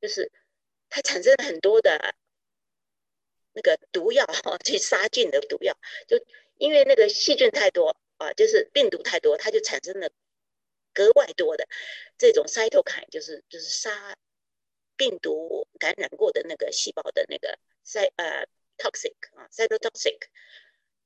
[0.00, 0.30] 就是。
[0.90, 2.14] 它产生了很多的
[3.52, 5.76] 那个毒药哈， 去杀菌的毒药，
[6.06, 6.24] 就
[6.56, 10.08] 因为那个细菌太多啊，就是病毒太多，它就产生了
[10.92, 11.66] 格外多的
[12.16, 14.16] 这种 cytokine，就是就是杀
[14.96, 18.46] 病毒感染过的那个细胞的那个 cy 呃
[18.78, 20.28] toxic 啊 cytotoxic，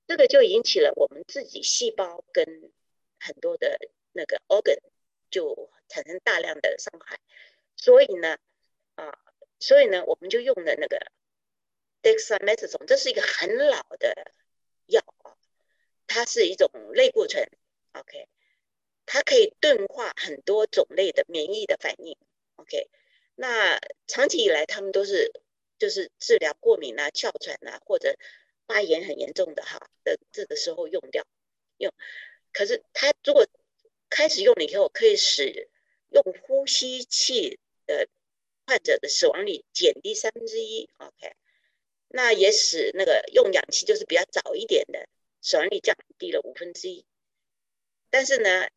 [0.09, 2.73] 这个就引起了我们自己细胞跟
[3.21, 3.79] 很多的
[4.13, 4.79] 那个 organ
[5.31, 7.21] 就产生大量的伤害，
[7.77, 8.39] 所以呢
[8.95, 9.19] 啊，
[9.61, 11.13] 所以呢我们就用的那个
[12.03, 14.33] dexamethasone，这是一个很老的
[14.87, 15.37] 药啊，
[16.07, 17.47] 它是一种类固醇
[17.93, 18.29] ，OK，
[19.05, 22.17] 它可以钝化很多种类的免疫的反应
[22.57, 22.89] ，OK，
[23.35, 25.33] 那长期以来他们都是
[25.79, 28.17] 就是治疗过敏啊、哮喘啊或者
[28.69, 31.27] 发炎很严重的哈的这个时候用掉
[31.79, 31.93] 用，
[32.53, 33.49] 可是它如果
[34.11, 35.69] 开始用了以后，可以使
[36.11, 38.09] 用呼吸器的
[38.67, 41.35] 患者的死亡率减低三分之一，OK。
[42.11, 45.09] 那也使那个用氧气就是比较早一点的
[45.43, 47.05] 死亡率降低了五分之一，
[48.11, 48.69] 但是呢，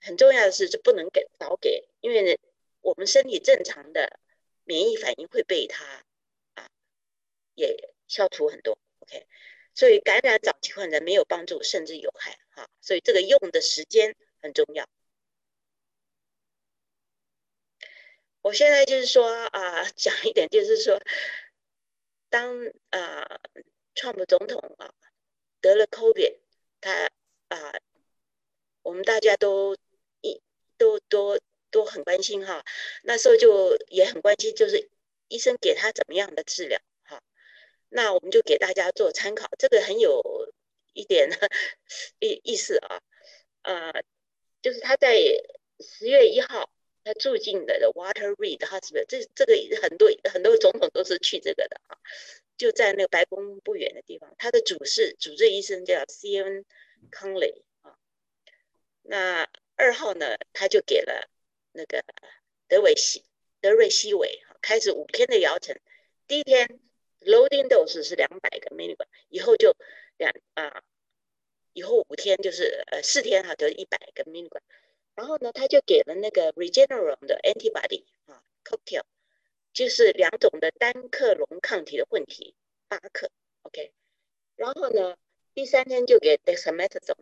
[0.00, 2.38] 很重要的是是不能给早给，因为，
[2.80, 4.18] 我们身体正常的
[4.64, 6.04] 免疫反应会被它
[6.54, 6.70] 啊
[7.54, 8.78] 也消除很多
[9.08, 9.26] ，OK，
[9.74, 14.88] 所以感染早期患者没有帮助，甚至有害哈，所以这个用的时间很重要。
[18.42, 21.00] 我现在就是说啊，讲一点就是说。
[22.30, 23.40] 当啊，
[23.94, 24.92] 川普总统啊
[25.62, 26.40] 得了 COVID，
[26.78, 27.10] 他
[27.48, 27.72] 啊，
[28.82, 29.78] 我们大家都
[30.20, 30.42] 一
[30.76, 31.40] 都都
[31.70, 32.62] 都很关心哈。
[33.02, 34.90] 那时候就也很关心，就是
[35.28, 36.78] 医生给他怎么样的治疗。
[37.88, 40.52] 那我们就给大家做参考，这个很有
[40.92, 41.30] 一点
[42.20, 43.00] 意 意思啊。
[43.62, 44.02] 呃，
[44.62, 45.16] 就是他在
[45.80, 46.70] 十月一号，
[47.04, 51.98] 他住进的 Water Reed Hospital，这这个很多很多总统都是去这个的啊。
[52.56, 56.64] 就在那个白宫不远的地方，他的主治主治医生叫 C.N.
[57.10, 57.96] 康雷啊。
[59.02, 61.28] 那二号呢，他就给了
[61.72, 62.04] 那个
[62.66, 63.24] 德韦西
[63.60, 65.78] 德瑞西韦，开始五天的疗程。
[66.26, 66.80] 第一天
[67.20, 69.74] loading dose 是两百个 milligram，以后就
[70.16, 70.82] 两啊，
[71.72, 74.62] 以后五天就是呃四天哈，就是一百个 milligram。
[75.14, 79.02] 然后呢，他就给了那个 Regeneron 的 antibody 啊 cocktail。
[79.74, 82.54] 就是两种的单克隆抗体的混体，
[82.88, 83.30] 八克
[83.62, 83.92] ，OK。
[84.56, 85.16] 然后呢，
[85.54, 87.14] 第三天就给 dexamethasone，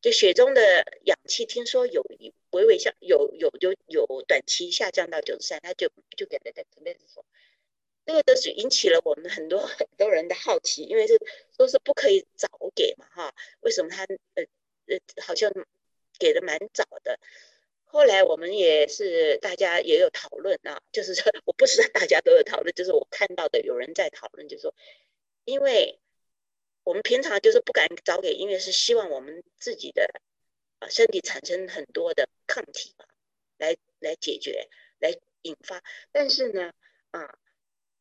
[0.00, 7.24] 就血中的氧气听说有一微微下，有有有有短期下降到九十三，他就就给了 dexamethasone。
[8.06, 11.18] 这个都是引起了我们很多很多人的好奇，因为这
[11.56, 14.04] 都是不可以早给嘛，哈，为什么他
[14.34, 14.44] 呃
[14.86, 15.50] 呃好像
[16.18, 17.18] 给的蛮早的？
[17.86, 24.74] 后来我们也是大家也有讨论啊，就是说 我不是大家都有讨论，就是我看到的有人在讨论，就是说，
[25.44, 26.00] 因为
[26.82, 30.10] 我们平常就是不敢早给，因为是希望我们自己的
[30.80, 33.06] 啊身体产生很多的抗体嘛，
[33.58, 34.68] 来来解决，
[34.98, 35.82] 来引发。
[36.10, 36.72] 但是呢，
[37.12, 37.38] 啊，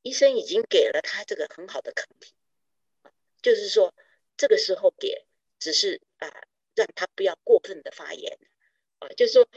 [0.03, 2.33] 医生已经给了他这个很好的抗体，
[3.41, 3.95] 就是说
[4.37, 5.25] 这个时候给，
[5.57, 6.29] 只是啊
[6.75, 8.37] 让他不要过分的发炎，
[8.99, 9.47] 啊，就是说。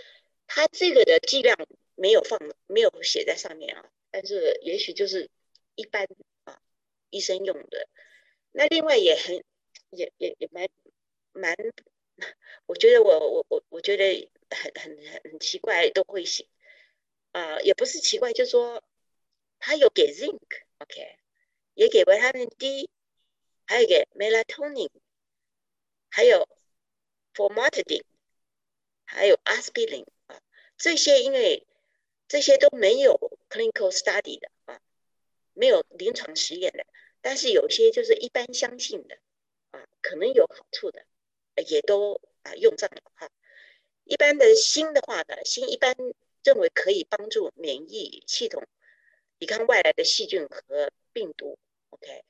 [0.48, 1.58] 他这个的剂量
[1.96, 5.28] 没有放，没有写在上面啊，但是也许就是
[5.74, 6.06] 一般
[6.44, 6.62] 啊，
[7.10, 7.88] 医生用的。
[8.52, 9.44] 那另外也很，
[9.90, 10.68] 也也也蛮
[11.32, 11.56] 蛮，
[12.66, 16.46] 我觉得我我我我觉得很很很奇怪，都会写
[17.32, 18.84] 啊，也不是奇怪，就是说
[19.66, 21.18] 还有给 zinc，OK，
[21.74, 22.88] 也给维他命 D，
[23.66, 24.90] 还有给 melatonin，
[26.08, 26.48] 还有
[27.34, 28.04] formatidine，
[29.04, 30.06] 还有 aspirin。
[30.76, 31.66] 这些因为
[32.28, 33.18] 这些都没有
[33.50, 34.80] clinical study 的啊，
[35.52, 36.86] 没有临床实验的，
[37.20, 39.18] 但是有些就是一般相信的
[39.72, 41.04] 啊，可能有好处的，
[41.66, 43.28] 也都啊用上了哈。
[44.04, 45.96] 一般的锌的话呢，锌一般
[46.44, 48.62] 认为可以帮助免疫系统
[49.38, 51.58] 抵抗外来的细菌和病毒。
[51.90, 52.24] OK，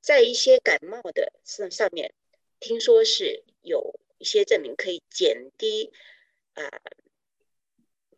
[0.00, 2.14] 在一些感冒的上上面，
[2.60, 5.92] 听说是有一些证明可以减低
[6.54, 6.68] 啊。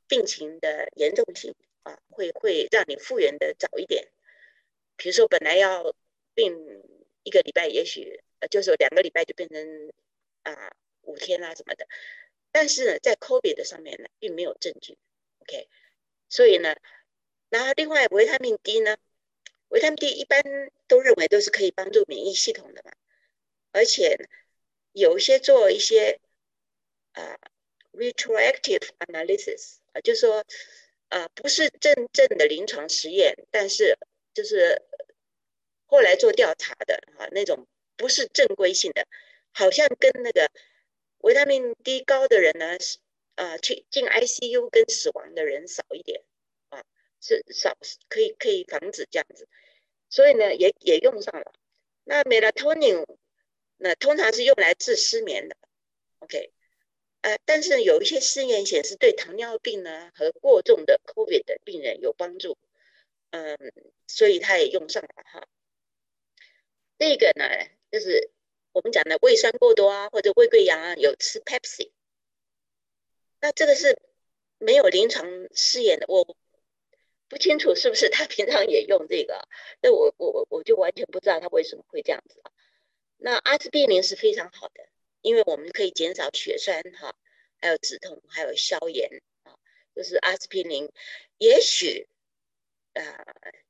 [0.09, 1.53] 病情的严重性
[1.83, 4.07] 啊，会会让你复原的早一点。
[4.97, 5.97] 比如说，本来要
[6.33, 6.55] 病
[7.25, 9.93] 一个礼拜，也许呃，就是两个礼拜就变成
[10.45, 11.89] 啊五天啊什么的。
[12.53, 14.97] 但是呢，在 COVID 的上面呢，并没有证据。
[15.41, 15.69] OK，
[16.29, 16.77] 所以呢，
[17.57, 18.99] 然后另外维他命 D 呢，
[19.69, 20.43] 维他命 D 一般
[20.87, 22.93] 都认为都是可以帮助免疫系统的嘛，
[23.73, 24.29] 而且
[24.93, 26.21] 有一些做一些
[27.13, 27.39] 啊
[27.95, 30.03] retroactive analysis 啊。
[30.03, 30.45] 就是说，
[31.09, 33.97] 呃，不是真正的临床实验，但是
[34.35, 34.83] 就是
[35.87, 37.67] 后来做调查的啊，那种
[37.97, 39.09] 不是正规性的，
[39.53, 40.51] 好像跟那个
[41.21, 42.99] 维他命 D 高的人呢，是
[43.37, 46.23] 呃去进 ICU 跟死亡的人少一点，
[47.27, 47.77] 是少
[48.09, 49.49] 可以可以防止这样子，
[50.09, 51.53] 所以呢也也用上了。
[52.05, 53.05] 那 melatonin
[53.79, 55.57] 那通常是用来治失眠的
[56.21, 56.53] ，OK，
[57.23, 62.57] 呃，但是有一些试验显示对糖尿病呢和过重的 COVID 的病人有帮助，
[63.31, 63.59] 嗯，
[64.07, 65.49] 所以他也用上了哈。
[66.99, 67.45] 这个呢
[67.91, 68.31] 就是。
[68.77, 71.93] 我们讲的胃酸过多啊，或者胃溃疡啊，有吃 Pepsi，
[73.41, 73.99] 那这个是
[74.59, 76.37] 没有临床试验的，我
[77.29, 79.49] 不清楚是不是他平常也用这个，
[79.81, 82.53] 那我我我我就完全不知道他为什么会这样子啊。
[83.17, 84.89] 那阿司匹林是非常好的，
[85.23, 87.15] 因为我们可以减少血栓哈，
[87.61, 89.59] 还有止痛，还有消炎啊，
[89.95, 90.91] 就是阿司匹林，
[91.39, 92.09] 也许
[92.95, 93.25] 啊。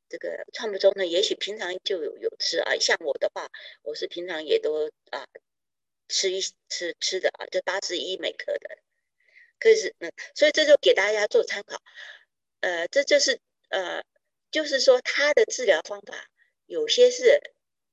[0.08, 3.50] 这个创不中呢，也许平常就有有吃啊，像我的话，
[3.82, 5.26] 我是平常也都啊
[6.06, 8.78] 吃一吃吃的啊，就八十一每克的，
[9.58, 11.82] 可是嗯，所以这就给大家做参考，
[12.66, 14.02] 呃，这就是呃，
[14.50, 16.28] 就是说它的治疗方法
[16.66, 17.40] 有些是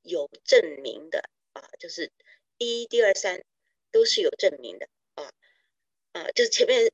[0.01, 2.11] 有证明的啊，就是
[2.57, 3.43] 第一、第二、三
[3.91, 5.31] 都是有证明的啊
[6.13, 6.91] 啊，就是前面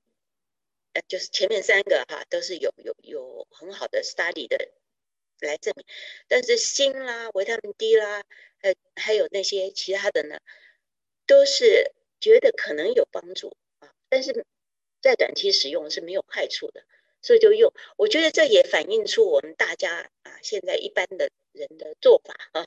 [0.91, 4.57] 呃，就是前面三个哈都是有有有很好的 study 的。
[5.39, 5.85] 来证明，
[6.27, 8.26] 但是锌啦、维他命 D 啦，
[8.61, 10.38] 还还有那些其他的呢，
[11.26, 14.45] 都是觉得可能有帮助啊，但是
[15.01, 16.84] 在短期使用是没有害处的，
[17.22, 17.74] 所以就用。
[17.98, 22.66] 我觉得这也反映出我们大家啊，现在一般的人的做法啊，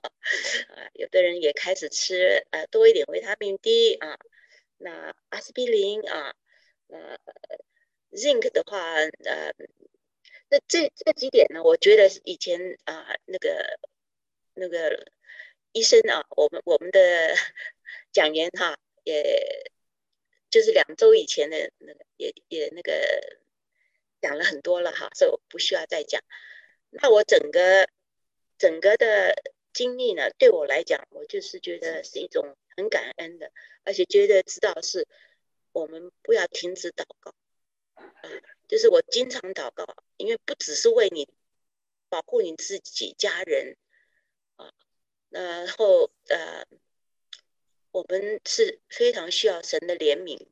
[0.95, 4.19] 有的人也开始吃呃多一点维他命 D 啊，
[4.79, 6.35] 那阿司匹林啊，
[6.89, 7.19] 呃
[8.13, 9.55] ，Zinc 的话呃。
[10.55, 11.63] 那这这几点呢？
[11.63, 13.81] 我觉得以前啊，那个
[14.53, 15.07] 那个
[15.73, 17.35] 医生啊，我们我们的
[18.13, 19.73] 讲员哈，也
[20.51, 22.93] 就是两周以前的那个，也也那个
[24.23, 26.23] 讲了很多了哈，所以我不需要再讲。
[26.89, 27.89] 那我整个
[28.57, 29.35] 整个的
[29.75, 33.53] 经历呢，对我来讲，我就是觉得是一种很感恩的，
[33.85, 35.07] 而且觉得知道是
[35.73, 37.35] 我们不要停止祷告
[37.95, 38.05] 啊。
[38.69, 39.85] 就是我经常祷告，
[40.17, 41.29] 因为不只是为你
[42.09, 43.77] 保护你自己家人
[44.57, 44.73] 啊，
[45.31, 46.65] 然后呃，
[47.91, 50.47] 我们是非常需要神的怜悯，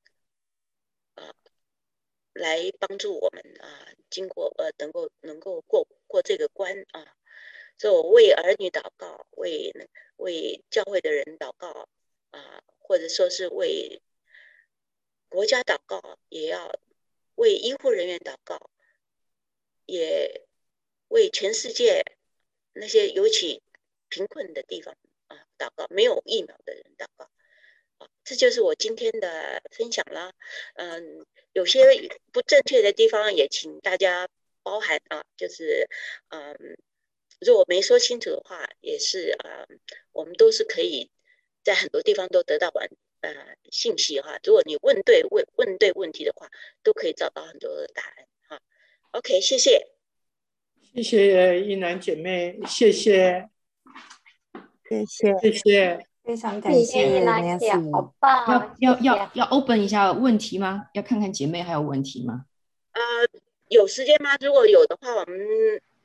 [2.33, 7.17] 来帮助我们啊，经过呃能够能够过过这个关啊，
[7.79, 9.73] 所以我为儿女祷告，为
[10.17, 11.89] 为教会的人祷告
[12.31, 14.03] 啊，或者说是为
[15.29, 16.79] 国家祷告，也要。
[17.37, 18.71] 为医护人员祷告，
[19.87, 20.43] 也
[21.09, 22.05] 为全世界
[22.75, 23.63] 那些尤其
[24.11, 24.95] 贫困的地方
[25.29, 27.31] 啊祷告，没有疫苗的人祷告
[27.97, 30.35] 啊，这就是我今天的分享啦。
[30.75, 31.81] 嗯，有些
[32.33, 34.29] 不正确的地方也请大家
[34.63, 35.89] 包涵啊，就是
[36.29, 36.77] 嗯，
[37.41, 39.67] 如果没说清楚的话，也是啊，
[40.13, 41.11] 我们都是可以
[41.63, 42.89] 在很多地方都得到完。
[43.23, 43.35] 呃，
[43.71, 46.49] 信息哈，如果你问对问问对问题的话，
[46.83, 48.63] 都可以找到很多的答案哈。
[49.11, 49.89] OK，谢谢，
[50.95, 53.51] 谢谢一楠姐妹，谢谢，
[54.89, 58.73] 谢谢，谢谢，非常感谢一楠姐，好棒！
[58.79, 60.87] 要要要要 open 一下问题吗？
[60.93, 62.45] 要看看姐妹还有问题吗？
[62.93, 63.01] 呃，
[63.67, 64.37] 有时间吗？
[64.41, 65.37] 如果有的话，我们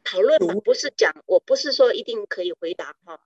[0.04, 3.20] 讨论吧，不是讲，我不是说一定可以回答哈，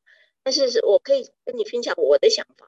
[0.44, 2.68] 但是是我可以跟你分享我的想法。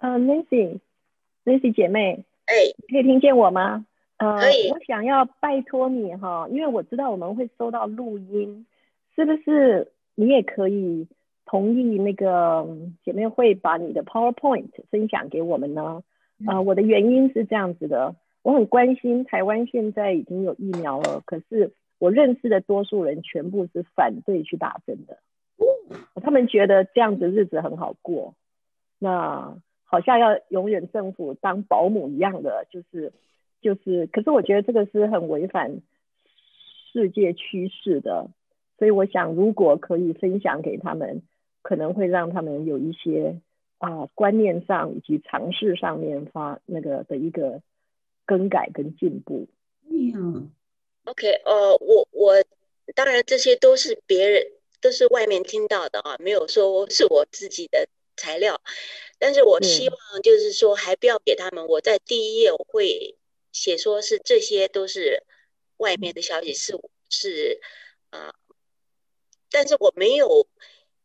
[0.00, 2.56] 呃，Nancy，Nancy 姐妹，哎，
[2.90, 3.86] 可以听见我吗？
[4.18, 4.68] 呃，可以。
[4.70, 8.66] 我想要拜托你哈，因为我知道我们会收到录音，
[9.14, 11.08] 是不是你也可以
[11.46, 12.68] 同意那个
[13.02, 16.02] 姐妹会把你的 PowerPoint 分享给我们呢？
[16.46, 25.18] 呃，我的原因是这样子的，我很关心台湾现在已经有疫苗了，可是我认识的多数人全部是反对去打针的，
[26.20, 28.34] 他们觉得这样子日子很好过，
[28.98, 29.56] 那。
[29.88, 33.12] 好像要永远政府当保姆一样的，就是
[33.60, 35.80] 就是，可是我觉得这个是很违反
[36.92, 38.28] 世界趋势的，
[38.78, 41.22] 所以我想如果可以分享给他们，
[41.66, 43.40] 可能会让他们有一些
[43.78, 47.60] 啊观念上以及尝试上面发那个的一个
[48.24, 49.48] 更改跟进步。
[49.90, 50.52] 嗯
[51.04, 52.44] ，OK，呃，我我
[52.94, 54.46] 当然这些都是别人
[54.80, 57.88] 都是外面听到的啊，没有说是我自己的。
[58.18, 58.62] 材料，
[59.18, 61.66] 但是我希望就是说，还不要给他们。
[61.66, 63.14] 我在第一页我会
[63.52, 65.22] 写，说是这些都是
[65.76, 66.80] 外面的消息，是
[67.10, 67.60] 是
[68.08, 68.34] 啊，
[69.50, 70.46] 但是我没有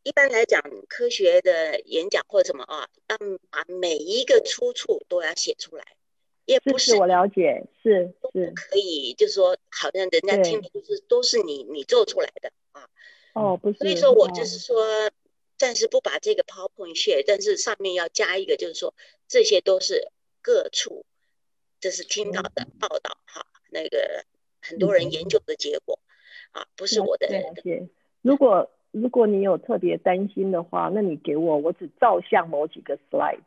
[0.04, 3.18] 一般来讲，科学的演讲或什么啊，要
[3.50, 5.86] 把每一个出处都要写出来，
[6.46, 12.90] 也不是我了解，是是可以，就是说，好像人家听的都是都是你你做出来的啊。
[13.34, 13.78] 哦，不是。
[13.78, 15.12] 所以说我哦就是说，
[15.58, 18.96] 暂时不把这个 PowerPoint share，但是上面要加一个，就是说
[19.28, 20.12] 这些都是
[20.42, 21.06] 各处，
[21.80, 24.26] 这是听到的报道哈，那个
[24.62, 26.00] 很多人研究的结果
[26.52, 27.28] 啊，不是我的。
[28.24, 33.40] 如果如果你有特别担心的话，那你给我，我只照相某几个 slide，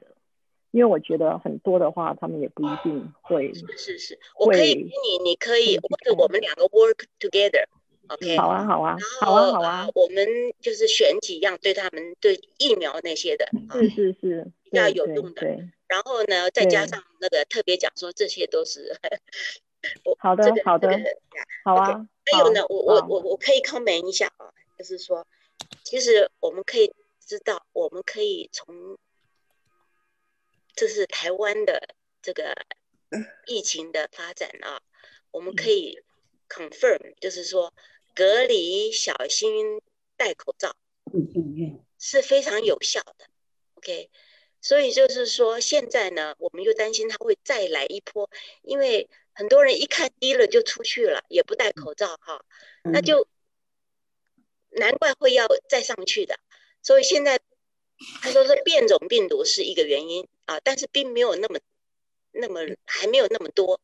[0.70, 3.52] 因为我觉得很多的话，他们也不一定会。
[3.54, 7.64] 是是是，我可以给你，你可以或者我们两个 work together。
[8.08, 10.26] OK，好啊，好啊，好啊，好啊，我们
[10.60, 15.40] 就是选几样对他们对疫苗那些的，是是是，比较有用的。
[15.40, 18.94] 对，然后呢，再加上那个特别讲说这些都是
[20.04, 20.88] 我好的 好的
[21.64, 22.06] 好啊。
[22.30, 25.26] 还有呢，我我我我可以 comment 一下啊，就是说，
[25.84, 28.98] 其实我们可以知道，我们可以从
[30.74, 32.54] 这是台湾的这个
[33.46, 34.80] 疫情的发展啊，
[35.30, 36.02] 我们可以
[36.48, 37.72] confirm，就是说
[38.14, 39.80] 隔离、小心、
[40.16, 40.74] 戴口罩
[41.98, 43.26] 是非常有效的。
[43.74, 44.10] OK，
[44.60, 48.28] 所以就是说现在呢，我们又担心它会再来一波，
[48.62, 52.44] 因为很多人一看低了就出去了，也不戴口罩哈，
[52.82, 53.28] 那就
[54.76, 56.38] 难怪会要再上去的。
[56.82, 57.40] 所以现在
[58.22, 61.58] 他说是变种病毒是一个原因啊，但是并没有那么
[62.32, 63.80] 那么还没有那么多。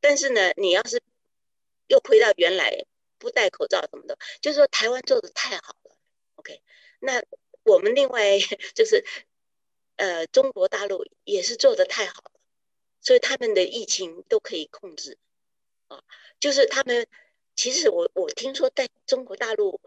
[0.00, 1.02] 但是呢，你要是
[1.88, 2.84] 又回到原来
[3.18, 5.96] 不戴口罩什么的，就是说台湾做的太好了。
[6.36, 6.62] OK，
[7.00, 7.22] 那
[7.64, 8.38] 我们另外
[8.74, 9.04] 就是
[9.96, 12.40] 呃中国大陆也是做的太好了，
[13.00, 15.18] 所以他们的疫情都可以控制
[15.88, 16.04] 啊。
[16.38, 17.08] 就是他们
[17.56, 19.80] 其实我我听说在中国大陆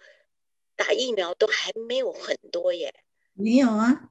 [0.81, 2.95] 打疫苗都还没有很多耶。
[3.33, 4.09] 没有啊，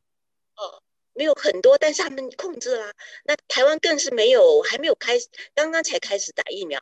[0.55, 0.83] 哦，
[1.15, 2.95] 没有很多，但是他们控制啦。
[3.25, 6.81] 那台湾更是没有，还没有开始，刚刚才开始打疫苗。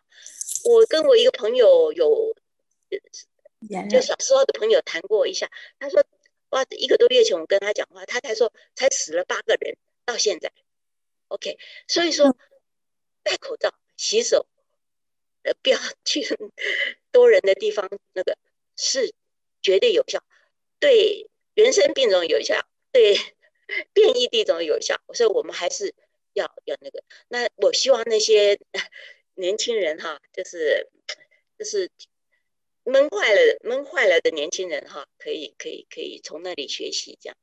[0.65, 2.37] 我跟我一个朋友有，
[3.89, 6.05] 就小时候的朋友谈过一下，他说，
[6.51, 10.53] 哇，一个多月前我跟他讲话，他才说才死了八个人，到现在。
[11.29, 12.37] OK，所以说
[13.23, 14.47] 戴口罩、洗手，
[15.45, 16.23] 呃，不要去
[17.11, 18.37] 多人的地方，那个
[18.77, 19.15] 是
[19.69, 20.23] 绝对有效，
[20.81, 21.29] 对。
[21.55, 22.55] 原生病种有效，
[22.93, 23.17] 对
[23.93, 25.93] 变异地种有效，所以我们还是
[26.35, 27.03] 要要那个。
[27.27, 28.61] 那我希望那些
[29.35, 30.87] 年轻人哈，就是
[31.59, 31.91] 就是
[32.85, 37.37] 闷坏了闷坏了的年轻人哈，可以可以可以从那里学习这样。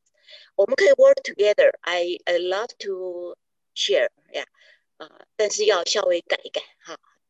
[0.55, 1.71] 我们可以 work together.
[1.81, 3.35] I I love to
[3.75, 4.45] share 呀
[4.95, 6.97] 啊，但是要稍微改一改哈。